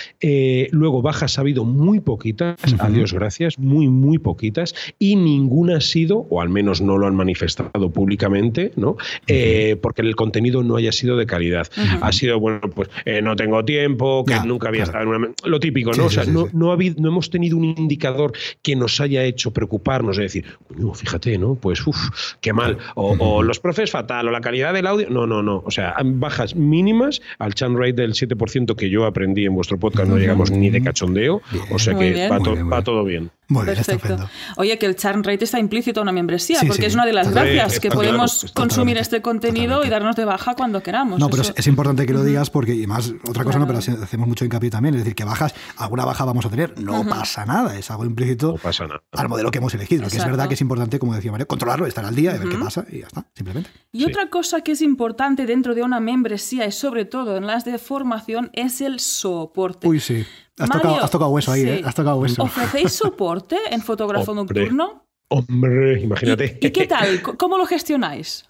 luego, 0.71 1.01
bajas 1.01 1.37
ha 1.37 1.41
habido 1.41 1.65
muy 1.65 1.99
poquitas, 2.03 2.57
a 2.79 2.89
Dios 2.89 3.13
gracias, 3.13 3.57
muy, 3.57 3.87
muy 3.87 4.17
poquitas, 4.19 4.75
y 4.99 5.15
ninguna 5.15 5.77
ha 5.77 5.81
sido, 5.81 6.27
o 6.29 6.41
al 6.41 6.49
menos 6.49 6.81
no 6.81 6.97
lo 6.97 7.07
han 7.07 7.15
manifestado 7.15 7.89
públicamente, 7.89 8.71
¿no? 8.75 8.97
Eh, 9.27 9.77
porque 9.81 10.01
el 10.01 10.15
contenido 10.15 10.63
no 10.63 10.75
haya 10.75 10.91
sido 10.91 11.17
de 11.17 11.25
calidad. 11.25 11.67
Ha 12.01 12.11
sido, 12.11 12.39
bueno, 12.39 12.61
pues 12.73 12.89
eh, 13.05 13.21
no 13.21 13.35
tengo 13.35 13.63
tiempo, 13.65 14.23
que 14.25 14.35
nunca 14.45 14.67
había 14.67 14.83
estado 14.83 15.03
en 15.03 15.09
una... 15.09 15.29
Lo 15.45 15.59
típico, 15.59 15.91
¿no? 15.93 16.05
o 16.05 16.09
sea, 16.09 16.25
no, 16.25 16.47
no, 16.53 16.69
ha 16.71 16.73
habido, 16.73 16.95
no 16.99 17.09
hemos 17.09 17.29
tenido 17.29 17.57
un 17.57 17.65
indicador 17.65 18.33
que 18.61 18.75
nos 18.75 18.99
haya 19.01 19.23
hecho 19.23 19.51
preocuparnos, 19.51 20.17
de 20.17 20.23
decir, 20.23 20.45
fíjate, 20.93 21.37
¿no? 21.37 21.55
Pues, 21.55 21.85
uff, 21.85 22.35
qué 22.41 22.53
mal. 22.53 22.77
O, 22.95 23.41
los 23.43 23.59
profes 23.59 23.91
fatal, 23.91 24.27
o 24.27 24.31
la 24.31 24.41
calidad 24.41 24.73
del 24.73 24.87
audio. 24.87 25.09
No, 25.09 25.27
no, 25.27 25.41
no. 25.41 25.63
O 25.65 25.71
sea, 25.71 25.95
bajas 26.03 26.55
mínimas 26.55 27.21
al 27.39 27.53
churn 27.53 27.77
rate 27.77 27.93
del 27.93 28.13
7% 28.13 28.75
que 28.75 28.89
yo 28.89 29.05
aprendí 29.05 29.45
en 29.45 29.53
vuestro 29.53 29.79
podcast, 29.79 30.09
no 30.09 30.17
llegamos 30.17 30.51
ni 30.51 30.69
de 30.69 30.81
cachondeo. 30.81 31.41
O 31.71 31.79
sea 31.79 31.92
que 31.97 32.27
va, 32.63 32.81
todo 32.83 33.03
bien. 33.03 33.31
Muy 33.47 33.65
Perfecto. 33.65 34.29
Oye, 34.57 34.77
que 34.77 34.85
el 34.85 34.95
churn 34.95 35.23
rate 35.23 35.43
está 35.43 35.59
implícito 35.59 35.99
en 35.99 36.03
una 36.03 36.11
membresía, 36.11 36.59
porque 36.65 36.85
es 36.85 36.93
una 36.93 37.05
de 37.05 37.13
las 37.13 37.31
gracias 37.31 37.79
que 37.79 37.89
podemos 37.89 38.51
consumir 38.53 38.97
este 38.97 39.21
contenido 39.21 39.83
y 39.83 39.89
darnos 39.89 40.15
de 40.15 40.25
baja 40.25 40.55
cuando 40.55 40.81
queramos. 40.81 41.19
No, 41.19 41.29
pero 41.29 41.43
es, 41.43 41.67
importante 41.67 42.05
que 42.05 42.13
lo 42.13 42.23
digas 42.23 42.49
porque, 42.49 42.73
y 42.75 42.87
más, 42.87 43.13
otra 43.27 43.43
cosa 43.43 43.59
no, 43.59 43.67
pero 43.67 43.79
hacemos 43.79 44.27
mucho 44.27 44.45
hincapié 44.45 44.69
también, 44.69 44.95
es 44.95 45.01
decir, 45.01 45.15
que 45.15 45.23
bajas, 45.23 45.53
alguna 45.77 46.05
baja 46.05 46.25
vamos 46.25 46.45
a 46.45 46.49
tener, 46.49 46.79
no 46.79 47.05
pasa 47.05 47.45
nada, 47.45 47.77
es 47.77 47.89
algo 47.91 48.05
implícito 48.05 48.55
al 49.11 49.29
modelo 49.29 49.51
que 49.51 49.59
hemos 49.59 49.73
elegido. 49.73 50.03
Lo 50.03 50.09
que 50.09 50.17
es 50.17 50.25
verdad 50.25 50.47
que 50.47 50.53
es 50.55 50.61
importante, 50.61 50.99
como 50.99 51.15
decía 51.15 51.31
María, 51.31 51.45
controlarlo, 51.45 51.85
estar 51.85 52.05
al 52.05 52.15
día, 52.15 52.35
y 52.35 52.39
ver 52.39 52.49
qué 52.49 52.57
pasa 52.57 52.85
y 52.89 52.99
ya 52.99 53.07
está, 53.07 53.25
simplemente. 53.35 53.69
Y 53.91 54.05
otra 54.05 54.29
cosa 54.29 54.61
que 54.61 54.71
es 54.71 54.81
importante 54.81 55.45
dentro 55.45 55.75
de 55.75 55.83
una 55.83 55.99
membresía 55.99 56.65
y 56.65 56.71
sobre 56.71 57.05
todo 57.05 57.37
en 57.37 57.47
las 57.47 57.65
de 57.65 57.77
formación 57.77 58.49
es 58.53 58.81
el 58.81 58.99
soporte. 58.99 59.87
Uy, 59.87 59.99
sí. 59.99 60.25
Has, 60.59 60.69
tocado, 61.09 61.29
hueso 61.29 61.51
ahí, 61.51 61.63
¿eh? 61.63 61.81
Has 61.83 61.95
tocado 61.95 62.17
hueso. 62.17 62.43
¿Ofrecéis 62.43 62.91
soporte 62.93 63.32
en 63.71 63.81
fotógrafo 63.81 64.33
nocturno? 64.33 65.05
Hombre, 65.29 66.01
imagínate. 66.01 66.57
¿Y, 66.61 66.71
qué 66.71 66.87
tal? 66.87 67.21
¿Cómo 67.21 67.57
lo 67.57 67.65
gestionáis? 67.65 68.45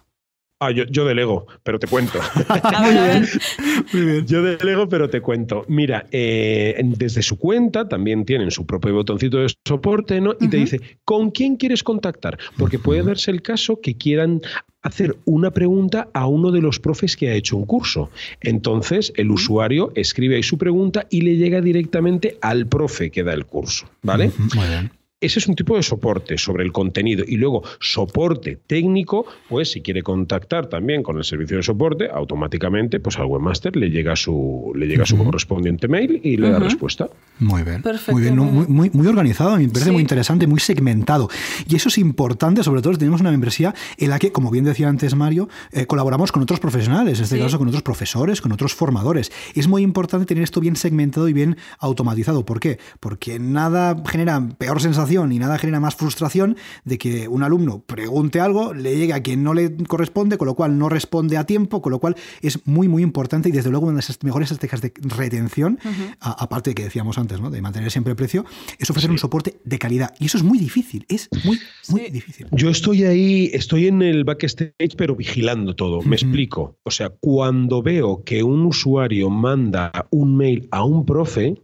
Ah, 0.66 0.72
yo, 0.72 0.86
yo, 0.86 1.04
delego, 1.06 1.46
pero 1.64 1.78
te 1.78 1.88
cuento. 1.88 2.20
Muy 3.94 4.06
bien. 4.06 4.26
Yo 4.26 4.42
delego, 4.42 4.88
pero 4.88 5.10
te 5.10 5.20
cuento. 5.20 5.66
Mira, 5.68 6.06
eh, 6.12 6.80
desde 6.84 7.22
su 7.22 7.38
cuenta 7.38 7.90
también 7.90 8.24
tienen 8.24 8.50
su 8.50 8.66
propio 8.66 8.94
botoncito 8.94 9.40
de 9.40 9.54
soporte, 9.68 10.22
¿no? 10.22 10.36
Y 10.40 10.48
te 10.48 10.58
dice, 10.58 10.80
¿con 11.04 11.32
quién 11.32 11.58
quieres 11.58 11.84
contactar? 11.84 12.38
Porque 12.58 12.80
puede 12.80 13.04
darse 13.04 13.32
el 13.32 13.42
caso 13.42 13.82
que 13.82 13.98
quieran 13.98 14.42
hacer 14.84 15.18
una 15.26 15.52
pregunta 15.52 16.10
a 16.14 16.28
uno 16.28 16.52
de 16.52 16.62
los 16.62 16.80
profes 16.80 17.18
que 17.18 17.30
ha 17.30 17.34
hecho 17.34 17.58
un 17.58 17.66
curso. 17.66 18.10
Entonces, 18.40 19.12
el 19.18 19.32
usuario 19.32 19.92
escribe 19.96 20.36
ahí 20.36 20.44
su 20.44 20.58
pregunta 20.58 21.08
y 21.10 21.22
le 21.22 21.36
llega 21.36 21.62
directamente 21.62 22.38
al 22.42 22.68
profe 22.68 23.12
que 23.12 23.24
da 23.24 23.34
el 23.34 23.46
curso, 23.46 23.90
¿vale? 24.02 24.32
Muy 24.56 24.68
bien. 24.68 25.03
Ese 25.24 25.40
es 25.40 25.48
un 25.48 25.56
tipo 25.56 25.78
de 25.78 25.84
soporte 25.84 26.38
sobre 26.38 26.66
el 26.66 26.74
contenido. 26.74 27.24
Y 27.26 27.38
luego, 27.38 27.64
soporte 27.80 28.58
técnico, 28.68 29.26
pues 29.48 29.72
si 29.72 29.82
quiere 29.82 30.04
contactar 30.04 30.68
también 30.68 31.02
con 31.02 31.18
el 31.18 31.24
servicio 31.24 31.56
de 31.56 31.64
soporte, 31.64 32.10
automáticamente 32.14 33.00
pues 33.00 33.18
al 33.18 33.28
webmaster 33.28 33.74
le 33.78 33.90
llega 33.90 34.18
su, 34.18 34.74
le 34.76 34.86
llega 34.86 35.06
su 35.06 35.18
correspondiente 35.18 35.88
mail 35.88 36.20
y 36.24 36.36
le 36.36 36.50
da 36.50 36.60
respuesta. 36.60 37.10
Muy 37.40 37.64
bien. 37.64 37.82
Muy 38.12 38.22
bien, 38.22 38.38
muy, 38.38 38.90
muy, 38.92 39.08
organizado, 39.08 39.58
me 39.58 39.68
parece 39.70 39.94
muy 39.94 40.02
interesante, 40.02 40.46
muy 40.46 40.60
segmentado. 40.60 41.30
Y 41.70 41.76
eso 41.78 41.88
es 41.88 41.98
importante, 41.98 42.62
sobre 42.62 42.82
todo 42.82 42.92
si 42.92 43.00
tenemos 43.00 43.22
una 43.22 43.32
membresía 43.32 43.74
en 43.98 44.10
la 44.10 44.20
que, 44.20 44.34
como 44.34 44.52
bien 44.52 44.66
decía 44.66 44.90
antes 44.90 45.16
Mario, 45.16 45.48
eh, 45.72 45.86
colaboramos 45.86 46.34
con 46.34 46.44
otros 46.44 46.60
profesionales, 46.60 47.20
en 47.20 47.24
este 47.24 47.40
caso 47.40 47.58
con 47.58 47.70
otros 47.70 47.84
profesores, 47.84 48.42
con 48.42 48.52
otros 48.52 48.74
formadores. 48.74 49.32
Es 49.56 49.70
muy 49.70 49.84
importante 49.84 50.26
tener 50.26 50.44
esto 50.44 50.60
bien 50.60 50.76
segmentado 50.76 51.30
y 51.30 51.34
bien 51.34 51.56
automatizado. 51.80 52.46
¿Por 52.46 52.60
qué? 52.60 52.78
Porque 53.00 53.40
nada 53.40 53.96
genera 54.06 54.46
peor 54.58 54.82
sensación 54.82 55.13
y 55.14 55.40
nada 55.40 55.58
genera 55.60 55.80
más 55.80 55.96
frustración 55.96 56.58
de 56.86 56.98
que 56.98 57.28
un 57.28 57.44
alumno 57.44 57.84
pregunte 57.86 58.40
algo, 58.40 58.74
le 58.74 58.98
llegue 58.98 59.14
a 59.14 59.22
quien 59.22 59.44
no 59.44 59.54
le 59.54 59.76
corresponde, 59.88 60.38
con 60.38 60.48
lo 60.48 60.56
cual 60.56 60.78
no 60.78 60.90
responde 60.90 61.38
a 61.38 61.46
tiempo, 61.46 61.82
con 61.82 61.92
lo 61.92 62.00
cual 62.00 62.16
es 62.42 62.66
muy, 62.66 62.88
muy 62.88 63.04
importante 63.04 63.50
y 63.50 63.52
desde 63.52 63.70
luego 63.70 63.86
una 63.86 64.00
de 64.00 64.06
las 64.08 64.24
mejores 64.24 64.52
estrategias 64.52 64.82
de 64.82 64.94
retención, 65.16 65.80
aparte 66.20 66.72
de 66.72 66.76
que 66.76 66.84
decíamos 66.84 67.18
antes, 67.18 67.40
¿no? 67.40 67.52
de 67.52 67.62
mantener 67.62 67.92
siempre 67.92 68.12
el 68.12 68.18
precio, 68.18 68.46
es 68.80 68.90
ofrecer 68.90 69.12
un 69.12 69.20
soporte 69.20 69.60
de 69.64 69.78
calidad. 69.78 70.14
Y 70.20 70.26
eso 70.26 70.38
es 70.38 70.44
muy 70.44 70.58
difícil, 70.58 71.06
es 71.08 71.30
muy, 71.46 71.60
muy 71.90 72.10
difícil. 72.10 72.48
Yo 72.52 72.70
estoy 72.70 73.04
ahí, 73.04 73.52
estoy 73.54 73.88
en 73.88 74.02
el 74.02 74.24
backstage, 74.24 74.96
pero 74.98 75.16
vigilando 75.16 75.76
todo. 75.76 76.02
Me 76.02 76.16
explico. 76.16 76.78
O 76.84 76.92
sea, 76.92 77.10
cuando 77.10 77.84
veo 77.84 78.24
que 78.24 78.44
un 78.44 78.66
usuario 78.66 79.30
manda 79.30 79.92
un 80.10 80.36
mail 80.36 80.68
a 80.72 80.84
un 80.84 81.06
profe, 81.06 81.56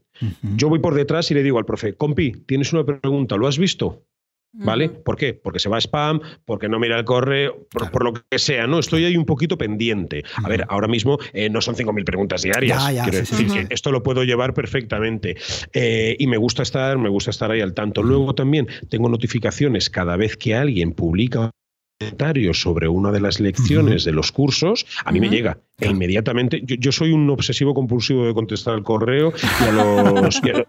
yo 0.56 0.70
voy 0.70 0.80
por 0.80 0.96
detrás 0.96 1.30
y 1.32 1.34
le 1.34 1.44
digo 1.44 1.58
al 1.58 1.66
profe, 1.66 1.94
compi, 1.94 2.32
tienes 2.46 2.74
una 2.74 2.86
pregunta, 2.86 3.36
¿lo 3.38 3.48
has 3.48 3.58
visto? 3.58 4.04
¿Vale? 4.52 4.90
¿Por 4.90 5.16
qué? 5.16 5.36
Porque 5.36 5.60
se 5.60 5.70
va 5.70 5.78
a 5.78 5.82
spam, 5.82 6.22
porque 6.44 6.68
no 6.68 6.80
mira 6.80 6.98
el 6.98 7.06
correo, 7.06 7.68
por, 7.70 8.04
lo 8.04 8.14
que 8.14 8.40
sea, 8.40 8.66
¿no? 8.66 8.80
Estoy 8.80 9.06
ahí 9.06 9.16
un 9.16 9.26
poquito 9.26 9.60
pendiente. 9.60 10.24
A 10.44 10.50
ver, 10.50 10.66
ahora 10.70 10.88
mismo 10.88 11.20
eh, 11.34 11.50
no 11.52 11.62
son 11.62 11.76
5.000 11.76 12.04
preguntas 12.04 12.42
diarias. 12.42 12.84
Quiero 13.04 13.18
decir 13.20 13.48
que 13.48 13.68
esto 13.70 13.92
lo 13.92 14.02
puedo 14.02 14.24
llevar 14.24 14.56
perfectamente. 14.56 15.38
Eh, 15.74 16.16
y 16.18 16.26
me 16.26 16.38
gusta 16.38 16.64
estar, 16.64 16.98
me 16.98 17.10
gusta 17.10 17.30
estar 17.30 17.52
ahí 17.52 17.62
al 17.62 17.76
tanto. 17.76 18.02
Luego 18.02 18.34
también 18.34 18.68
tengo 18.90 19.08
notificaciones 19.08 19.92
cada 19.92 20.18
vez 20.18 20.36
que 20.36 20.56
alguien 20.56 20.94
publica 20.94 21.52
comentarios 22.00 22.62
sobre 22.62 22.88
una 22.88 23.12
de 23.12 23.20
las 23.20 23.42
lecciones 23.42 24.06
de 24.06 24.14
los 24.14 24.32
cursos, 24.32 24.86
a 25.04 25.12
mí 25.12 25.20
me 25.20 25.28
llega 25.28 25.60
e 25.80 25.88
inmediatamente, 25.88 26.62
yo, 26.66 26.92
soy 26.92 27.12
un 27.12 27.30
obsesivo 27.30 27.74
compulsivo 27.74 28.26
de 28.26 28.34
contestar 28.34 28.74
al 28.74 28.84
correo 28.84 29.32
y 29.62 29.64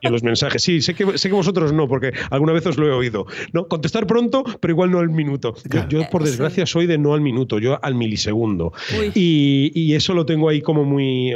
a, 0.06 0.10
los, 0.10 0.22
mensajes. 0.22 0.62
Sí, 0.62 0.80
sé 0.80 0.94
que, 0.94 1.18
sé 1.18 1.28
que 1.28 1.34
vosotros 1.34 1.72
no, 1.72 1.88
porque 1.88 2.12
alguna 2.30 2.52
vez 2.52 2.66
os 2.66 2.76
lo 2.78 2.86
he 2.86 2.92
oído. 2.92 3.26
No, 3.52 3.66
contestar 3.66 4.06
pronto, 4.06 4.44
pero 4.60 4.72
igual 4.72 4.90
no 4.90 4.98
al 4.98 5.10
minuto. 5.10 5.54
Yo, 5.88 6.08
por 6.10 6.22
desgracia, 6.22 6.64
soy 6.66 6.86
de 6.86 6.98
no 6.98 7.14
al 7.14 7.20
minuto, 7.20 7.58
yo 7.58 7.82
al 7.82 7.94
milisegundo. 7.94 8.72
Y, 9.14 9.90
eso 9.90 10.14
lo 10.14 10.24
tengo 10.24 10.48
ahí 10.48 10.62
como 10.62 10.84
muy... 10.84 11.32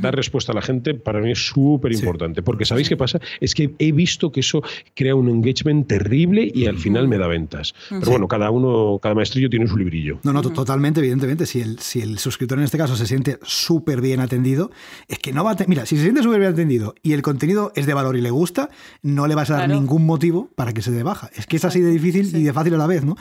Dar 0.00 0.16
respuesta 0.16 0.52
a 0.52 0.54
la 0.54 0.62
gente 0.62 0.94
para 0.94 1.20
mí 1.20 1.32
es 1.32 1.46
súper 1.46 1.92
importante, 1.92 2.42
porque 2.42 2.64
¿sabéis 2.64 2.88
qué 2.88 2.96
pasa? 2.96 3.20
Es 3.40 3.54
que 3.54 3.70
he 3.78 3.92
visto 3.92 4.32
que 4.32 4.40
eso 4.40 4.62
crea 4.94 5.14
un 5.14 5.28
engagement 5.28 5.86
terrible 5.86 6.50
y 6.52 6.66
al 6.66 6.78
final 6.78 7.06
me 7.06 7.18
da 7.18 7.26
ventas. 7.26 7.74
Pero 7.90 8.10
bueno, 8.10 8.28
cada 8.28 8.50
uno, 8.50 8.98
cada 9.02 9.14
maestrillo 9.38 9.50
tiene 9.50 9.66
su 9.66 9.76
librillo. 9.76 10.18
No, 10.22 10.32
no, 10.32 10.42
totalmente, 10.42 11.00
evidentemente. 11.00 11.46
Si 11.46 11.60
el, 11.60 11.78
si 11.78 12.00
el 12.00 12.18
suscriptor 12.18 12.58
en 12.58 12.64
este 12.64 12.78
caso 12.78 12.96
se 12.96 13.06
siente 13.06 13.38
súper 13.42 14.00
bien 14.00 14.20
atendido, 14.20 14.70
es 15.06 15.18
que 15.18 15.32
no 15.32 15.44
va 15.44 15.52
a... 15.52 15.56
Mira, 15.66 15.86
si 15.86 15.96
se 15.96 16.02
siente 16.02 16.22
súper 16.22 16.40
bien 16.40 16.52
atendido 16.52 16.94
y 17.02 17.12
el 17.12 17.22
contenido 17.22 17.72
es 17.74 17.86
de 17.86 17.94
valor 17.94 18.16
y 18.16 18.20
le 18.20 18.30
gusta, 18.30 18.70
no 19.02 19.26
le 19.26 19.34
vas 19.34 19.50
a 19.50 19.58
dar 19.58 19.68
ningún 19.68 20.06
motivo 20.06 20.50
para 20.54 20.72
que 20.72 20.82
se 20.82 20.90
dé 20.90 21.02
baja. 21.02 21.30
Es 21.34 21.46
que 21.46 21.56
es 21.56 21.64
así 21.64 21.80
de 21.80 21.90
difícil 21.90 22.34
y 22.36 22.42
de 22.42 22.52
fácil 22.52 22.74
a 22.74 22.78
la 22.78 22.86
vez, 22.86 23.04
¿no? 23.04 23.16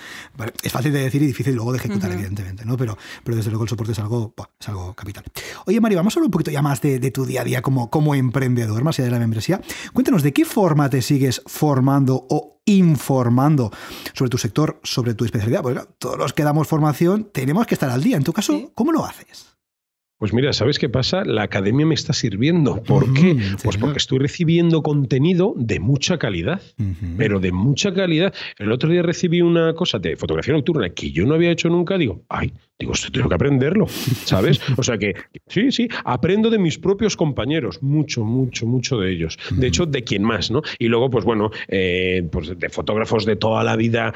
Es 0.63 0.71
fácil 0.71 0.91
de 0.91 0.99
decir 0.99 1.21
y 1.21 1.27
difícil 1.27 1.55
luego 1.55 1.71
de 1.71 1.79
ejecutar, 1.79 2.11
evidentemente, 2.11 2.65
¿no? 2.65 2.77
Pero, 2.77 2.97
pero 3.23 3.37
desde 3.37 3.49
luego 3.49 3.63
el 3.63 3.69
soporte 3.69 3.91
es 3.91 3.99
algo, 3.99 4.33
es 4.59 4.69
algo 4.69 4.93
capital. 4.93 5.23
Oye, 5.65 5.79
Mario, 5.79 5.97
vamos 5.97 6.15
a 6.15 6.19
hablar 6.19 6.27
un 6.27 6.31
poquito 6.31 6.51
ya 6.51 6.61
más 6.61 6.81
de, 6.81 7.11
tu 7.11 7.25
día 7.25 7.41
a 7.41 7.43
día 7.43 7.61
como, 7.61 7.89
como 7.89 8.15
emprendedor, 8.15 8.83
más 8.83 8.99
allá 8.99 9.05
de 9.05 9.11
la 9.11 9.19
membresía. 9.19 9.61
Cuéntanos, 9.93 10.23
¿de 10.23 10.33
qué 10.33 10.45
forma 10.45 10.89
te 10.89 11.01
sigues 11.01 11.41
formando 11.45 12.25
o 12.29 12.56
informando 12.67 13.71
sobre 14.13 14.29
tu 14.29 14.37
sector, 14.37 14.79
sobre 14.83 15.15
tu 15.15 15.25
especialidad. 15.25 15.63
Porque 15.63 15.81
todos 15.97 16.17
los 16.17 16.33
que 16.33 16.43
damos 16.43 16.67
formación 16.67 17.29
tenemos 17.33 17.65
que 17.65 17.73
estar 17.73 17.89
al 17.89 18.03
día. 18.03 18.17
En 18.17 18.23
tu 18.23 18.33
caso, 18.33 18.71
¿cómo 18.75 18.91
lo 18.91 19.03
haces? 19.03 19.57
Pues 20.19 20.33
mira, 20.33 20.51
¿sabes 20.51 20.79
qué 20.79 20.89
pasa? 20.89 21.23
La 21.25 21.43
academia 21.43 21.85
me 21.85 21.93
está 21.93 22.11
sirviendo. 22.11 22.81
¿Por 22.81 23.13
qué? 23.13 23.37
Pues 23.63 23.77
porque 23.77 23.99
estoy 23.99 24.17
recibiendo 24.17 24.81
contenido 24.81 25.53
de 25.55 25.79
mucha 25.79 26.17
calidad, 26.17 26.59
pero 27.17 27.39
de 27.39 27.51
mucha 27.51 27.93
calidad. 27.93 28.33
El 28.57 28.71
otro 28.71 28.89
día 28.89 29.03
recibí 29.03 29.41
una 29.43 29.75
cosa 29.75 29.99
de 29.99 30.15
fotografía 30.17 30.55
nocturna 30.55 30.89
que 30.89 31.11
yo 31.11 31.27
no 31.27 31.35
había 31.35 31.51
hecho 31.51 31.69
nunca. 31.69 31.99
Digo, 31.99 32.23
ay, 32.29 32.51
Digo, 32.79 32.93
esto 32.93 33.11
tengo 33.11 33.27
que 33.27 33.33
aprenderlo, 33.33 33.87
¿sabes? 33.87 34.61
O 34.77 34.83
sea 34.83 34.99
que, 34.99 35.15
sí, 35.47 35.71
sí, 35.71 35.89
aprendo 36.05 36.51
de 36.51 36.59
mis 36.59 36.77
propios 36.77 37.17
compañeros, 37.17 37.81
mucho, 37.81 38.23
mucho, 38.23 38.67
mucho 38.67 38.99
de 38.99 39.11
ellos. 39.11 39.39
De 39.49 39.65
hecho, 39.65 39.87
de 39.87 40.03
quien 40.03 40.21
más, 40.21 40.51
¿no? 40.51 40.61
Y 40.77 40.87
luego, 40.87 41.09
pues 41.09 41.25
bueno, 41.25 41.49
eh, 41.67 42.27
pues 42.31 42.59
de 42.59 42.69
fotógrafos 42.69 43.25
de 43.25 43.35
toda 43.35 43.63
la 43.63 43.75
vida 43.75 44.13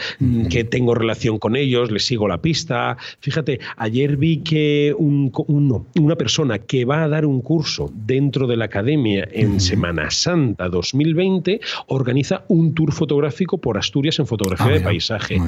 que 0.51 0.63
tengo 0.63 0.93
relación 0.93 1.39
con 1.39 1.55
ellos, 1.55 1.89
les 1.89 2.05
sigo 2.05 2.27
la 2.27 2.39
pista. 2.39 2.97
Fíjate, 3.19 3.59
ayer 3.77 4.17
vi 4.17 4.37
que 4.43 4.93
una 4.95 6.15
persona 6.15 6.59
que 6.59 6.85
va 6.85 7.03
a 7.03 7.07
dar 7.07 7.25
un 7.25 7.41
curso 7.41 7.91
dentro 7.91 8.45
de 8.45 8.57
la 8.57 8.65
academia 8.65 9.27
en 9.31 9.59
Semana 9.59 10.11
Santa 10.11 10.69
2020 10.69 11.61
organiza 11.87 12.45
un 12.47 12.75
tour 12.75 12.91
fotográfico 12.91 13.57
por 13.59 13.79
Asturias 13.79 14.19
en 14.19 14.27
fotografía 14.27 14.67
ah, 14.67 14.73
de 14.73 14.81
paisaje 14.81 15.41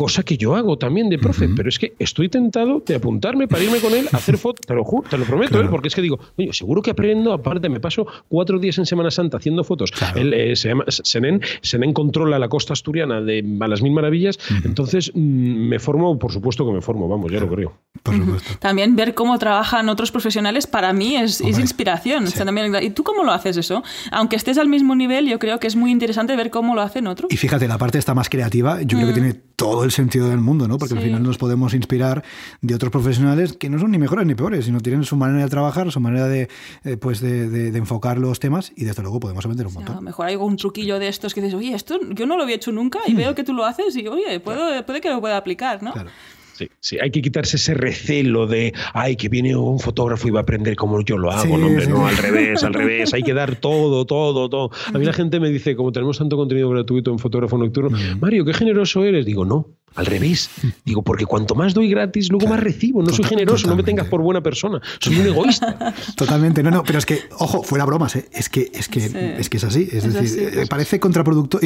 cosa 0.00 0.22
que 0.22 0.38
yo 0.38 0.56
hago 0.56 0.78
también 0.78 1.10
de 1.10 1.18
profe, 1.18 1.46
pero 1.54 1.68
es 1.68 1.78
que 1.78 1.92
estoy 1.98 2.30
tentado 2.30 2.82
de 2.86 2.94
apuntarme 2.94 3.46
para 3.46 3.62
irme 3.62 3.80
con 3.80 3.92
él 3.92 4.08
a 4.10 4.16
hacer 4.16 4.38
fotos, 4.38 4.64
te 4.66 4.72
lo 4.72 4.82
juro, 4.82 5.06
te 5.06 5.18
lo 5.18 5.26
prometo, 5.26 5.60
¿eh? 5.60 5.66
porque 5.70 5.88
es 5.88 5.94
que 5.94 6.00
digo, 6.00 6.18
oye, 6.38 6.54
seguro 6.54 6.80
que 6.80 6.92
aprendo, 6.92 7.34
aparte 7.34 7.68
me 7.68 7.80
paso 7.80 8.06
cuatro 8.26 8.58
días 8.58 8.78
en 8.78 8.86
Semana 8.86 9.10
Santa 9.10 9.36
haciendo 9.36 9.62
fotos. 9.62 9.92
Él 10.14 10.32
eh, 10.32 10.56
se 10.56 10.70
llama 10.70 10.86
Senen, 10.88 11.42
Senen 11.60 11.92
controla 11.92 12.38
la 12.38 12.48
costa 12.48 12.72
asturiana 12.72 13.20
de 13.20 13.44
a 13.60 13.68
las 13.68 13.82
mil 13.82 13.92
maravillas, 13.92 14.38
entonces 14.64 15.12
mm, 15.14 15.68
me 15.68 15.78
formo, 15.78 16.18
por 16.18 16.32
supuesto 16.32 16.64
que 16.64 16.72
me 16.72 16.80
formo, 16.80 17.06
vamos, 17.06 17.30
ya 17.30 17.38
lo 17.38 17.50
creo. 17.50 17.74
Por 18.02 18.16
supuesto. 18.16 18.54
También 18.58 18.96
ver 18.96 19.12
cómo 19.12 19.38
trabajan 19.38 19.86
otros 19.90 20.10
profesionales 20.10 20.66
para 20.66 20.94
mí 20.94 21.16
es, 21.16 21.42
inspiración. 21.42 22.24
¿Y 22.80 22.90
tú 22.90 23.02
cómo 23.02 23.22
lo 23.22 23.32
haces 23.32 23.58
eso? 23.58 23.82
Aunque 24.12 24.36
estés 24.36 24.56
al 24.56 24.68
mismo 24.68 24.94
nivel, 24.94 25.28
yo 25.28 25.38
creo 25.38 25.60
que 25.60 25.66
es 25.66 25.76
muy 25.76 25.90
interesante 25.90 26.34
ver 26.36 26.48
cómo 26.48 26.74
lo 26.74 26.80
hacen 26.80 27.06
otros. 27.06 27.30
Y 27.30 27.36
fíjate, 27.36 27.68
la 27.68 27.76
parte 27.76 27.98
está 27.98 28.14
más 28.14 28.30
creativa, 28.30 28.80
yo 28.80 28.96
creo 28.96 29.12
que 29.12 29.20
mm. 29.20 29.24
tiene 29.24 29.49
todo 29.60 29.84
el 29.84 29.90
sentido 29.90 30.30
del 30.30 30.40
mundo, 30.40 30.66
¿no? 30.66 30.78
Porque 30.78 30.94
al 30.94 31.02
final 31.02 31.22
nos 31.22 31.36
podemos 31.36 31.74
inspirar 31.74 32.24
de 32.62 32.74
otros 32.74 32.90
profesionales 32.90 33.52
que 33.52 33.68
no 33.68 33.78
son 33.78 33.90
ni 33.90 33.98
mejores 33.98 34.26
ni 34.26 34.34
peores, 34.34 34.64
sino 34.64 34.80
tienen 34.80 35.04
su 35.04 35.16
manera 35.16 35.44
de 35.44 35.50
trabajar, 35.50 35.92
su 35.92 36.00
manera 36.00 36.28
de, 36.28 36.48
eh, 36.84 36.96
pues 36.96 37.20
de, 37.20 37.68
enfocar 37.76 38.16
los 38.16 38.40
temas 38.40 38.72
y 38.74 38.84
desde 38.84 39.02
luego 39.02 39.20
podemos 39.20 39.44
aprender 39.44 39.66
un 39.66 39.74
montón. 39.74 39.96
a 39.96 39.96
lo 39.96 40.02
mejor 40.02 40.28
hay 40.28 40.32
algún 40.32 40.56
truquillo 40.56 40.98
de 40.98 41.08
estos 41.08 41.34
que 41.34 41.42
dices, 41.42 41.58
oye, 41.58 41.74
esto 41.74 42.00
yo 42.08 42.24
no 42.24 42.38
lo 42.38 42.44
había 42.44 42.56
hecho 42.56 42.72
nunca 42.72 43.00
y 43.06 43.12
hmm. 43.12 43.16
veo 43.18 43.34
que 43.34 43.44
tú 43.44 43.52
lo 43.52 43.66
haces 43.66 43.94
y, 43.96 44.08
oye, 44.08 44.40
puedo, 44.40 44.86
puede 44.86 45.02
que 45.02 45.10
lo 45.10 45.20
pueda 45.20 45.36
aplicar, 45.36 45.82
¿no? 45.82 45.92
Claro. 45.92 46.08
Sí, 46.60 46.68
sí, 46.78 46.98
hay 47.00 47.10
que 47.10 47.22
quitarse 47.22 47.56
ese 47.56 47.72
recelo 47.72 48.46
de, 48.46 48.74
ay, 48.92 49.16
que 49.16 49.30
viene 49.30 49.56
un 49.56 49.78
fotógrafo 49.78 50.28
y 50.28 50.30
va 50.30 50.40
a 50.40 50.42
aprender 50.42 50.76
como 50.76 51.00
yo 51.00 51.16
lo 51.16 51.30
hago. 51.30 51.56
no, 51.56 51.68
hombre, 51.68 51.86
no, 51.86 52.06
al 52.06 52.18
revés, 52.18 52.62
al 52.62 52.74
revés. 52.74 53.14
Hay 53.14 53.22
que 53.22 53.32
dar 53.32 53.56
todo, 53.56 54.04
todo, 54.04 54.50
todo. 54.50 54.70
A 54.92 54.98
mí 54.98 55.06
la 55.06 55.14
gente 55.14 55.40
me 55.40 55.48
dice, 55.48 55.74
como 55.74 55.90
tenemos 55.90 56.18
tanto 56.18 56.36
contenido 56.36 56.68
gratuito 56.68 57.12
en 57.12 57.18
Fotógrafo 57.18 57.56
Nocturno, 57.56 57.96
Mario, 58.20 58.44
qué 58.44 58.52
generoso 58.52 59.02
eres. 59.04 59.24
Digo, 59.24 59.46
no, 59.46 59.68
al 59.94 60.06
revés. 60.06 60.50
Digo, 60.84 61.02
porque 61.02 61.26
cuanto 61.26 61.54
más 61.54 61.74
doy 61.74 61.90
gratis, 61.90 62.30
luego 62.30 62.46
más 62.46 62.60
recibo. 62.60 63.02
No 63.02 63.12
soy 63.12 63.24
generoso, 63.24 63.68
no 63.68 63.76
me 63.76 63.82
tengas 63.82 64.06
por 64.08 64.22
buena 64.22 64.42
persona. 64.42 64.80
Soy 65.00 65.18
un 65.18 65.26
egoísta. 65.26 65.94
Totalmente. 66.16 66.62
No, 66.62 66.70
no, 66.70 66.82
pero 66.82 66.98
es 66.98 67.06
que, 67.06 67.20
ojo, 67.38 67.62
fuera 67.62 67.84
bromas, 67.84 68.16
¿eh? 68.16 68.28
es, 68.32 68.48
que, 68.48 68.70
es, 68.72 68.88
que, 68.88 69.36
es 69.38 69.48
que 69.48 69.56
es 69.56 69.64
así. 69.64 69.88
Es, 69.90 70.12
decir, 70.12 70.58
eh, 70.58 70.66
parece 70.68 71.00
contraproducto. 71.00 71.60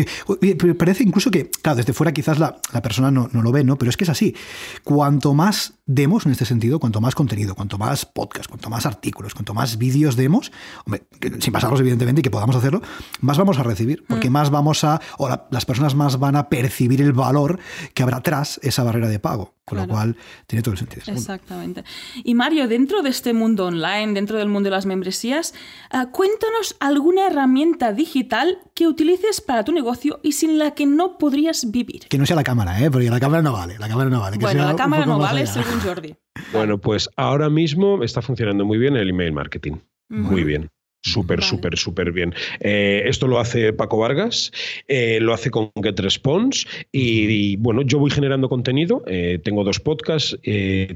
Parece 0.78 1.04
incluso 1.04 1.30
que, 1.30 1.50
claro, 1.50 1.76
desde 1.76 1.92
fuera 1.92 2.12
quizás 2.12 2.38
la, 2.38 2.58
la 2.72 2.82
persona 2.82 3.10
no, 3.10 3.28
no, 3.32 3.42
lo 3.42 3.52
ve, 3.52 3.64
¿no? 3.64 3.76
Pero 3.76 3.90
es 3.90 3.96
que 3.96 4.04
es 4.04 4.10
así. 4.10 4.34
Cuanto 4.82 5.34
más 5.34 5.74
demos 5.86 6.24
en 6.24 6.32
este 6.32 6.46
sentido, 6.46 6.80
cuanto 6.80 7.00
más 7.00 7.14
contenido, 7.14 7.54
cuanto 7.54 7.76
más 7.78 8.06
podcast, 8.06 8.48
cuanto 8.48 8.70
más 8.70 8.86
artículos, 8.86 9.34
cuanto 9.34 9.52
más 9.52 9.76
vídeos 9.76 10.16
demos, 10.16 10.50
hombre, 10.86 11.04
sin 11.40 11.52
pasarlos 11.52 11.80
evidentemente 11.80 12.20
y 12.20 12.22
que 12.22 12.30
podamos 12.30 12.56
hacerlo, 12.56 12.80
más 13.20 13.36
vamos 13.36 13.58
a 13.58 13.62
recibir, 13.62 14.04
porque 14.08 14.30
mm. 14.30 14.32
más 14.32 14.50
vamos 14.50 14.84
a, 14.84 15.00
o 15.18 15.28
las 15.50 15.64
personas 15.66 15.94
más 15.94 16.18
van 16.18 16.36
a 16.36 16.48
percibir 16.48 17.02
el 17.02 17.12
valor 17.12 17.58
que 17.92 18.02
habrá 18.02 18.13
atrás 18.16 18.60
esa 18.62 18.82
barrera 18.82 19.08
de 19.08 19.18
pago. 19.18 19.54
Con 19.64 19.78
lo 19.78 19.88
cual 19.88 20.14
tiene 20.46 20.62
todo 20.62 20.72
el 20.72 20.78
sentido. 20.78 21.04
Exactamente. 21.06 21.84
Y 22.22 22.34
Mario, 22.34 22.68
dentro 22.68 23.00
de 23.00 23.08
este 23.08 23.32
mundo 23.32 23.64
online, 23.64 24.12
dentro 24.12 24.36
del 24.36 24.48
mundo 24.48 24.66
de 24.66 24.72
las 24.72 24.84
membresías, 24.84 25.54
ah, 25.90 26.10
cuéntanos 26.12 26.76
alguna 26.80 27.28
herramienta 27.28 27.94
digital 27.94 28.58
que 28.74 28.86
utilices 28.86 29.40
para 29.40 29.64
tu 29.64 29.72
negocio 29.72 30.20
y 30.22 30.32
sin 30.32 30.58
la 30.58 30.72
que 30.72 30.84
no 30.84 31.16
podrías 31.16 31.70
vivir. 31.70 32.08
Que 32.08 32.18
no 32.18 32.26
sea 32.26 32.36
la 32.36 32.44
cámara, 32.44 32.78
¿eh? 32.78 32.90
porque 32.90 33.08
la 33.08 33.18
cámara 33.18 33.42
no 33.42 33.54
vale. 33.54 33.78
La 33.78 33.88
cámara 33.88 34.10
no 34.10 34.20
vale. 34.20 34.36
bueno, 34.36 34.66
la 34.66 34.76
cámara 34.76 35.06
no 35.06 35.18
vale 35.18 35.46
según 35.46 35.80
Jordi. 35.80 36.14
Bueno, 36.52 36.76
pues 36.76 37.08
ahora 37.16 37.48
mismo 37.48 38.02
está 38.02 38.20
funcionando 38.20 38.66
muy 38.66 38.76
bien 38.76 38.96
el 38.96 39.08
email 39.08 39.32
marketing. 39.32 39.76
Muy 40.10 40.44
bien. 40.44 40.70
Súper, 41.04 41.42
súper, 41.42 41.76
súper 41.76 42.12
bien. 42.12 42.34
Eh, 42.60 43.02
esto 43.04 43.26
lo 43.26 43.38
hace 43.38 43.74
Paco 43.74 43.98
Vargas, 43.98 44.50
eh, 44.88 45.18
lo 45.20 45.34
hace 45.34 45.50
con 45.50 45.70
GetResponse 45.82 46.66
y, 46.92 47.26
y, 47.26 47.56
bueno, 47.56 47.82
yo 47.82 47.98
voy 47.98 48.10
generando 48.10 48.48
contenido, 48.48 49.02
eh, 49.06 49.38
tengo 49.44 49.64
dos 49.64 49.80
podcasts, 49.80 50.38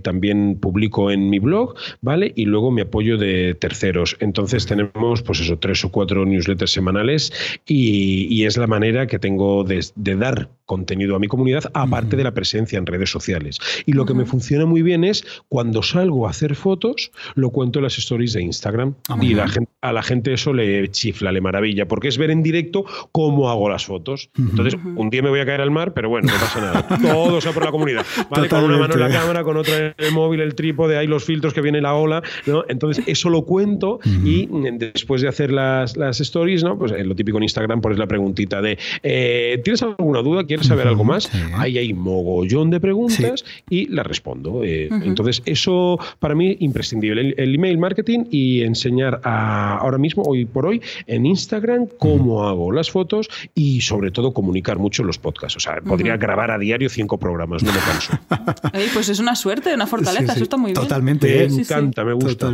también 0.02 0.58
publico 0.58 1.10
en 1.10 1.28
mi 1.28 1.38
blog, 1.38 1.74
¿vale? 2.00 2.32
Y 2.36 2.46
luego 2.46 2.70
me 2.70 2.82
apoyo 2.82 3.18
de 3.18 3.54
terceros. 3.54 4.16
Entonces 4.20 4.64
tenemos, 4.64 5.20
pues 5.22 5.40
eso, 5.40 5.58
tres 5.58 5.84
o 5.84 5.90
cuatro 5.90 6.24
newsletters 6.24 6.72
semanales 6.72 7.32
y, 7.66 8.44
es 8.48 8.56
la 8.56 8.66
manera 8.66 9.06
que 9.06 9.18
tengo 9.18 9.62
de, 9.64 9.84
dar 9.94 10.48
contenido 10.64 11.16
a 11.16 11.18
mi 11.18 11.28
comunidad, 11.28 11.64
aparte 11.74 12.16
de 12.16 12.24
la 12.24 12.32
presencia 12.32 12.78
en 12.78 12.86
redes 12.86 13.10
sociales. 13.10 13.58
Y 13.84 13.92
lo 13.92 14.06
que 14.06 14.14
me 14.14 14.24
funciona 14.24 14.64
muy 14.64 14.80
bien 14.80 15.04
es 15.04 15.24
cuando 15.48 15.82
salgo 15.82 16.26
a 16.26 16.30
hacer 16.30 16.54
fotos, 16.54 17.10
lo 17.34 17.50
cuento 17.50 17.78
en 17.78 17.84
las 17.84 17.98
stories 17.98 18.32
de 18.32 18.42
Instagram 18.42 18.94
ah, 19.08 19.18
y 19.20 19.34
la 19.34 19.48
gente, 19.48 19.70
a 19.82 19.92
la 19.92 19.97
gente 20.02 20.32
eso 20.32 20.52
le 20.52 20.88
chifla, 20.90 21.32
le 21.32 21.40
maravilla, 21.40 21.86
porque 21.86 22.08
es 22.08 22.18
ver 22.18 22.30
en 22.30 22.42
directo 22.42 22.84
cómo 23.12 23.50
hago 23.50 23.68
las 23.68 23.86
fotos. 23.86 24.30
Entonces, 24.38 24.78
un 24.96 25.10
día 25.10 25.22
me 25.22 25.30
voy 25.30 25.40
a 25.40 25.46
caer 25.46 25.60
al 25.60 25.70
mar, 25.70 25.94
pero 25.94 26.08
bueno, 26.08 26.28
no 26.32 26.38
pasa 26.38 26.60
nada. 26.60 26.98
Todo 27.02 27.40
sea 27.40 27.52
por 27.52 27.64
la 27.64 27.70
comunidad. 27.70 28.04
¿vale? 28.30 28.48
Con 28.48 28.64
una 28.64 28.78
mano 28.78 28.94
en 28.94 29.00
la 29.00 29.10
cámara, 29.10 29.44
con 29.44 29.56
otra 29.56 29.76
en 29.78 29.94
el 29.98 30.12
móvil, 30.12 30.40
el 30.40 30.54
trípode, 30.54 30.96
ahí 30.96 31.06
los 31.06 31.24
filtros 31.24 31.54
que 31.54 31.60
viene 31.60 31.80
la 31.80 31.94
ola. 31.94 32.22
¿no? 32.46 32.64
Entonces, 32.68 33.04
eso 33.06 33.30
lo 33.30 33.42
cuento 33.42 34.00
y 34.24 34.48
después 34.72 35.22
de 35.22 35.28
hacer 35.28 35.52
las, 35.52 35.96
las 35.96 36.20
stories, 36.20 36.64
¿no? 36.64 36.78
pues 36.78 36.92
eh, 36.92 37.04
lo 37.04 37.14
típico 37.14 37.38
en 37.38 37.44
Instagram, 37.44 37.80
pones 37.80 37.98
la 37.98 38.06
preguntita 38.06 38.60
de 38.60 38.78
eh, 39.02 39.60
¿tienes 39.64 39.82
alguna 39.82 40.22
duda? 40.22 40.44
¿Quieres 40.44 40.66
saber 40.66 40.86
algo 40.86 41.04
más? 41.04 41.30
Ahí 41.54 41.78
hay 41.78 41.92
mogollón 41.92 42.70
de 42.70 42.80
preguntas 42.80 43.44
y 43.68 43.86
las 43.88 44.06
respondo. 44.06 44.62
Eh, 44.64 44.88
entonces, 44.90 45.42
eso 45.44 45.98
para 46.18 46.34
mí 46.34 46.56
imprescindible. 46.60 47.34
El, 47.36 47.54
email 47.54 47.78
marketing 47.78 48.24
y 48.30 48.62
enseñar 48.62 49.20
a 49.24 49.78
ahora 49.88 49.98
mismo, 49.98 50.22
hoy 50.26 50.44
por 50.46 50.66
hoy, 50.66 50.80
en 51.06 51.26
Instagram, 51.26 51.86
cómo 51.98 52.44
hago 52.46 52.72
las 52.72 52.90
fotos 52.90 53.28
y 53.54 53.80
sobre 53.80 54.10
todo 54.10 54.32
comunicar 54.32 54.78
mucho 54.78 55.02
los 55.02 55.18
podcasts. 55.18 55.56
O 55.56 55.60
sea, 55.60 55.80
podría 55.80 56.16
grabar 56.16 56.50
a 56.50 56.58
diario 56.58 56.88
cinco 56.88 57.18
programas, 57.18 57.62
no 57.62 57.72
me 57.72 57.78
canso. 57.78 58.18
pues 58.94 59.08
es 59.08 59.18
una 59.18 59.34
suerte, 59.34 59.74
una 59.74 59.86
fortaleza, 59.86 60.32
eso 60.32 60.44
está 60.44 60.56
muy 60.56 60.72
bien. 60.72 60.82
Totalmente. 60.82 61.48
Me 61.48 61.62
encanta, 61.62 62.04
me 62.04 62.12
gusta. 62.12 62.52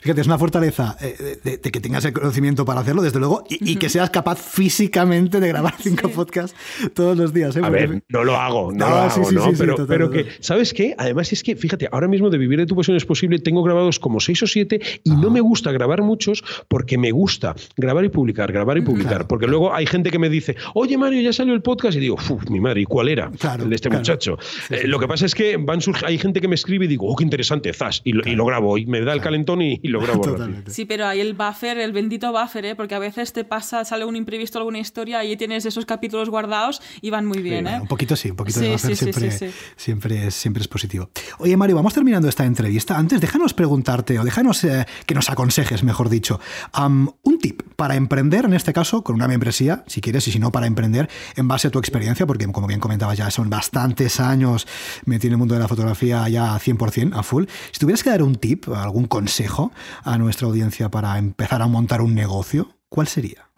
Fíjate, 0.00 0.20
es 0.20 0.26
una 0.26 0.38
fortaleza 0.38 0.96
eh, 1.00 1.38
de, 1.42 1.60
que 1.60 1.80
tengas 1.80 2.04
el 2.04 2.12
conocimiento 2.12 2.64
para 2.64 2.80
hacerlo, 2.80 3.02
desde 3.02 3.18
luego, 3.18 3.44
y, 3.48 3.76
que 3.76 3.88
seas 3.88 4.10
capaz 4.10 4.38
físicamente 4.38 5.40
de 5.40 5.48
grabar 5.48 5.74
cinco 5.78 6.08
podcasts 6.08 6.56
todos 6.94 7.16
los 7.16 7.32
días. 7.32 7.56
¿eh? 7.56 7.60
A 7.62 7.70
ver, 7.70 8.02
no 8.08 8.24
lo 8.24 8.36
hago, 8.36 8.72
no, 8.72 8.88
lo 8.88 8.96
hago, 8.96 9.32
¿no? 9.32 9.52
pero, 9.58 9.86
pero 9.86 10.10
que, 10.10 10.26
¿sabes 10.40 10.72
qué? 10.74 10.94
Además 10.98 11.32
es 11.32 11.42
que, 11.42 11.56
fíjate, 11.56 11.88
ahora 11.90 12.08
mismo 12.08 12.30
de 12.30 12.38
Vivir 12.38 12.58
de 12.58 12.66
tu 12.66 12.76
pasión 12.76 12.96
es 12.96 13.04
posible, 13.04 13.38
tengo 13.38 13.62
grabados 13.62 13.98
como 13.98 14.20
seis 14.20 14.42
o 14.42 14.46
siete 14.46 14.80
y 15.04 15.10
no 15.10 15.30
me 15.30 15.40
gusta 15.40 15.72
grabar 15.72 16.01
muchos 16.02 16.44
porque 16.68 16.98
me 16.98 17.10
gusta 17.10 17.54
grabar 17.76 18.04
y 18.04 18.08
publicar, 18.08 18.52
grabar 18.52 18.78
y 18.78 18.82
publicar. 18.82 19.26
porque 19.26 19.46
luego 19.46 19.74
hay 19.74 19.86
gente 19.86 20.10
que 20.10 20.18
me 20.18 20.28
dice, 20.28 20.56
oye 20.74 20.98
Mario, 20.98 21.20
ya 21.22 21.32
salió 21.32 21.54
el 21.54 21.62
podcast 21.62 21.96
y 21.96 22.00
digo, 22.00 22.14
Uf, 22.14 22.48
mi 22.50 22.60
madre, 22.60 22.82
¿y 22.82 22.84
cuál 22.84 23.08
era? 23.08 23.30
el 23.58 23.68
de 23.68 23.74
este 23.74 23.90
muchacho. 23.90 24.38
Eh, 24.70 24.86
lo 24.86 24.98
que 24.98 25.08
pasa 25.08 25.26
es 25.26 25.34
que 25.34 25.56
van 25.56 25.80
hay 26.06 26.18
gente 26.18 26.40
que 26.40 26.48
me 26.48 26.54
escribe 26.54 26.84
y 26.84 26.88
digo, 26.88 27.06
oh, 27.06 27.16
qué 27.16 27.24
interesante, 27.24 27.72
zas, 27.72 28.00
y 28.04 28.12
lo, 28.12 28.46
grabo, 28.46 28.78
y 28.78 28.86
me 28.86 29.00
da 29.00 29.12
el 29.12 29.20
calentón 29.20 29.62
y, 29.62 29.78
lo 29.82 30.00
grabo. 30.00 30.36
Sí, 30.66 30.84
pero 30.84 31.06
hay 31.06 31.20
el 31.20 31.34
buffer, 31.34 31.78
el 31.78 31.92
bendito 31.92 32.32
buffer, 32.32 32.64
¿eh? 32.64 32.74
porque 32.74 32.94
a 32.94 32.98
veces 32.98 33.32
te 33.32 33.44
pasa, 33.44 33.84
sale 33.84 34.04
un 34.04 34.16
imprevisto, 34.16 34.58
alguna 34.58 34.78
historia, 34.78 35.24
y 35.24 35.36
tienes 35.36 35.66
esos 35.66 35.84
capítulos 35.86 36.30
guardados 36.30 36.80
y 37.00 37.10
van 37.10 37.26
muy 37.26 37.42
bien. 37.42 37.66
¿eh? 37.66 37.78
Un 37.80 37.88
poquito 37.88 38.16
sí, 38.16 38.30
un 38.30 38.36
poquito 38.36 38.60
de 38.60 38.72
buffer 38.72 38.96
siempre, 38.96 39.30
siempre, 39.76 40.26
es, 40.26 40.34
siempre 40.34 40.60
es 40.62 40.68
positivo. 40.68 41.10
Oye 41.38 41.56
Mario, 41.56 41.76
vamos 41.76 41.94
terminando 41.94 42.28
esta 42.28 42.44
entrevista. 42.44 42.96
Antes, 42.96 43.20
déjanos 43.20 43.54
preguntarte, 43.54 44.18
o 44.18 44.24
déjanos 44.24 44.64
eh, 44.64 44.86
que 45.06 45.14
nos 45.14 45.30
aconsejes, 45.30 45.81
mejor 45.82 46.08
dicho, 46.08 46.40
un 46.78 47.38
tip 47.40 47.62
para 47.76 47.96
emprender, 47.96 48.44
en 48.44 48.54
este 48.54 48.72
caso, 48.72 49.02
con 49.02 49.16
una 49.16 49.28
membresía, 49.28 49.84
si 49.86 50.00
quieres, 50.00 50.26
y 50.28 50.32
si 50.32 50.38
no, 50.38 50.52
para 50.52 50.66
emprender 50.66 51.08
en 51.36 51.48
base 51.48 51.68
a 51.68 51.70
tu 51.70 51.78
experiencia, 51.78 52.26
porque 52.26 52.50
como 52.50 52.66
bien 52.66 52.80
comentabas 52.80 53.18
ya, 53.18 53.30
son 53.30 53.50
bastantes 53.50 54.20
años 54.20 54.66
metido 55.04 55.28
en 55.28 55.32
el 55.32 55.38
mundo 55.38 55.54
de 55.54 55.60
la 55.60 55.68
fotografía 55.68 56.28
ya 56.28 56.54
100%, 56.56 57.14
a 57.14 57.22
full. 57.22 57.44
Si 57.72 57.80
tuvieras 57.80 58.02
que 58.02 58.10
dar 58.10 58.22
un 58.22 58.36
tip, 58.36 58.68
algún 58.68 59.06
consejo 59.06 59.72
a 60.04 60.18
nuestra 60.18 60.46
audiencia 60.46 60.90
para 60.90 61.18
empezar 61.18 61.62
a 61.62 61.66
montar 61.66 62.00
un 62.00 62.14
negocio, 62.14 62.76
¿cuál 62.88 63.06
sería? 63.06 63.50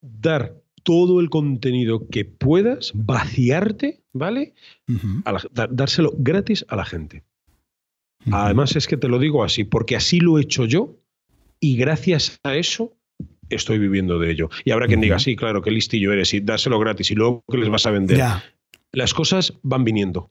Dar 0.00 0.54
todo 0.82 1.20
el 1.20 1.28
contenido 1.28 2.08
que 2.08 2.24
puedas, 2.24 2.92
vaciarte, 2.94 4.02
¿vale? 4.12 4.54
dárselo 5.70 6.12
gratis 6.16 6.64
a 6.68 6.76
la 6.76 6.84
gente. 6.84 7.24
Además 8.30 8.76
es 8.76 8.86
que 8.86 8.96
te 8.96 9.08
lo 9.08 9.18
digo 9.18 9.44
así, 9.44 9.64
porque 9.64 9.96
así 9.96 10.20
lo 10.20 10.38
he 10.38 10.42
hecho 10.42 10.66
yo 10.66 10.99
y 11.60 11.76
gracias 11.76 12.40
a 12.42 12.56
eso 12.56 12.96
estoy 13.50 13.78
viviendo 13.78 14.18
de 14.18 14.30
ello. 14.30 14.48
Y 14.64 14.70
habrá 14.70 14.86
quien 14.86 15.00
diga, 15.00 15.18
sí, 15.18 15.36
claro, 15.36 15.62
qué 15.62 15.70
listillo 15.70 16.12
eres 16.12 16.32
y 16.34 16.40
dárselo 16.40 16.78
gratis 16.78 17.10
y 17.10 17.14
luego 17.14 17.44
que 17.50 17.58
les 17.58 17.68
vas 17.68 17.86
a 17.86 17.90
vender. 17.90 18.20
Las 18.92 19.14
cosas 19.14 19.54
van 19.62 19.84
viniendo. 19.84 20.30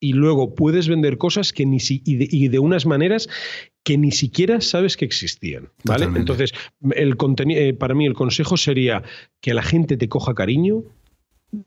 y 0.00 0.14
luego 0.14 0.54
puedes 0.54 0.88
vender 0.88 1.18
cosas 1.18 1.52
que 1.52 1.66
ni 1.66 1.78
si, 1.78 2.02
y, 2.06 2.16
de, 2.16 2.28
y 2.30 2.48
de 2.48 2.58
unas 2.58 2.86
maneras 2.86 3.28
que 3.84 3.98
ni 3.98 4.12
siquiera 4.12 4.60
sabes 4.60 4.96
que 4.96 5.04
existían. 5.04 5.64
¿vale? 5.84 6.06
Totalmente. 6.06 6.20
Entonces, 6.20 6.52
el 6.92 7.16
eh, 7.50 7.74
para 7.74 7.94
mí 7.94 8.06
el 8.06 8.14
consejo 8.14 8.56
sería 8.56 9.02
que 9.40 9.52
la 9.52 9.62
gente 9.62 9.96
te 9.96 10.08
coja 10.08 10.34
cariño, 10.34 10.84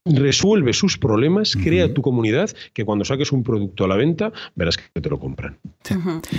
resuelve 0.05 0.73
sus 0.73 0.97
problemas, 0.97 1.55
crea 1.55 1.93
tu 1.93 2.01
comunidad, 2.01 2.49
que 2.73 2.85
cuando 2.85 3.05
saques 3.05 3.31
un 3.31 3.43
producto 3.43 3.85
a 3.85 3.87
la 3.87 3.95
venta, 3.95 4.31
verás 4.55 4.77
que 4.77 5.01
te 5.01 5.09
lo 5.09 5.19
compran. 5.19 5.57
Sí. 5.83 5.95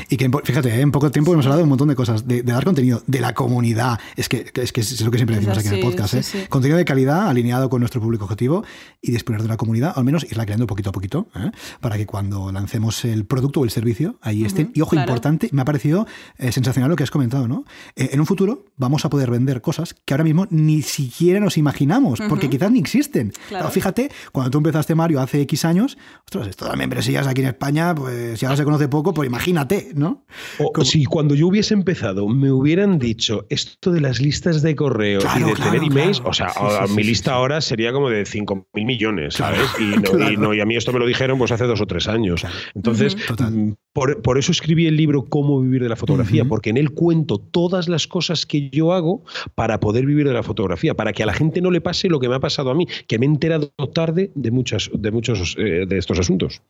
Y 0.08 0.16
que, 0.16 0.30
fíjate, 0.44 0.70
¿eh? 0.70 0.80
en 0.80 0.90
poco 0.90 1.10
tiempo 1.10 1.32
hemos 1.32 1.46
hablado 1.46 1.58
de 1.58 1.64
un 1.64 1.68
montón 1.68 1.88
de 1.88 1.94
cosas, 1.94 2.26
de, 2.26 2.42
de 2.42 2.52
dar 2.52 2.64
contenido, 2.64 3.02
de 3.06 3.20
la 3.20 3.34
comunidad. 3.34 3.98
Es 4.16 4.28
que, 4.28 4.46
es, 4.54 4.72
que 4.72 4.80
es 4.80 5.00
lo 5.00 5.10
que 5.10 5.18
siempre 5.18 5.36
decimos 5.36 5.58
aquí 5.58 5.68
en 5.68 5.74
el 5.74 5.80
podcast. 5.80 6.14
sí, 6.14 6.18
¿eh? 6.18 6.22
sí. 6.22 6.46
Contenido 6.48 6.78
de 6.78 6.84
calidad 6.84 7.28
alineado 7.28 7.68
con 7.68 7.80
nuestro 7.80 8.00
público 8.00 8.24
objetivo 8.24 8.64
y 9.02 9.12
disponer 9.12 9.42
de 9.42 9.46
una 9.46 9.56
comunidad, 9.56 9.92
al 9.96 10.04
menos 10.04 10.24
irla 10.24 10.44
creando 10.46 10.66
poquito 10.66 10.90
a 10.90 10.92
poquito, 10.92 11.28
¿eh? 11.36 11.50
para 11.80 11.96
que 11.96 12.06
cuando 12.06 12.50
lancemos 12.52 13.04
el 13.04 13.26
producto 13.26 13.60
o 13.60 13.64
el 13.64 13.70
servicio, 13.70 14.18
ahí 14.22 14.44
estén. 14.44 14.70
Y 14.74 14.80
ojo, 14.80 14.90
claro. 14.90 15.10
importante, 15.10 15.48
me 15.52 15.62
ha 15.62 15.64
parecido 15.64 16.06
eh, 16.38 16.52
sensacional 16.52 16.90
lo 16.90 16.96
que 16.96 17.02
has 17.02 17.10
comentado, 17.10 17.48
¿no? 17.48 17.64
Eh, 17.96 18.10
en 18.12 18.20
un 18.20 18.26
futuro 18.26 18.66
vamos 18.76 19.04
a 19.04 19.10
poder 19.10 19.30
vender 19.30 19.60
cosas 19.60 19.94
que 20.04 20.14
ahora 20.14 20.24
mismo 20.24 20.46
ni 20.50 20.82
siquiera 20.82 21.40
nos 21.40 21.58
imaginamos, 21.58 22.20
porque 22.28 22.48
quizás 22.48 22.70
ni 22.70 22.78
existen. 22.78 23.32
Claro. 23.48 23.64
Claro, 23.64 23.70
fíjate, 23.70 24.10
cuando 24.32 24.50
tú 24.50 24.58
empezaste, 24.58 24.94
Mario, 24.94 25.20
hace 25.20 25.40
X 25.42 25.64
años, 25.64 25.98
ostras, 26.24 26.48
esto 26.48 26.64
de 26.64 26.70
las 26.70 26.78
membresías 26.78 27.26
aquí 27.26 27.40
en 27.42 27.48
España, 27.48 27.94
pues 27.94 28.38
si 28.38 28.46
ahora 28.46 28.56
se 28.56 28.64
conoce 28.64 28.88
poco, 28.88 29.12
pues 29.14 29.26
imagínate, 29.28 29.90
¿no? 29.94 30.24
O, 30.58 30.72
Como- 30.72 30.84
si 30.84 31.04
cuando 31.04 31.34
yo 31.34 31.48
hubiese 31.48 31.74
empezado 31.74 32.26
me 32.28 32.50
hubieran 32.50 32.98
dicho 32.98 33.46
esto 33.50 33.92
de 33.92 34.00
las 34.00 34.20
listas 34.20 34.62
de 34.62 34.74
correo 34.74 35.20
Claro, 35.20 35.40
y 35.40 35.50
de 35.50 35.52
claro, 35.54 35.70
tener 35.72 35.86
emails, 35.90 36.22
o 36.24 36.32
sea, 36.32 36.48
Sí, 36.50 36.58
ahora 36.60 36.82
sí, 36.86 36.88
sí, 36.88 36.96
mi 36.96 37.02
sí, 37.02 37.08
lista 37.10 37.30
sí. 37.30 37.34
ahora 37.36 37.60
sería 37.60 37.92
como 37.92 38.08
de 38.10 38.24
5 38.24 38.66
mil 38.74 38.84
millones, 38.86 39.36
Claro, 39.36 39.56
¿sabes? 39.56 39.70
Y, 39.80 39.84
no, 39.96 40.02
claro. 40.02 40.32
y, 40.32 40.36
no- 40.36 40.54
y 40.54 40.60
a 40.60 40.64
mí 40.66 40.76
esto 40.76 40.92
me 40.92 40.98
lo 40.98 41.06
dijeron 41.06 41.38
pues 41.38 41.52
hace 41.52 41.64
dos 41.64 41.80
o 41.80 41.86
tres 41.86 42.08
años. 42.08 42.44
Entonces, 42.74 43.16
mm, 43.38 43.72
por, 43.92 44.22
por 44.22 44.38
eso 44.38 44.52
escribí 44.52 44.86
el 44.86 44.96
libro 44.96 45.24
Cómo 45.26 45.60
vivir 45.60 45.82
de 45.82 45.88
la 45.88 45.96
fotografía, 45.96 46.44
porque 46.44 46.70
en 46.70 46.76
él 46.76 46.90
cuento 46.92 47.38
todas 47.38 47.88
las 47.88 48.06
cosas 48.06 48.46
que 48.46 48.70
yo 48.70 48.92
hago 48.92 49.22
para 49.54 49.80
poder 49.80 50.06
vivir 50.06 50.26
de 50.26 50.34
la 50.34 50.42
fotografía, 50.42 50.94
para 50.94 51.12
que 51.12 51.22
a 51.22 51.26
la 51.26 51.32
gente 51.34 51.60
no 51.60 51.70
le 51.70 51.80
pase 51.80 52.08
lo 52.08 52.18
que 52.20 52.28
me 52.28 52.34
ha 52.34 52.40
pasado 52.40 52.70
a 52.70 52.74
mí, 52.74 52.86
que 53.06 53.18
me 53.24 53.30
he 53.32 53.34
enterado 53.34 53.72
tarde 53.92 54.30
de, 54.34 54.50
muchas, 54.50 54.90
de 54.92 55.10
muchos 55.10 55.56
eh, 55.58 55.84
de 55.88 55.98
estos 55.98 56.18
asuntos. 56.18 56.60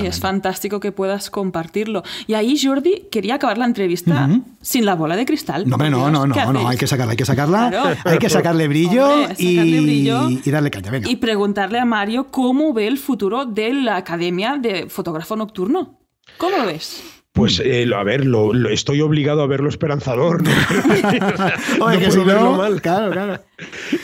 Y 0.00 0.06
es 0.06 0.20
fantástico 0.20 0.78
que 0.80 0.92
puedas 0.92 1.30
compartirlo. 1.30 2.02
Y 2.26 2.34
ahí, 2.34 2.56
Jordi, 2.62 3.04
quería 3.10 3.34
acabar 3.34 3.58
la 3.58 3.64
entrevista 3.64 4.28
sin 4.60 4.84
la 4.84 4.94
bola 4.94 5.16
de 5.16 5.24
cristal. 5.26 5.68
No, 5.68 5.74
hombre, 5.76 5.90
no, 5.90 6.10
no, 6.10 6.26
no, 6.26 6.34
¿qué 6.34 6.40
no, 6.52 6.68
hay 6.68 6.76
que 6.76 6.86
sacarla, 6.86 7.12
hay 7.12 7.16
que 7.16 7.24
sacarla, 7.24 7.68
Claro. 7.70 8.00
hay 8.04 8.18
que 8.18 8.28
sacarle 8.28 8.68
brillo, 8.68 9.06
Hombre, 9.08 9.34
y, 9.38 9.54
sacarle 9.56 9.80
brillo. 9.80 10.28
y 10.44 10.50
darle 10.50 10.70
caña, 10.70 10.90
venga. 10.90 11.10
Y 11.10 11.16
preguntarle 11.16 11.78
a 11.78 11.84
Mario 11.84 12.28
cómo 12.30 12.72
ve 12.72 12.86
el 12.86 12.98
futuro 12.98 13.44
de 13.46 13.72
la 13.74 13.96
Academia 13.96 14.56
de 14.60 14.88
Fotógrafo 14.88 15.36
Nocturno. 15.36 15.98
¿Cómo 16.36 16.56
lo 16.58 16.66
ves? 16.66 17.02
Pues 17.32 17.60
eh, 17.64 17.86
a 17.94 18.02
ver, 18.02 18.26
lo, 18.26 18.52
lo- 18.52 18.68
estoy 18.70 19.00
obligado 19.00 19.42
a 19.42 19.46
verlo 19.46 19.68
esperanzador. 19.68 20.42
¿no? 20.42 20.50
Oye, 21.80 21.94
no 21.94 21.98
que 22.00 22.06
puedo 22.06 22.10
si 22.10 22.18
no, 22.18 22.24
verlo 22.24 22.56
mal. 22.56 22.80
Claro, 22.82 23.12
claro. 23.12 23.40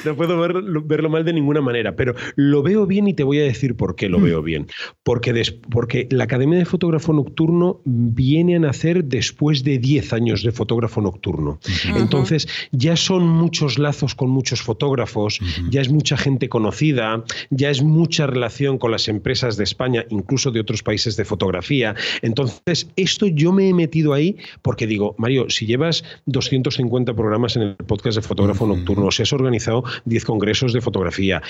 No 0.05 0.16
puedo 0.16 0.38
verlo, 0.38 0.82
verlo 0.82 1.09
mal 1.11 1.24
de 1.24 1.32
ninguna 1.32 1.61
manera, 1.61 1.94
pero 1.96 2.14
lo 2.36 2.62
veo 2.62 2.86
bien 2.86 3.07
y 3.09 3.14
te 3.14 3.22
voy 3.22 3.38
a 3.38 3.42
decir 3.44 3.76
por 3.76 3.94
qué 3.96 4.09
lo 4.09 4.18
Mm. 4.18 4.22
veo 4.24 4.42
bien. 4.42 4.66
Porque, 5.02 5.32
des- 5.32 5.52
porque 5.70 6.09
la 6.11 6.24
Academia 6.24 6.59
de 6.59 6.64
Fotógrafo 6.64 7.12
Nocturno 7.12 7.80
viene 7.84 8.57
a 8.57 8.59
nacer 8.59 9.05
después 9.05 9.62
de 9.64 9.78
10 9.78 10.12
años 10.12 10.42
de 10.42 10.52
fotógrafo 10.52 11.00
nocturno. 11.00 11.59
Entonces 11.96 12.48
ya 12.72 12.96
son 12.96 13.26
muchos 13.28 13.78
lazos 13.78 14.14
con 14.14 14.30
muchos 14.30 14.62
fotógrafos, 14.62 15.38
ya 15.70 15.80
es 15.80 15.90
mucha 15.90 16.16
gente 16.16 16.48
conocida, 16.48 17.24
ya 17.50 17.70
es 17.70 17.82
mucha 17.82 18.26
relación 18.26 18.78
con 18.78 18.90
las 18.90 19.09
empresas 19.09 19.57
de 19.57 19.64
España, 19.64 20.05
incluso 20.11 20.50
de 20.50 20.61
otros 20.61 20.82
países 20.82 21.16
de 21.16 21.24
fotografía. 21.24 21.94
Entonces, 22.22 22.88
esto 22.96 23.26
yo 23.26 23.52
me 23.52 23.68
he 23.68 23.74
metido 23.74 24.12
ahí 24.12 24.36
porque 24.62 24.86
digo, 24.86 25.14
Mario, 25.18 25.48
si 25.50 25.66
llevas 25.66 26.05
250 26.26 27.14
programas 27.14 27.57
en 27.57 27.62
el 27.62 27.76
podcast 27.76 28.16
de 28.16 28.22
fotógrafo 28.22 28.66
nocturno, 28.66 29.11
si 29.11 29.22
has 29.22 29.32
organizado 29.45 29.84
10 30.05 30.24
congresos 30.24 30.72
de 30.72 30.80
fotografía, 30.80 31.42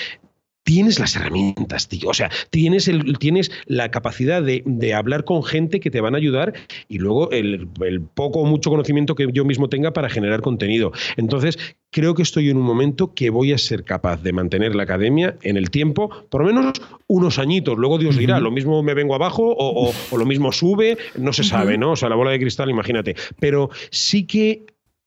tienes 0.63 0.99
las 0.99 1.15
herramientas, 1.15 1.87
tío. 1.87 2.09
O 2.09 2.13
sea, 2.15 2.31
tienes, 2.49 2.87
el, 2.87 3.19
tienes 3.19 3.51
la 3.67 3.91
capacidad 3.91 4.41
de, 4.41 4.63
de 4.65 4.95
hablar 4.95 5.23
con 5.23 5.43
gente 5.43 5.79
que 5.79 5.91
te 5.91 6.01
van 6.01 6.15
a 6.15 6.17
ayudar 6.17 6.53
y 6.87 6.97
luego 6.97 7.29
el, 7.29 7.67
el 7.81 8.01
poco 8.01 8.39
o 8.39 8.45
mucho 8.45 8.71
conocimiento 8.71 9.13
que 9.13 9.27
yo 9.31 9.45
mismo 9.45 9.69
tenga 9.69 9.93
para 9.93 10.09
generar 10.09 10.41
contenido. 10.41 10.91
Entonces, 11.17 11.59
creo 11.91 12.15
que 12.15 12.23
estoy 12.23 12.49
en 12.49 12.57
un 12.57 12.63
momento 12.63 13.13
que 13.13 13.29
voy 13.29 13.53
a 13.53 13.59
ser 13.59 13.83
capaz 13.83 14.23
de 14.23 14.33
mantener 14.33 14.73
la 14.73 14.81
academia 14.83 15.35
en 15.43 15.55
el 15.55 15.69
tiempo, 15.69 16.09
por 16.31 16.41
lo 16.43 16.47
menos 16.47 16.81
unos 17.05 17.37
añitos. 17.37 17.77
Luego 17.77 17.99
Dios 17.99 18.17
dirá, 18.17 18.39
lo 18.39 18.49
mismo 18.49 18.81
me 18.81 18.95
vengo 18.95 19.13
abajo 19.13 19.43
o, 19.43 19.89
o- 19.89 19.93
o 20.09 20.17
lo 20.17 20.25
mismo 20.25 20.51
sube, 20.51 20.97
no 21.15 21.31
se 21.31 21.43
sabe, 21.43 21.77
¿no? 21.77 21.91
O 21.91 21.95
sea, 21.95 22.09
la 22.09 22.15
bola 22.15 22.31
de 22.31 22.39
cristal, 22.39 22.71
imagínate. 22.71 23.15
Pero 23.39 23.69
sí 23.91 24.25
que 24.25 24.65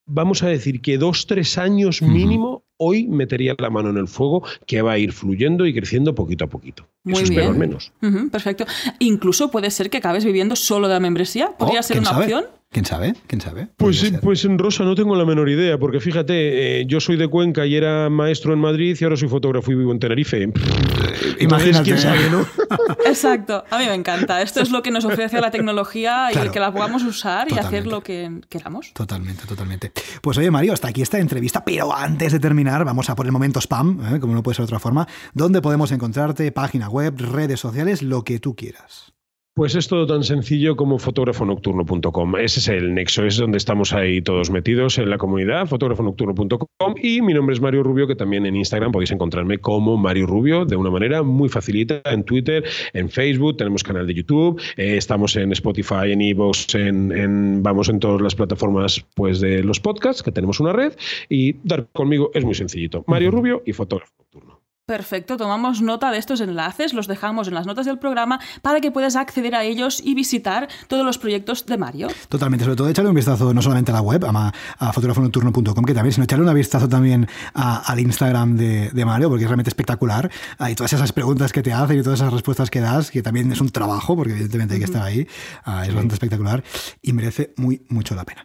vamos 0.08 0.42
a 0.42 0.48
decir 0.48 0.80
que 0.80 0.98
dos, 0.98 1.26
tres 1.26 1.56
años 1.58 2.02
mínimo, 2.02 2.64
hoy 2.76 3.06
metería 3.06 3.54
la 3.58 3.70
mano 3.70 3.90
en 3.90 3.98
el 3.98 4.08
fuego 4.08 4.42
que 4.66 4.82
va 4.82 4.92
a 4.92 4.98
ir 4.98 5.12
fluyendo 5.12 5.66
y 5.66 5.74
creciendo 5.74 6.14
poquito 6.14 6.44
a 6.44 6.48
poquito. 6.48 6.86
Muy 7.04 7.14
Eso 7.22 7.24
espero 7.24 7.48
al 7.50 7.56
menos. 7.58 7.92
Perfecto. 8.32 8.64
Incluso 8.98 9.50
puede 9.50 9.70
ser 9.70 9.90
que 9.90 9.98
acabes 9.98 10.24
viviendo 10.24 10.56
solo 10.56 10.88
de 10.88 10.94
la 10.94 11.00
membresía. 11.00 11.52
Podría 11.56 11.80
Oh, 11.80 11.82
ser 11.82 11.98
¿quién 11.98 12.02
una 12.04 12.10
sabe? 12.10 12.24
opción. 12.24 12.44
¿Quién 12.70 12.84
sabe? 12.84 13.14
¿Quién 13.26 13.40
sabe? 13.40 13.68
Pues, 13.78 13.98
ser. 14.00 14.20
pues 14.20 14.44
en 14.44 14.58
Rosa 14.58 14.84
no 14.84 14.94
tengo 14.94 15.16
la 15.16 15.24
menor 15.24 15.48
idea, 15.48 15.78
porque 15.78 16.00
fíjate, 16.00 16.80
eh, 16.80 16.86
yo 16.86 17.00
soy 17.00 17.16
de 17.16 17.26
Cuenca 17.26 17.64
y 17.64 17.74
era 17.74 18.10
maestro 18.10 18.52
en 18.52 18.58
Madrid 18.58 18.94
y 19.00 19.04
ahora 19.04 19.16
soy 19.16 19.28
fotógrafo 19.28 19.72
y 19.72 19.74
vivo 19.74 19.90
en 19.90 19.98
Tenerife. 19.98 20.42
Entonces, 20.42 21.36
Imagínate. 21.40 21.84
quién 21.84 21.98
sabe, 21.98 22.28
¿no? 22.30 22.46
Exacto. 23.06 23.64
A 23.70 23.78
mí 23.78 23.86
me 23.86 23.94
encanta. 23.94 24.42
Esto 24.42 24.60
es 24.60 24.70
lo 24.70 24.82
que 24.82 24.90
nos 24.90 25.04
ofrece 25.06 25.40
la 25.40 25.50
tecnología 25.50 26.26
y 26.30 26.32
Claro. 26.32 26.46
el 26.48 26.52
que 26.52 26.60
la 26.60 26.70
podamos 26.72 27.02
usar 27.04 27.50
y 27.50 27.58
hacer 27.58 27.86
lo 27.86 28.02
que 28.02 28.40
queramos. 28.50 28.92
Totalmente, 28.92 29.46
totalmente. 29.46 29.90
Pues 30.20 30.36
oye, 30.36 30.50
Mario, 30.50 30.74
hasta 30.74 30.88
aquí 30.88 31.00
esta 31.00 31.18
entrevista, 31.18 31.64
pero 31.64 31.94
antes 31.96 32.32
de 32.32 32.38
terminar, 32.38 32.84
vamos 32.84 33.08
a 33.08 33.16
por 33.16 33.24
el 33.24 33.32
momento 33.32 33.60
spam, 33.60 34.16
¿eh? 34.16 34.20
como 34.20 34.34
no 34.34 34.42
puede 34.42 34.56
ser 34.56 34.64
de 34.64 34.66
otra 34.66 34.78
forma, 34.78 35.08
donde 35.32 35.62
podemos 35.62 35.90
encontrarte, 35.90 36.52
página 36.52 36.90
web, 36.90 37.14
redes 37.18 37.60
sociales, 37.60 38.02
lo 38.02 38.24
que 38.24 38.40
tú 38.40 38.54
quieras. 38.54 39.14
Pues 39.58 39.74
es 39.74 39.88
todo 39.88 40.06
tan 40.06 40.22
sencillo 40.22 40.76
como 40.76 41.00
fotógrafonocturno.com. 41.00 42.36
Ese 42.36 42.60
es 42.60 42.68
el 42.68 42.94
nexo, 42.94 43.24
es 43.24 43.38
donde 43.38 43.58
estamos 43.58 43.92
ahí 43.92 44.22
todos 44.22 44.52
metidos 44.52 44.98
en 44.98 45.10
la 45.10 45.18
comunidad, 45.18 45.66
fotógrafonocturno.com. 45.66 46.94
Y 47.02 47.22
mi 47.22 47.34
nombre 47.34 47.54
es 47.54 47.60
Mario 47.60 47.82
Rubio, 47.82 48.06
que 48.06 48.14
también 48.14 48.46
en 48.46 48.54
Instagram 48.54 48.92
podéis 48.92 49.10
encontrarme 49.10 49.58
como 49.58 49.96
Mario 49.96 50.28
Rubio 50.28 50.64
de 50.64 50.76
una 50.76 50.90
manera 50.90 51.24
muy 51.24 51.48
facilita. 51.48 52.00
En 52.04 52.22
Twitter, 52.22 52.62
en 52.92 53.08
Facebook, 53.10 53.56
tenemos 53.56 53.82
canal 53.82 54.06
de 54.06 54.14
YouTube, 54.14 54.60
eh, 54.76 54.96
estamos 54.96 55.34
en 55.34 55.50
Spotify, 55.50 56.12
en 56.12 56.20
Evox, 56.20 56.76
en, 56.76 57.10
en- 57.10 57.60
vamos 57.60 57.88
en 57.88 57.98
todas 57.98 58.20
las 58.22 58.36
plataformas 58.36 59.04
pues, 59.16 59.40
de 59.40 59.64
los 59.64 59.80
podcasts, 59.80 60.22
que 60.22 60.30
tenemos 60.30 60.60
una 60.60 60.72
red. 60.72 60.92
Y 61.28 61.54
dar 61.64 61.88
conmigo 61.92 62.30
es 62.32 62.44
muy 62.44 62.54
sencillito. 62.54 63.02
Mario 63.08 63.32
Rubio 63.32 63.62
y 63.66 63.72
fotógrafo 63.72 64.12
nocturno. 64.20 64.57
Perfecto, 64.88 65.36
tomamos 65.36 65.82
nota 65.82 66.10
de 66.10 66.16
estos 66.16 66.40
enlaces, 66.40 66.94
los 66.94 67.06
dejamos 67.06 67.46
en 67.46 67.52
las 67.52 67.66
notas 67.66 67.84
del 67.84 67.98
programa 67.98 68.40
para 68.62 68.80
que 68.80 68.90
puedas 68.90 69.16
acceder 69.16 69.54
a 69.54 69.62
ellos 69.62 70.00
y 70.02 70.14
visitar 70.14 70.66
todos 70.86 71.04
los 71.04 71.18
proyectos 71.18 71.66
de 71.66 71.76
Mario. 71.76 72.08
Totalmente, 72.30 72.64
sobre 72.64 72.76
todo 72.76 72.88
echarle 72.88 73.10
un 73.10 73.14
vistazo 73.14 73.52
no 73.52 73.60
solamente 73.60 73.90
a 73.90 73.94
la 73.96 74.00
web, 74.00 74.24
a, 74.24 74.50
a 74.78 74.92
fotografonocturno.com, 74.94 75.84
que 75.84 75.92
también, 75.92 76.14
sino 76.14 76.24
echarle 76.24 76.48
un 76.48 76.54
vistazo 76.54 76.88
también 76.88 77.28
a- 77.52 77.80
al 77.92 78.00
Instagram 78.00 78.56
de, 78.56 78.88
de 78.88 79.04
Mario, 79.04 79.28
porque 79.28 79.44
es 79.44 79.50
realmente 79.50 79.68
espectacular. 79.68 80.30
Ah, 80.58 80.70
Y 80.70 80.74
todas 80.74 80.94
esas 80.94 81.12
preguntas 81.12 81.52
que 81.52 81.60
te 81.62 81.70
hacen 81.74 81.98
y 81.98 82.02
todas 82.02 82.20
esas 82.20 82.32
respuestas 82.32 82.70
que 82.70 82.80
das, 82.80 83.10
que 83.10 83.20
también 83.22 83.52
es 83.52 83.60
un 83.60 83.68
trabajo, 83.68 84.16
porque 84.16 84.32
evidentemente 84.32 84.72
hay 84.72 84.80
que 84.80 84.86
estar 84.86 85.02
ahí, 85.02 85.28
ah, 85.66 85.82
es 85.82 85.88
bastante 85.92 86.14
espectacular 86.14 86.64
y 87.02 87.12
merece 87.12 87.52
muy, 87.58 87.82
mucho 87.90 88.14
la 88.14 88.24
pena. 88.24 88.42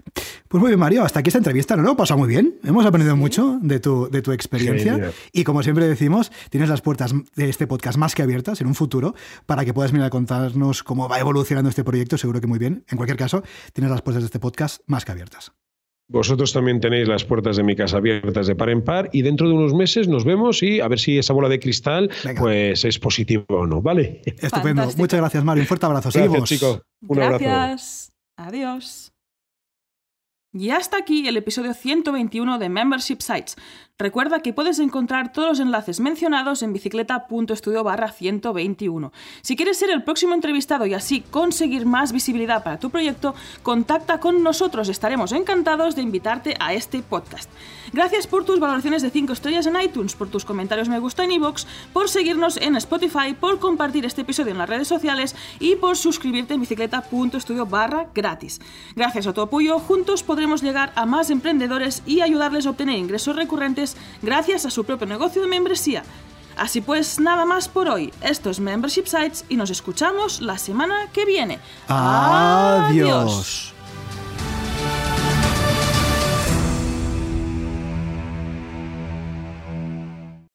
Pues 0.49 0.59
muy 0.59 0.71
bien, 0.71 0.79
Mario, 0.81 1.05
hasta 1.05 1.21
aquí 1.21 1.29
esta 1.29 1.37
entrevista, 1.39 1.77
¿no? 1.77 1.83
Lo 1.83 1.87
hemos 1.91 1.97
pasado 1.97 2.17
muy 2.19 2.27
bien, 2.27 2.55
hemos 2.65 2.85
aprendido 2.85 3.15
mucho 3.15 3.59
de 3.61 3.79
tu, 3.79 4.09
de 4.11 4.21
tu 4.21 4.33
experiencia 4.33 5.11
y 5.31 5.45
como 5.45 5.63
siempre 5.63 5.87
decimos, 5.87 6.31
tienes 6.49 6.69
las 6.69 6.81
puertas 6.81 7.13
de 7.35 7.49
este 7.49 7.67
podcast 7.67 7.97
más 7.97 8.15
que 8.15 8.23
abiertas 8.23 8.61
en 8.61 8.67
un 8.67 8.75
futuro 8.75 9.15
para 9.45 9.65
que 9.65 9.73
puedas 9.73 9.91
venir 9.91 10.05
a 10.05 10.09
contarnos 10.09 10.83
cómo 10.83 11.07
va 11.09 11.19
evolucionando 11.19 11.69
este 11.69 11.83
proyecto, 11.83 12.17
seguro 12.17 12.41
que 12.41 12.47
muy 12.47 12.59
bien. 12.59 12.85
En 12.89 12.97
cualquier 12.97 13.17
caso, 13.17 13.43
tienes 13.73 13.91
las 13.91 14.01
puertas 14.01 14.23
de 14.23 14.27
este 14.27 14.39
podcast 14.39 14.81
más 14.87 15.05
que 15.05 15.11
abiertas. 15.11 15.51
Vosotros 16.09 16.51
también 16.51 16.81
tenéis 16.81 17.07
las 17.07 17.23
puertas 17.23 17.55
de 17.55 17.63
mi 17.63 17.75
casa 17.75 17.97
abiertas 17.97 18.45
de 18.45 18.55
par 18.55 18.69
en 18.69 18.83
par 18.83 19.09
y 19.13 19.21
dentro 19.21 19.47
de 19.47 19.53
unos 19.55 19.73
meses 19.73 20.07
nos 20.07 20.25
vemos 20.25 20.61
y 20.61 20.81
a 20.81 20.87
ver 20.87 20.99
si 20.99 21.17
esa 21.17 21.33
bola 21.33 21.47
de 21.47 21.59
cristal 21.59 22.11
Venga. 22.25 22.41
pues 22.41 22.83
es 22.83 22.99
positiva 22.99 23.45
o 23.47 23.65
no, 23.65 23.81
¿vale? 23.81 24.21
Estupendo. 24.25 24.81
Fantástico. 24.81 25.01
Muchas 25.01 25.19
gracias, 25.21 25.43
Mario. 25.43 25.63
Un 25.63 25.67
fuerte 25.67 25.85
abrazo. 25.85 26.09
Gracias, 26.09 26.25
Seguimos. 26.25 26.49
chico. 26.49 26.81
Un 27.07 27.21
abrazo. 27.21 27.43
Gracias. 27.45 28.11
Adiós. 28.35 29.13
Y 30.55 30.69
hasta 30.69 30.97
aquí 30.97 31.27
el 31.27 31.37
episodio 31.37 31.73
121 31.73 32.59
de 32.59 32.69
Membership 32.69 33.21
Sites. 33.21 33.55
Recuerda 33.99 34.39
que 34.39 34.53
puedes 34.53 34.79
encontrar 34.79 35.31
todos 35.31 35.49
los 35.49 35.59
enlaces 35.59 35.99
mencionados 35.99 36.63
en 36.63 36.73
bicicleta.studio 36.73 37.83
barra 37.83 38.11
121. 38.11 39.11
Si 39.43 39.55
quieres 39.55 39.77
ser 39.77 39.91
el 39.91 40.03
próximo 40.03 40.33
entrevistado 40.33 40.87
y 40.87 40.95
así 40.95 41.21
conseguir 41.21 41.85
más 41.85 42.11
visibilidad 42.11 42.63
para 42.63 42.79
tu 42.79 42.89
proyecto, 42.89 43.35
contacta 43.61 44.19
con 44.19 44.41
nosotros. 44.41 44.89
Estaremos 44.89 45.31
encantados 45.31 45.95
de 45.95 46.01
invitarte 46.01 46.55
a 46.59 46.73
este 46.73 47.03
podcast. 47.03 47.51
Gracias 47.91 48.25
por 48.25 48.45
tus 48.45 48.59
valoraciones 48.59 49.03
de 49.03 49.11
5 49.11 49.31
estrellas 49.31 49.67
en 49.67 49.79
iTunes, 49.79 50.15
por 50.15 50.27
tus 50.27 50.43
comentarios 50.43 50.89
me 50.89 50.97
gusta 50.97 51.23
en 51.25 51.33
iVoox, 51.33 51.65
por 51.93 52.09
seguirnos 52.09 52.57
en 52.57 52.75
Spotify, 52.77 53.35
por 53.39 53.59
compartir 53.59 54.05
este 54.05 54.21
episodio 54.21 54.53
en 54.53 54.57
las 54.57 54.69
redes 54.69 54.87
sociales 54.87 55.35
y 55.59 55.75
por 55.75 55.97
suscribirte 55.97 56.55
en 56.55 56.61
bicicleta.studio 56.61 57.67
barra 57.67 58.07
gratis. 58.15 58.59
Gracias 58.95 59.27
a 59.27 59.33
tu 59.33 59.41
apoyo, 59.41 59.77
juntos 59.77 60.23
podremos 60.23 60.63
llegar 60.63 60.91
a 60.95 61.05
más 61.05 61.29
emprendedores 61.29 62.01
y 62.07 62.21
ayudarles 62.21 62.65
a 62.65 62.71
obtener 62.71 62.97
ingresos 62.97 63.35
recurrentes 63.35 63.82
gracias 64.21 64.65
a 64.65 64.71
su 64.71 64.83
propio 64.83 65.07
negocio 65.07 65.41
de 65.41 65.47
membresía. 65.47 66.03
Así 66.55 66.81
pues, 66.81 67.19
nada 67.19 67.45
más 67.45 67.67
por 67.67 67.87
hoy. 67.87 68.13
Esto 68.21 68.49
es 68.49 68.59
Membership 68.59 69.05
Sites 69.05 69.45
y 69.49 69.55
nos 69.55 69.69
escuchamos 69.69 70.41
la 70.41 70.57
semana 70.57 71.07
que 71.11 71.25
viene. 71.25 71.59
Adiós. 71.87 73.72